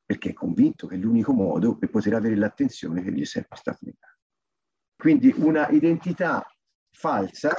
perché 0.05 0.30
è 0.30 0.34
convinto 0.34 0.88
che 0.88 0.95
è 0.95 0.97
l'unico 0.97 1.34
modo 1.34 1.78
per 1.78 1.89
poter 1.89 2.14
avere 2.14 2.36
l'attenzione 2.36 3.03
che 3.03 3.12
gli 3.12 3.22
è 3.22 3.26
sempre 3.26 3.57
stata 3.57 3.78
negata. 3.82 4.18
Quindi 4.95 5.34
una 5.38 5.68
identità 5.70 6.45
falsa 6.91 7.53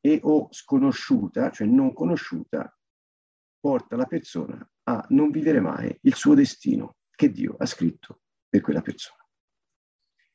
e 0.00 0.20
o 0.22 0.48
sconosciuta, 0.50 1.50
cioè 1.50 1.66
non 1.66 1.94
conosciuta, 1.94 2.76
porta 3.58 3.96
la 3.96 4.06
persona 4.06 4.68
a 4.84 5.04
non 5.10 5.30
vivere 5.30 5.60
mai 5.60 5.96
il 6.02 6.14
suo 6.14 6.34
destino 6.34 6.96
che 7.14 7.30
Dio 7.30 7.56
ha 7.58 7.66
scritto 7.66 8.20
per 8.48 8.60
quella 8.60 8.82
persona. 8.82 9.26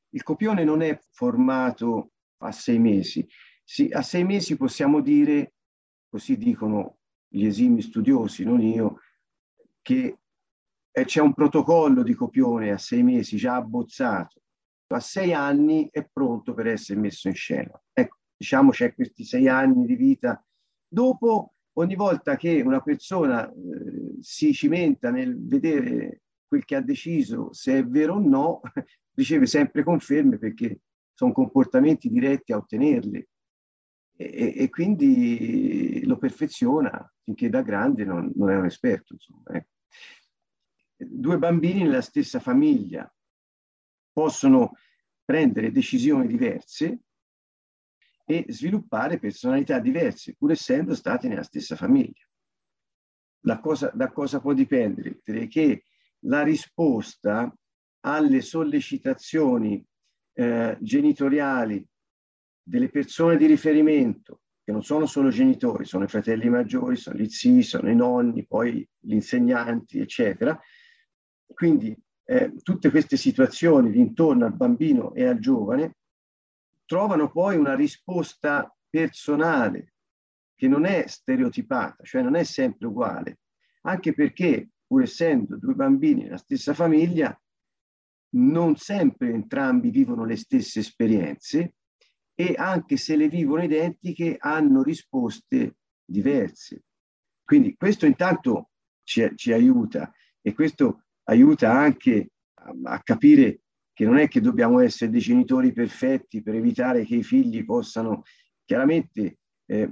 Il 0.10 0.24
copione 0.24 0.64
non 0.64 0.82
è 0.82 1.00
formato 1.12 2.12
a 2.38 2.52
sei 2.52 2.80
mesi. 2.80 3.28
Sì, 3.64 3.90
a 3.92 4.02
sei 4.02 4.24
mesi 4.24 4.58
possiamo 4.58 5.02
dire, 5.02 5.54
così 6.10 6.38
dicono 6.38 6.98
gli 7.28 7.46
esimi 7.46 7.82
studiosi, 7.82 8.44
non 8.44 8.62
io, 8.62 9.02
che 9.82 10.18
c'è 10.92 11.22
un 11.22 11.34
protocollo 11.34 12.02
di 12.02 12.14
copione 12.16 12.72
a 12.72 12.78
sei 12.78 13.04
mesi 13.04 13.38
già 13.38 13.56
abbozzato. 13.56 14.42
A 14.88 15.00
sei 15.00 15.34
anni 15.34 15.88
è 15.92 16.04
pronto 16.12 16.56
per 16.56 16.66
essere 16.66 17.00
messo 17.00 17.28
in 17.28 17.36
scena. 17.36 17.80
Ecco, 17.94 18.18
diciamo 18.36 18.72
c'è 18.72 18.96
questi 18.96 19.24
sei 19.24 19.48
anni 19.48 19.86
di 19.86 19.96
vita. 19.96 20.44
Dopo 20.88 21.54
ogni 21.74 21.96
volta 21.96 22.36
che 22.36 22.62
una 22.62 22.82
persona 22.82 23.50
eh, 23.50 24.18
si 24.22 24.54
cimenta 24.54 25.10
nel 25.12 25.38
vedere 25.38 26.22
quel 26.48 26.66
che 26.66 26.76
ha 26.76 26.82
deciso, 26.82 27.54
se 27.54 27.78
è 27.78 27.86
vero 27.86 28.16
o 28.16 28.20
no, 28.20 28.62
riceve 29.14 29.46
sempre 29.46 29.84
conferme 29.84 30.38
perché 30.38 30.82
sono 31.14 31.32
comportamenti 31.32 32.10
diretti 32.10 32.52
a 32.52 32.58
ottenerli. 32.58 33.28
E, 34.22 34.54
e 34.58 34.70
quindi 34.70 36.04
lo 36.06 36.18
perfeziona 36.18 37.10
finché 37.24 37.50
da 37.50 37.62
grande 37.62 38.04
non, 38.04 38.32
non 38.36 38.50
è 38.50 38.56
un 38.56 38.66
esperto. 38.66 39.14
Insomma, 39.14 39.52
eh. 39.52 39.68
Due 40.98 41.38
bambini 41.38 41.84
nella 41.84 42.02
stessa 42.02 42.40
famiglia 42.40 43.10
possono 44.12 44.74
prendere 45.24 45.72
decisioni 45.72 46.28
diverse 46.28 47.04
e 48.30 48.46
sviluppare 48.50 49.18
personalità 49.18 49.80
diverse, 49.80 50.36
pur 50.36 50.52
essendo 50.52 50.94
stati 50.94 51.28
nella 51.28 51.42
stessa 51.42 51.76
famiglia. 51.76 52.30
Da 53.40 53.60
cosa, 53.60 53.90
da 53.92 54.12
cosa 54.12 54.40
può 54.40 54.54
dipendere? 54.54 55.20
Che 55.24 55.84
la 56.26 56.44
risposta 56.44 57.52
alle 58.02 58.42
sollecitazioni 58.42 59.84
eh, 60.34 60.78
genitoriali 60.80 61.84
delle 62.62 62.90
persone 62.90 63.36
di 63.36 63.48
riferimento, 63.48 64.42
che 64.64 64.74
non 64.74 64.84
sono 64.84 65.08
solo 65.08 65.30
genitori, 65.30 65.86
sono 65.86 66.04
i 66.04 66.08
fratelli 66.08 66.50
maggiori, 66.50 66.98
sono 66.98 67.18
gli 67.18 67.28
zii, 67.28 67.64
sono 67.64 67.90
i 67.90 67.96
nonni, 67.96 68.46
poi 68.46 68.88
gli 68.96 69.14
insegnanti, 69.14 69.98
eccetera. 69.98 70.56
Quindi 71.52 71.98
eh, 72.26 72.54
tutte 72.62 72.92
queste 72.92 73.18
situazioni 73.18 73.98
intorno 73.98 74.46
al 74.46 74.56
bambino 74.56 75.16
e 75.16 75.26
al 75.26 75.40
giovane 75.40 75.96
trovano 76.90 77.30
poi 77.30 77.56
una 77.56 77.76
risposta 77.76 78.76
personale 78.90 79.94
che 80.56 80.68
non 80.68 80.86
è 80.86 81.06
stereotipata, 81.06 82.04
cioè 82.04 82.24
non 82.24 82.34
è 82.36 82.44
sempre 82.44 82.88
uguale, 82.88 83.42
anche 83.82 84.12
perché 84.16 84.70
pur 84.88 85.04
essendo 85.04 85.56
due 85.58 85.76
bambini 85.76 86.24
nella 86.24 86.38
stessa 86.38 86.74
famiglia, 86.74 87.40
non 88.38 88.76
sempre 88.76 89.30
entrambi 89.30 89.92
vivono 89.92 90.26
le 90.26 90.36
stesse 90.36 90.80
esperienze 90.80 91.76
e 92.34 92.56
anche 92.58 92.98
se 92.98 93.16
le 93.16 93.30
vivono 93.30 93.62
identiche 93.62 94.38
hanno 94.40 94.82
risposte 94.82 95.76
diverse. 96.04 96.86
Quindi 97.44 97.76
questo 97.78 98.08
intanto 98.08 98.72
ci, 99.04 99.32
ci 99.36 99.54
aiuta 99.54 100.12
e 100.42 100.56
questo 100.56 101.04
aiuta 101.26 101.72
anche 101.72 102.32
a, 102.56 102.74
a 102.96 103.04
capire 103.04 103.62
che 104.00 104.06
non 104.06 104.18
è 104.18 104.30
che 104.30 104.40
dobbiamo 104.40 104.80
essere 104.80 105.12
dei 105.12 105.20
genitori 105.20 105.74
perfetti 105.74 106.42
per 106.42 106.56
evitare 106.56 107.04
che 107.04 107.16
i 107.16 107.22
figli 107.24 107.66
possano, 107.66 108.24
chiaramente, 108.64 109.40
eh, 109.66 109.92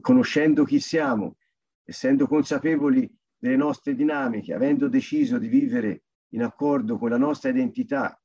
conoscendo 0.00 0.62
chi 0.62 0.78
siamo, 0.78 1.38
essendo 1.82 2.28
consapevoli 2.28 3.12
delle 3.36 3.56
nostre 3.56 3.96
dinamiche, 3.96 4.54
avendo 4.54 4.86
deciso 4.86 5.38
di 5.38 5.48
vivere 5.48 6.04
in 6.34 6.44
accordo 6.44 6.98
con 6.98 7.10
la 7.10 7.18
nostra 7.18 7.50
identità 7.50 8.16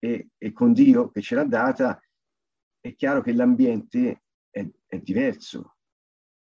e, 0.00 0.30
e 0.36 0.50
con 0.50 0.72
Dio 0.72 1.08
che 1.08 1.22
ce 1.22 1.36
l'ha 1.36 1.44
data, 1.44 2.02
è 2.80 2.96
chiaro 2.96 3.22
che 3.22 3.32
l'ambiente 3.32 4.24
è, 4.50 4.68
è 4.86 4.98
diverso 4.98 5.76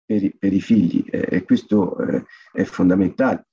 per 0.07 0.25
i, 0.25 0.35
per 0.35 0.55
i 0.55 0.61
figli 0.63 1.05
eh, 1.11 1.29
e 1.31 1.45
questo 1.45 1.99
eh, 1.99 2.25
è 2.51 2.65
fondamentale. 2.65 3.49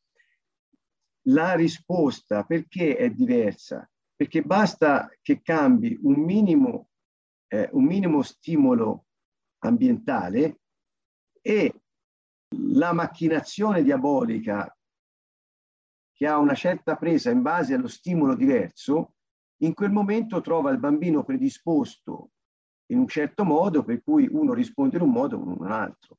La 1.23 1.55
risposta 1.55 2.45
perché 2.45 2.95
è 2.95 3.09
diversa? 3.09 3.85
Perché 4.19 4.41
basta 4.41 5.09
che 5.21 5.41
cambi 5.41 5.97
un 6.01 6.15
minimo, 6.15 6.89
eh, 7.47 7.69
un 7.71 7.85
minimo 7.85 8.21
stimolo 8.21 9.05
ambientale 9.59 10.59
e 11.41 11.73
la 12.73 12.91
macchinazione 12.91 13.81
diabolica 13.81 14.77
che 16.11 16.27
ha 16.27 16.37
una 16.37 16.53
certa 16.53 16.97
presa 16.97 17.29
in 17.29 17.41
base 17.41 17.75
allo 17.75 17.87
stimolo 17.87 18.35
diverso, 18.35 19.13
in 19.61 19.73
quel 19.73 19.91
momento 19.91 20.41
trova 20.41 20.69
il 20.71 20.79
bambino 20.79 21.23
predisposto 21.23 22.31
in 22.87 22.99
un 22.99 23.07
certo 23.07 23.45
modo, 23.45 23.85
per 23.85 24.03
cui 24.03 24.27
uno 24.29 24.51
risponde 24.51 24.97
in 24.97 25.03
un 25.03 25.11
modo 25.11 25.37
o 25.37 25.43
in 25.43 25.55
un 25.59 25.71
altro. 25.71 26.17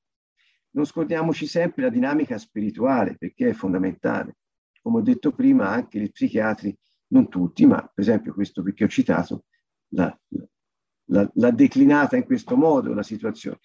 Non 0.70 0.86
scordiamoci 0.86 1.46
sempre 1.46 1.82
la 1.82 1.90
dinamica 1.90 2.38
spirituale, 2.38 3.18
perché 3.18 3.51
è 3.51 3.53
fondamentale. 3.53 4.38
Come 4.80 5.01
ho 5.01 5.03
detto 5.03 5.32
prima, 5.32 5.68
anche 5.68 6.01
gli 6.01 6.11
psichiatri 6.11 6.74
non 7.11 7.28
tutti, 7.28 7.66
ma 7.66 7.80
per 7.80 8.04
esempio 8.04 8.34
questo 8.34 8.62
che 8.62 8.84
ho 8.84 8.88
citato, 8.88 9.44
l'ha, 9.88 10.16
declinata 11.52 12.16
in 12.16 12.24
questo 12.24 12.56
modo 12.56 12.92
la 12.92 13.02
situazione. 13.02 13.58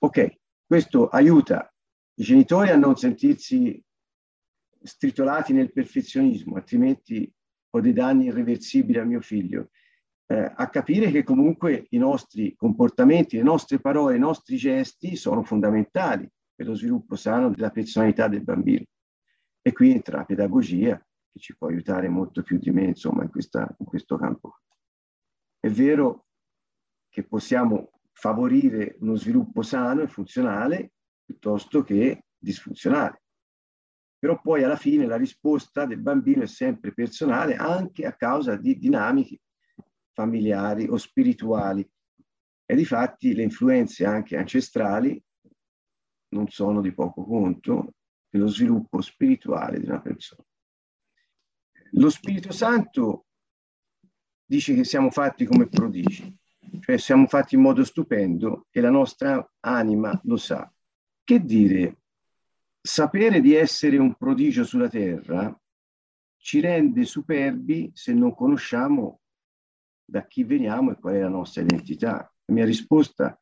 Ok, 0.00 0.38
questo 0.64 1.08
aiuta 1.08 1.72
i 2.14 2.22
genitori 2.22 2.70
a 2.70 2.76
non 2.76 2.96
sentirsi 2.96 3.82
stritolati 4.82 5.52
nel 5.52 5.72
perfezionismo, 5.72 6.56
altrimenti 6.56 7.30
ho 7.70 7.80
dei 7.80 7.92
danni 7.92 8.26
irreversibili 8.26 8.98
al 8.98 9.06
mio 9.06 9.20
figlio, 9.20 9.70
eh, 10.26 10.52
a 10.54 10.68
capire 10.70 11.10
che 11.10 11.24
comunque 11.24 11.86
i 11.90 11.98
nostri 11.98 12.54
comportamenti, 12.54 13.36
le 13.36 13.42
nostre 13.42 13.80
parole, 13.80 14.16
i 14.16 14.20
nostri 14.20 14.56
gesti 14.56 15.16
sono 15.16 15.42
fondamentali 15.42 16.28
per 16.54 16.66
lo 16.66 16.74
sviluppo 16.74 17.16
sano 17.16 17.50
della 17.50 17.70
personalità 17.70 18.28
del 18.28 18.42
bambino. 18.42 18.84
E 19.60 19.72
qui 19.72 19.90
entra 19.90 20.18
la 20.18 20.24
pedagogia, 20.24 21.04
che 21.36 21.38
ci 21.38 21.56
può 21.56 21.68
aiutare 21.68 22.08
molto 22.08 22.42
più 22.42 22.58
di 22.58 22.70
me, 22.70 22.84
insomma, 22.84 23.22
in, 23.22 23.30
questa, 23.30 23.74
in 23.78 23.84
questo 23.84 24.16
campo. 24.16 24.60
È 25.58 25.68
vero 25.68 26.26
che 27.08 27.24
possiamo 27.24 28.00
favorire 28.12 28.96
uno 29.00 29.16
sviluppo 29.16 29.62
sano 29.62 30.02
e 30.02 30.08
funzionale 30.08 30.92
piuttosto 31.24 31.82
che 31.82 32.24
disfunzionale. 32.38 33.22
Però 34.18 34.40
poi 34.40 34.62
alla 34.62 34.76
fine 34.76 35.06
la 35.06 35.16
risposta 35.16 35.84
del 35.84 36.00
bambino 36.00 36.42
è 36.42 36.46
sempre 36.46 36.94
personale 36.94 37.54
anche 37.54 38.06
a 38.06 38.14
causa 38.14 38.56
di 38.56 38.78
dinamiche 38.78 39.40
familiari 40.12 40.88
o 40.88 40.96
spirituali. 40.96 41.86
E 42.68 42.74
di 42.74 42.84
fatti 42.84 43.34
le 43.34 43.42
influenze 43.42 44.06
anche 44.06 44.36
ancestrali 44.36 45.22
non 46.30 46.48
sono 46.48 46.80
di 46.80 46.92
poco 46.92 47.24
conto 47.24 47.92
nello 48.30 48.48
sviluppo 48.48 49.00
spirituale 49.02 49.78
di 49.78 49.86
una 49.86 50.00
persona. 50.00 50.42
Lo 51.92 52.10
Spirito 52.10 52.52
Santo 52.52 53.26
dice 54.44 54.74
che 54.74 54.84
siamo 54.84 55.10
fatti 55.10 55.44
come 55.44 55.68
prodigi. 55.68 56.34
cioè 56.80 56.98
siamo 56.98 57.26
fatti 57.26 57.54
in 57.54 57.62
modo 57.62 57.84
stupendo 57.84 58.66
e 58.70 58.80
la 58.80 58.90
nostra 58.90 59.48
anima 59.60 60.18
lo 60.24 60.36
sa. 60.36 60.70
Che 61.24 61.44
dire, 61.44 62.02
sapere 62.80 63.40
di 63.40 63.54
essere 63.54 63.98
un 63.98 64.14
prodigio 64.14 64.64
sulla 64.64 64.88
terra 64.88 65.58
ci 66.36 66.60
rende 66.60 67.04
superbi 67.04 67.90
se 67.94 68.12
non 68.12 68.34
conosciamo 68.34 69.20
da 70.04 70.24
chi 70.26 70.44
veniamo 70.44 70.92
e 70.92 70.96
qual 70.96 71.14
è 71.14 71.20
la 71.20 71.28
nostra 71.28 71.62
identità. 71.62 72.32
La 72.44 72.54
mia 72.54 72.64
risposta 72.64 73.38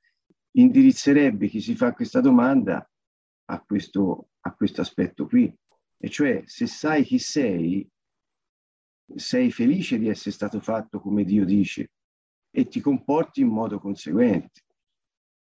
indirizzerebbe 0.53 1.49
chi 1.49 1.61
si 1.61 1.75
fa 1.75 1.93
questa 1.93 2.21
domanda 2.21 2.89
a 3.47 3.61
questo, 3.61 4.31
a 4.41 4.55
questo 4.55 4.81
aspetto 4.81 5.27
qui, 5.27 5.55
e 5.99 6.09
cioè 6.09 6.43
se 6.47 6.67
sai 6.67 7.05
chi 7.05 7.19
sei, 7.19 7.87
sei 9.15 9.51
felice 9.51 9.99
di 9.99 10.09
essere 10.09 10.31
stato 10.31 10.61
fatto 10.61 11.01
come 11.01 11.25
Dio 11.25 11.45
dice 11.45 11.91
e 12.51 12.69
ti 12.69 12.81
comporti 12.81 13.41
in 13.41 13.49
modo 13.49 13.79
conseguente. 13.79 14.63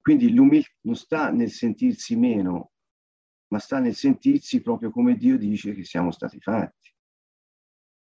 Quindi 0.00 0.32
l'umiltà 0.32 0.72
non 0.82 0.96
sta 0.96 1.30
nel 1.30 1.50
sentirsi 1.50 2.16
meno, 2.16 2.72
ma 3.48 3.58
sta 3.58 3.78
nel 3.78 3.94
sentirsi 3.94 4.60
proprio 4.60 4.90
come 4.90 5.16
Dio 5.16 5.38
dice 5.38 5.72
che 5.72 5.84
siamo 5.84 6.10
stati 6.10 6.40
fatti. 6.40 6.92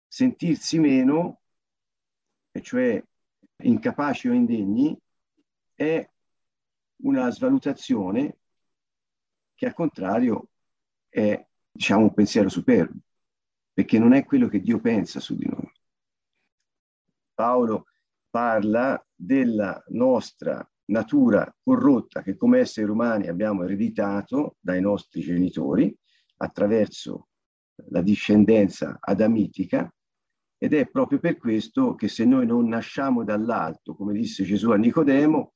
Sentirsi 0.08 0.80
meno, 0.80 1.41
e 2.51 2.62
cioè 2.62 3.03
incapaci 3.58 4.28
o 4.28 4.34
indegni, 4.34 4.97
è 5.74 6.08
una 6.97 7.30
svalutazione 7.30 8.38
che 9.53 9.66
al 9.66 9.74
contrario 9.74 10.49
è 11.10 11.45
diciamo 11.72 12.03
un 12.03 12.14
pensiero 12.14 12.49
superbo, 12.49 12.99
perché 13.76 13.99
non 13.99 14.13
è 14.13 14.23
quello 14.23 14.47
che 14.47 14.61
Dio 14.61 14.80
pensa 14.80 15.19
su 15.19 15.36
di 15.36 15.45
noi. 15.45 15.69
Paolo 17.34 17.88
parla 18.30 19.05
della 19.13 19.84
nostra 19.89 20.65
natura 20.86 21.53
corrotta 21.61 22.21
che 22.21 22.38
come 22.38 22.59
esseri 22.59 22.89
umani 22.89 23.28
abbiamo 23.28 23.65
ereditato 23.65 24.55
dai 24.61 24.80
nostri 24.80 25.19
genitori 25.19 25.93
attraverso 26.38 27.28
la 27.89 28.01
discendenza 28.01 28.97
adamitica 29.01 29.93
ed 30.57 30.73
è 30.73 30.88
proprio 30.88 31.19
per 31.19 31.36
questo 31.36 31.95
che 31.95 32.07
se 32.07 32.23
noi 32.23 32.45
non 32.45 32.69
nasciamo 32.69 33.26
dall'alto, 33.26 33.93
come 33.93 34.13
disse 34.13 34.45
Gesù 34.45 34.71
a 34.71 34.78
Nicodemo, 34.78 35.53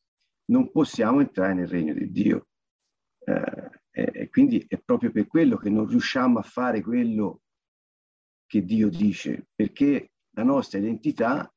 non 0.47 0.72
possiamo 0.72 1.22
entrare 1.22 1.53
nel 1.53 1.67
regno 1.67 1.93
di 1.93 2.11
Dio. 2.11 2.47
Eh, 3.24 3.70
e 3.91 4.30
quindi 4.30 4.65
è 4.67 4.78
proprio 4.78 5.11
per 5.11 5.28
quello 5.28 5.55
che 5.55 5.70
non 5.70 5.88
riusciamo 5.88 6.38
a 6.38 6.43
fare 6.43 6.82
quello 6.82 7.43
che 8.50 8.66
Dio 8.66 8.89
dice, 8.89 9.50
perché 9.54 10.14
la 10.32 10.41
nostra 10.41 10.80
identità 10.80 11.54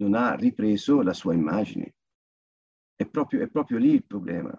non 0.00 0.14
ha 0.14 0.34
ripreso 0.34 1.00
la 1.00 1.12
sua 1.12 1.34
immagine. 1.34 1.94
È 2.96 3.06
proprio, 3.06 3.42
è 3.42 3.48
proprio 3.48 3.78
lì 3.78 3.92
il 3.92 4.04
problema. 4.04 4.52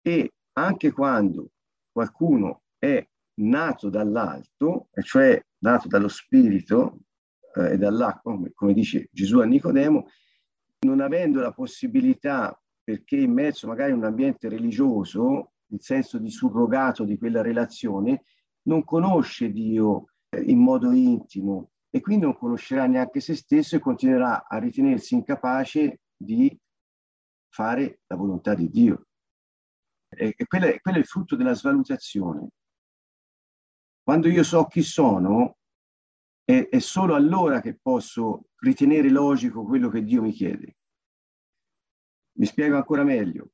E 0.00 0.34
anche 0.52 0.92
quando 0.92 1.50
qualcuno 1.90 2.62
è 2.78 3.04
nato 3.40 3.88
dall'alto, 3.88 4.90
cioè 5.02 5.44
nato 5.64 5.88
dallo 5.88 6.06
spirito 6.06 7.00
eh, 7.56 7.72
e 7.72 7.78
dall'acqua, 7.78 8.34
come, 8.34 8.52
come 8.54 8.72
dice 8.72 9.08
Gesù 9.10 9.40
a 9.40 9.44
Nicodemo, 9.44 10.06
non 10.86 11.00
avendo 11.00 11.40
la 11.40 11.52
possibilità, 11.52 12.56
perché 12.84 13.16
immerso 13.16 13.66
magari 13.66 13.90
in 13.90 13.96
un 13.96 14.04
ambiente 14.04 14.48
religioso, 14.48 15.54
il 15.70 15.82
senso 15.82 16.18
di 16.18 16.30
surrogato 16.30 17.02
di 17.02 17.18
quella 17.18 17.42
relazione, 17.42 18.22
non 18.68 18.84
conosce 18.84 19.50
Dio 19.50 20.07
in 20.44 20.58
modo 20.58 20.92
intimo 20.92 21.70
e 21.90 22.00
quindi 22.00 22.24
non 22.24 22.36
conoscerà 22.36 22.86
neanche 22.86 23.20
se 23.20 23.34
stesso 23.34 23.76
e 23.76 23.80
continuerà 23.80 24.46
a 24.46 24.58
ritenersi 24.58 25.14
incapace 25.14 26.00
di 26.16 26.56
fare 27.48 28.00
la 28.06 28.16
volontà 28.16 28.54
di 28.54 28.68
Dio. 28.68 29.06
E, 30.08 30.34
quello, 30.46 30.66
è, 30.66 30.80
quello 30.80 30.98
è 30.98 31.00
il 31.00 31.06
frutto 31.06 31.36
della 31.36 31.54
svalutazione. 31.54 32.48
Quando 34.02 34.28
io 34.28 34.42
so 34.42 34.66
chi 34.66 34.82
sono, 34.82 35.56
è, 36.44 36.68
è 36.68 36.78
solo 36.78 37.14
allora 37.14 37.60
che 37.60 37.78
posso 37.80 38.48
ritenere 38.60 39.10
logico 39.10 39.64
quello 39.64 39.88
che 39.88 40.02
Dio 40.02 40.22
mi 40.22 40.32
chiede. 40.32 40.76
Mi 42.38 42.46
spiego 42.46 42.76
ancora 42.76 43.02
meglio 43.02 43.50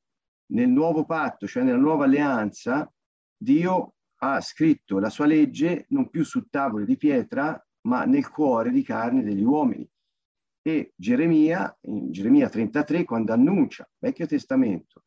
nel 0.47 0.69
nuovo 0.69 1.05
patto, 1.05 1.47
cioè 1.47 1.63
nella 1.63 1.77
nuova 1.77 2.05
alleanza, 2.05 2.91
Dio 3.35 3.94
ha 4.17 4.41
scritto 4.41 4.99
la 4.99 5.09
sua 5.09 5.25
legge 5.25 5.85
non 5.89 6.09
più 6.09 6.23
su 6.23 6.47
tavole 6.49 6.85
di 6.85 6.97
pietra, 6.97 7.61
ma 7.81 8.05
nel 8.05 8.29
cuore 8.29 8.71
di 8.71 8.83
carne 8.83 9.23
degli 9.23 9.43
uomini. 9.43 9.87
E 10.61 10.93
Geremia, 10.95 11.77
in 11.81 12.11
Geremia 12.11 12.49
33, 12.49 13.03
quando 13.03 13.33
annuncia, 13.33 13.87
Vecchio 13.99 14.25
Testamento, 14.25 15.03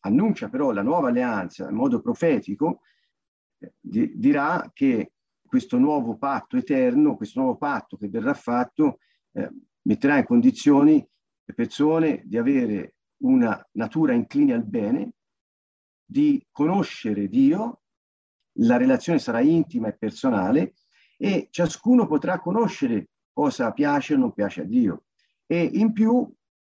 annuncia 0.00 0.48
però 0.48 0.72
la 0.72 0.82
nuova 0.82 1.08
alleanza 1.08 1.68
in 1.68 1.76
modo 1.76 2.00
profetico, 2.00 2.80
eh, 3.58 3.74
di, 3.78 4.12
dirà 4.16 4.70
che 4.72 5.12
questo 5.46 5.78
nuovo 5.78 6.16
patto 6.16 6.56
eterno, 6.56 7.16
questo 7.16 7.40
nuovo 7.40 7.56
patto 7.56 7.96
che 7.96 8.08
verrà 8.08 8.34
fatto, 8.34 8.98
eh, 9.32 9.50
metterà 9.82 10.18
in 10.18 10.24
condizioni 10.24 11.06
le 11.44 11.54
persone 11.54 12.22
di 12.24 12.36
avere 12.36 12.96
una 13.18 13.64
natura 13.72 14.12
incline 14.12 14.54
al 14.54 14.64
bene, 14.64 15.12
di 16.04 16.44
conoscere 16.50 17.28
Dio, 17.28 17.82
la 18.58 18.76
relazione 18.76 19.18
sarà 19.18 19.40
intima 19.40 19.88
e 19.88 19.96
personale 19.96 20.74
e 21.16 21.48
ciascuno 21.50 22.06
potrà 22.06 22.40
conoscere 22.40 23.08
cosa 23.32 23.72
piace 23.72 24.14
o 24.14 24.18
non 24.18 24.32
piace 24.32 24.62
a 24.62 24.64
Dio. 24.64 25.04
E 25.46 25.62
in 25.62 25.92
più 25.92 26.30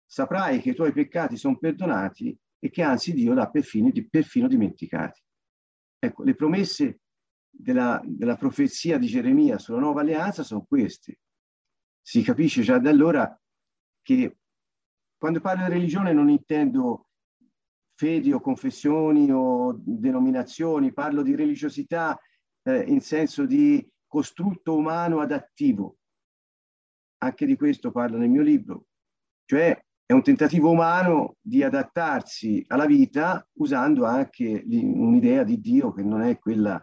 saprai 0.04 0.60
che 0.60 0.70
i 0.70 0.74
tuoi 0.74 0.92
peccati 0.92 1.36
sono 1.36 1.58
perdonati 1.58 2.36
e 2.58 2.70
che 2.70 2.82
anzi 2.82 3.12
Dio 3.12 3.34
l'ha 3.34 3.48
perfino, 3.48 3.90
perfino 4.10 4.48
dimenticati. 4.48 5.22
Ecco, 5.98 6.22
le 6.22 6.34
promesse 6.34 7.00
della, 7.48 8.00
della 8.04 8.36
profezia 8.36 8.98
di 8.98 9.06
Geremia 9.06 9.58
sulla 9.58 9.78
nuova 9.78 10.00
alleanza 10.00 10.42
sono 10.42 10.64
queste. 10.66 11.20
Si 12.00 12.22
capisce 12.22 12.62
già 12.62 12.78
da 12.78 12.90
allora 12.90 13.40
che 14.02 14.38
quando 15.16 15.40
parlo 15.40 15.64
di 15.64 15.72
religione 15.72 16.12
non 16.12 16.28
intendo 16.28 17.07
fedi 17.98 18.32
o 18.32 18.40
confessioni 18.40 19.28
o 19.32 19.74
denominazioni, 19.84 20.92
parlo 20.92 21.22
di 21.22 21.34
religiosità 21.34 22.16
eh, 22.62 22.82
in 22.82 23.00
senso 23.00 23.44
di 23.44 23.84
costrutto 24.06 24.76
umano 24.76 25.18
adattivo. 25.18 25.96
Anche 27.18 27.44
di 27.44 27.56
questo 27.56 27.90
parlo 27.90 28.16
nel 28.16 28.28
mio 28.30 28.42
libro, 28.42 28.86
cioè 29.44 29.76
è 30.06 30.12
un 30.12 30.22
tentativo 30.22 30.70
umano 30.70 31.34
di 31.40 31.64
adattarsi 31.64 32.64
alla 32.68 32.86
vita 32.86 33.46
usando 33.54 34.04
anche 34.04 34.62
un'idea 34.64 35.42
di 35.42 35.60
Dio 35.60 35.92
che 35.92 36.04
non 36.04 36.22
è 36.22 36.38
quella 36.38 36.80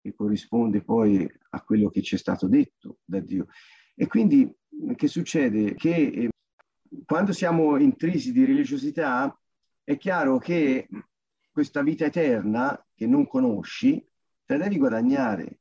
che 0.00 0.14
corrisponde 0.14 0.82
poi 0.82 1.30
a 1.50 1.62
quello 1.62 1.90
che 1.90 2.00
ci 2.00 2.14
è 2.14 2.18
stato 2.18 2.48
detto 2.48 3.00
da 3.04 3.20
Dio. 3.20 3.48
E 3.94 4.06
quindi 4.06 4.50
che 4.96 5.08
succede? 5.08 5.74
Che 5.74 5.94
eh, 5.94 6.28
quando 7.04 7.32
siamo 7.32 7.76
intrisi 7.76 8.32
di 8.32 8.46
religiosità, 8.46 9.38
è 9.84 9.98
chiaro 9.98 10.38
che 10.38 10.88
questa 11.52 11.82
vita 11.82 12.06
eterna 12.06 12.84
che 12.94 13.06
non 13.06 13.26
conosci, 13.26 14.04
te 14.44 14.56
la 14.56 14.64
devi 14.64 14.78
guadagnare. 14.78 15.60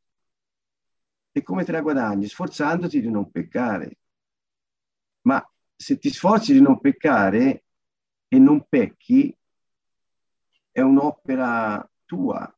E 1.32 1.43
come 1.43 1.65
te 1.65 1.71
la 1.74 1.82
guadagni? 1.82 2.28
Sforzandoti 2.28 3.01
di 3.01 3.09
non 3.09 3.30
peccare. 3.30 3.97
Ma 5.21 5.45
se 5.76 5.97
ti 5.97 6.09
sforzi 6.09 6.53
di 6.53 6.61
non 6.61 6.80
peccare 6.80 7.65
e 8.28 8.39
non 8.39 8.65
pecchi, 8.67 9.36
è 10.71 10.82
un'opera 10.82 11.88
tua, 12.05 12.57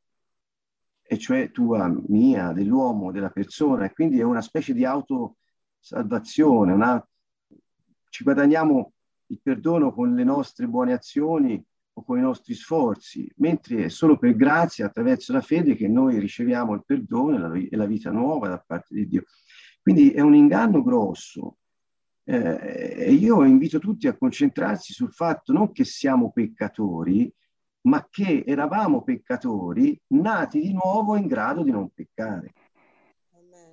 e 1.02 1.18
cioè 1.18 1.52
tua, 1.52 1.92
mia, 2.08 2.52
dell'uomo, 2.52 3.12
della 3.12 3.30
persona, 3.30 3.86
e 3.86 3.94
quindi 3.94 4.20
è 4.20 4.24
una 4.24 4.42
specie 4.42 4.74
di 4.74 4.86
autosalvazione, 4.86 6.74
una, 6.74 7.06
ci 8.10 8.24
guadagniamo 8.24 8.94
il 9.28 9.40
perdono 9.42 9.94
con 9.94 10.14
le 10.14 10.24
nostre 10.24 10.68
buone 10.68 10.94
azioni 10.94 11.64
o 11.98 12.04
con 12.04 12.18
i 12.18 12.22
nostri 12.22 12.54
sforzi, 12.54 13.32
mentre 13.38 13.86
è 13.86 13.90
solo 13.90 14.18
per 14.18 14.36
grazia, 14.36 14.86
attraverso 14.86 15.32
la 15.32 15.42
fede, 15.42 15.76
che 15.76 15.88
noi 15.88 16.20
riceviamo 16.20 16.74
il 16.74 16.84
perdono 16.86 17.36
e 17.36 17.40
la, 17.40 17.54
e 17.54 17.76
la 17.76 17.86
vita 17.86 18.12
nuova 18.12 18.50
da 18.50 18.64
parte 18.66 18.94
di 18.94 19.08
Dio. 19.08 19.24
Quindi 19.82 20.12
è 20.12 20.20
un 20.20 20.36
inganno 20.36 20.84
grosso. 20.84 21.58
Eh, 22.28 22.96
e 22.98 23.14
io 23.14 23.44
invito 23.44 23.80
tutti 23.80 24.08
a 24.08 24.18
concentrarsi 24.18 24.94
sul 24.94 25.12
fatto 25.12 25.54
non 25.54 25.72
che 25.72 25.86
siamo 25.86 26.32
peccatori, 26.32 27.32
ma 27.82 28.06
che 28.10 28.44
eravamo 28.46 29.04
peccatori 29.04 30.00
nati 30.08 30.60
di 30.60 30.74
nuovo 30.74 31.16
in 31.16 31.28
grado 31.28 31.64
di 31.64 31.72
non 31.72 31.90
peccare. 31.94 32.54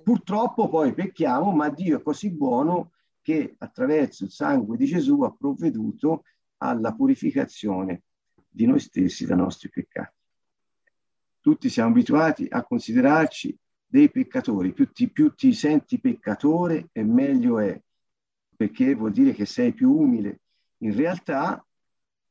Purtroppo 0.03 0.69
poi 0.69 0.93
pecchiamo, 0.93 1.51
ma 1.51 1.69
Dio 1.69 1.97
è 1.97 2.01
così 2.01 2.31
buono 2.31 2.91
che 3.23 3.55
attraverso 3.57 4.25
il 4.25 4.31
sangue 4.31 4.77
di 4.77 4.85
Gesù 4.85 5.21
ha 5.21 5.33
provveduto 5.33 6.25
alla 6.57 6.93
purificazione 6.93 8.03
di 8.47 8.67
noi 8.67 8.79
stessi 8.79 9.25
dai 9.25 9.37
nostri 9.37 9.69
peccati. 9.69 10.15
Tutti 11.39 11.69
siamo 11.69 11.89
abituati 11.89 12.45
a 12.49 12.63
considerarci 12.63 13.57
dei 13.85 14.11
peccatori, 14.11 14.73
più 14.73 14.91
ti, 14.91 15.09
più 15.09 15.33
ti 15.33 15.53
senti 15.53 15.99
peccatore 15.99 16.89
e 16.91 17.03
meglio 17.03 17.59
è, 17.59 17.81
perché 18.55 18.93
vuol 18.93 19.11
dire 19.11 19.33
che 19.33 19.45
sei 19.45 19.73
più 19.73 19.91
umile 19.91 20.41
in 20.77 20.95
realtà 20.95 21.65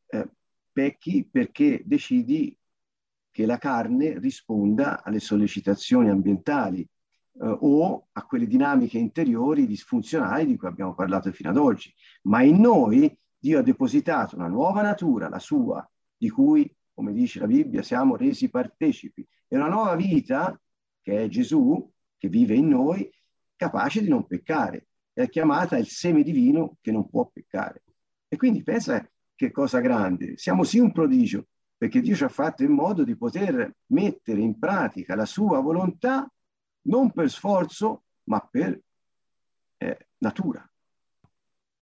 eh, 0.07 0.31
pecchi 0.71 1.27
perché 1.31 1.83
decidi 1.85 2.57
che 3.31 3.47
la 3.47 3.59
carne 3.59 4.19
risponda 4.19 5.03
alle 5.03 5.21
sollecitazioni 5.21 6.11
ambientali 6.11 6.87
eh, 7.41 7.57
o 7.61 8.09
a 8.13 8.25
quelle 8.25 8.47
dinamiche 8.47 8.99
interiori 8.99 9.67
disfunzionali 9.67 10.47
di 10.47 10.57
cui 10.57 10.69
abbiamo 10.69 10.95
parlato 10.95 11.33
fino 11.33 11.51
ad 11.51 11.57
oggi. 11.57 11.93
Ma 12.23 12.43
in 12.43 12.61
noi 12.61 13.17
Dio 13.39 13.59
ha 13.59 13.63
depositato 13.63 14.37
una 14.37 14.49
nuova 14.49 14.83
natura, 14.83 15.29
la 15.29 15.39
sua, 15.39 15.89
di 16.17 16.31
cui, 16.31 16.73
come 16.95 17.13
dice 17.13 17.41
la 17.41 17.47
Bibbia, 17.47 17.83
siamo 17.83 18.17
resi 18.17 18.49
partecipi. 18.49 19.27
E 19.49 19.57
una 19.57 19.69
nuova 19.69 19.97
vita, 19.97 20.59
che 21.01 21.25
è 21.25 21.29
Gesù, 21.29 21.91
che 22.17 22.29
vive 22.29 22.55
in 22.55 22.69
noi, 22.69 23.11
capace 23.57 24.01
di 24.01 24.09
non 24.09 24.27
peccare. 24.27 24.87
È 25.13 25.29
chiamata 25.29 25.77
il 25.77 25.89
seme 25.89 26.23
divino 26.23 26.77
che 26.81 26.93
non 26.93 27.09
può 27.09 27.29
peccare. 27.33 27.83
E 28.29 28.37
quindi 28.37 28.63
pensa 28.63 29.05
che 29.35 29.51
cosa 29.51 29.81
grande. 29.81 30.37
Siamo 30.37 30.63
sì 30.63 30.79
un 30.79 30.93
prodigio, 30.93 31.49
perché 31.77 32.01
Dio 32.01 32.15
ci 32.15 32.23
ha 32.23 32.29
fatto 32.29 32.63
in 32.63 32.71
modo 32.71 33.03
di 33.03 33.17
poter 33.17 33.75
mettere 33.87 34.41
in 34.41 34.59
pratica 34.59 35.17
la 35.17 35.27
sua 35.27 35.61
volontà 35.61 36.31
non 36.83 37.13
per 37.13 37.31
sforzo, 37.31 38.05
ma 38.25 38.41
per 38.41 38.81
eh, 39.79 40.07
natura. 40.19 40.72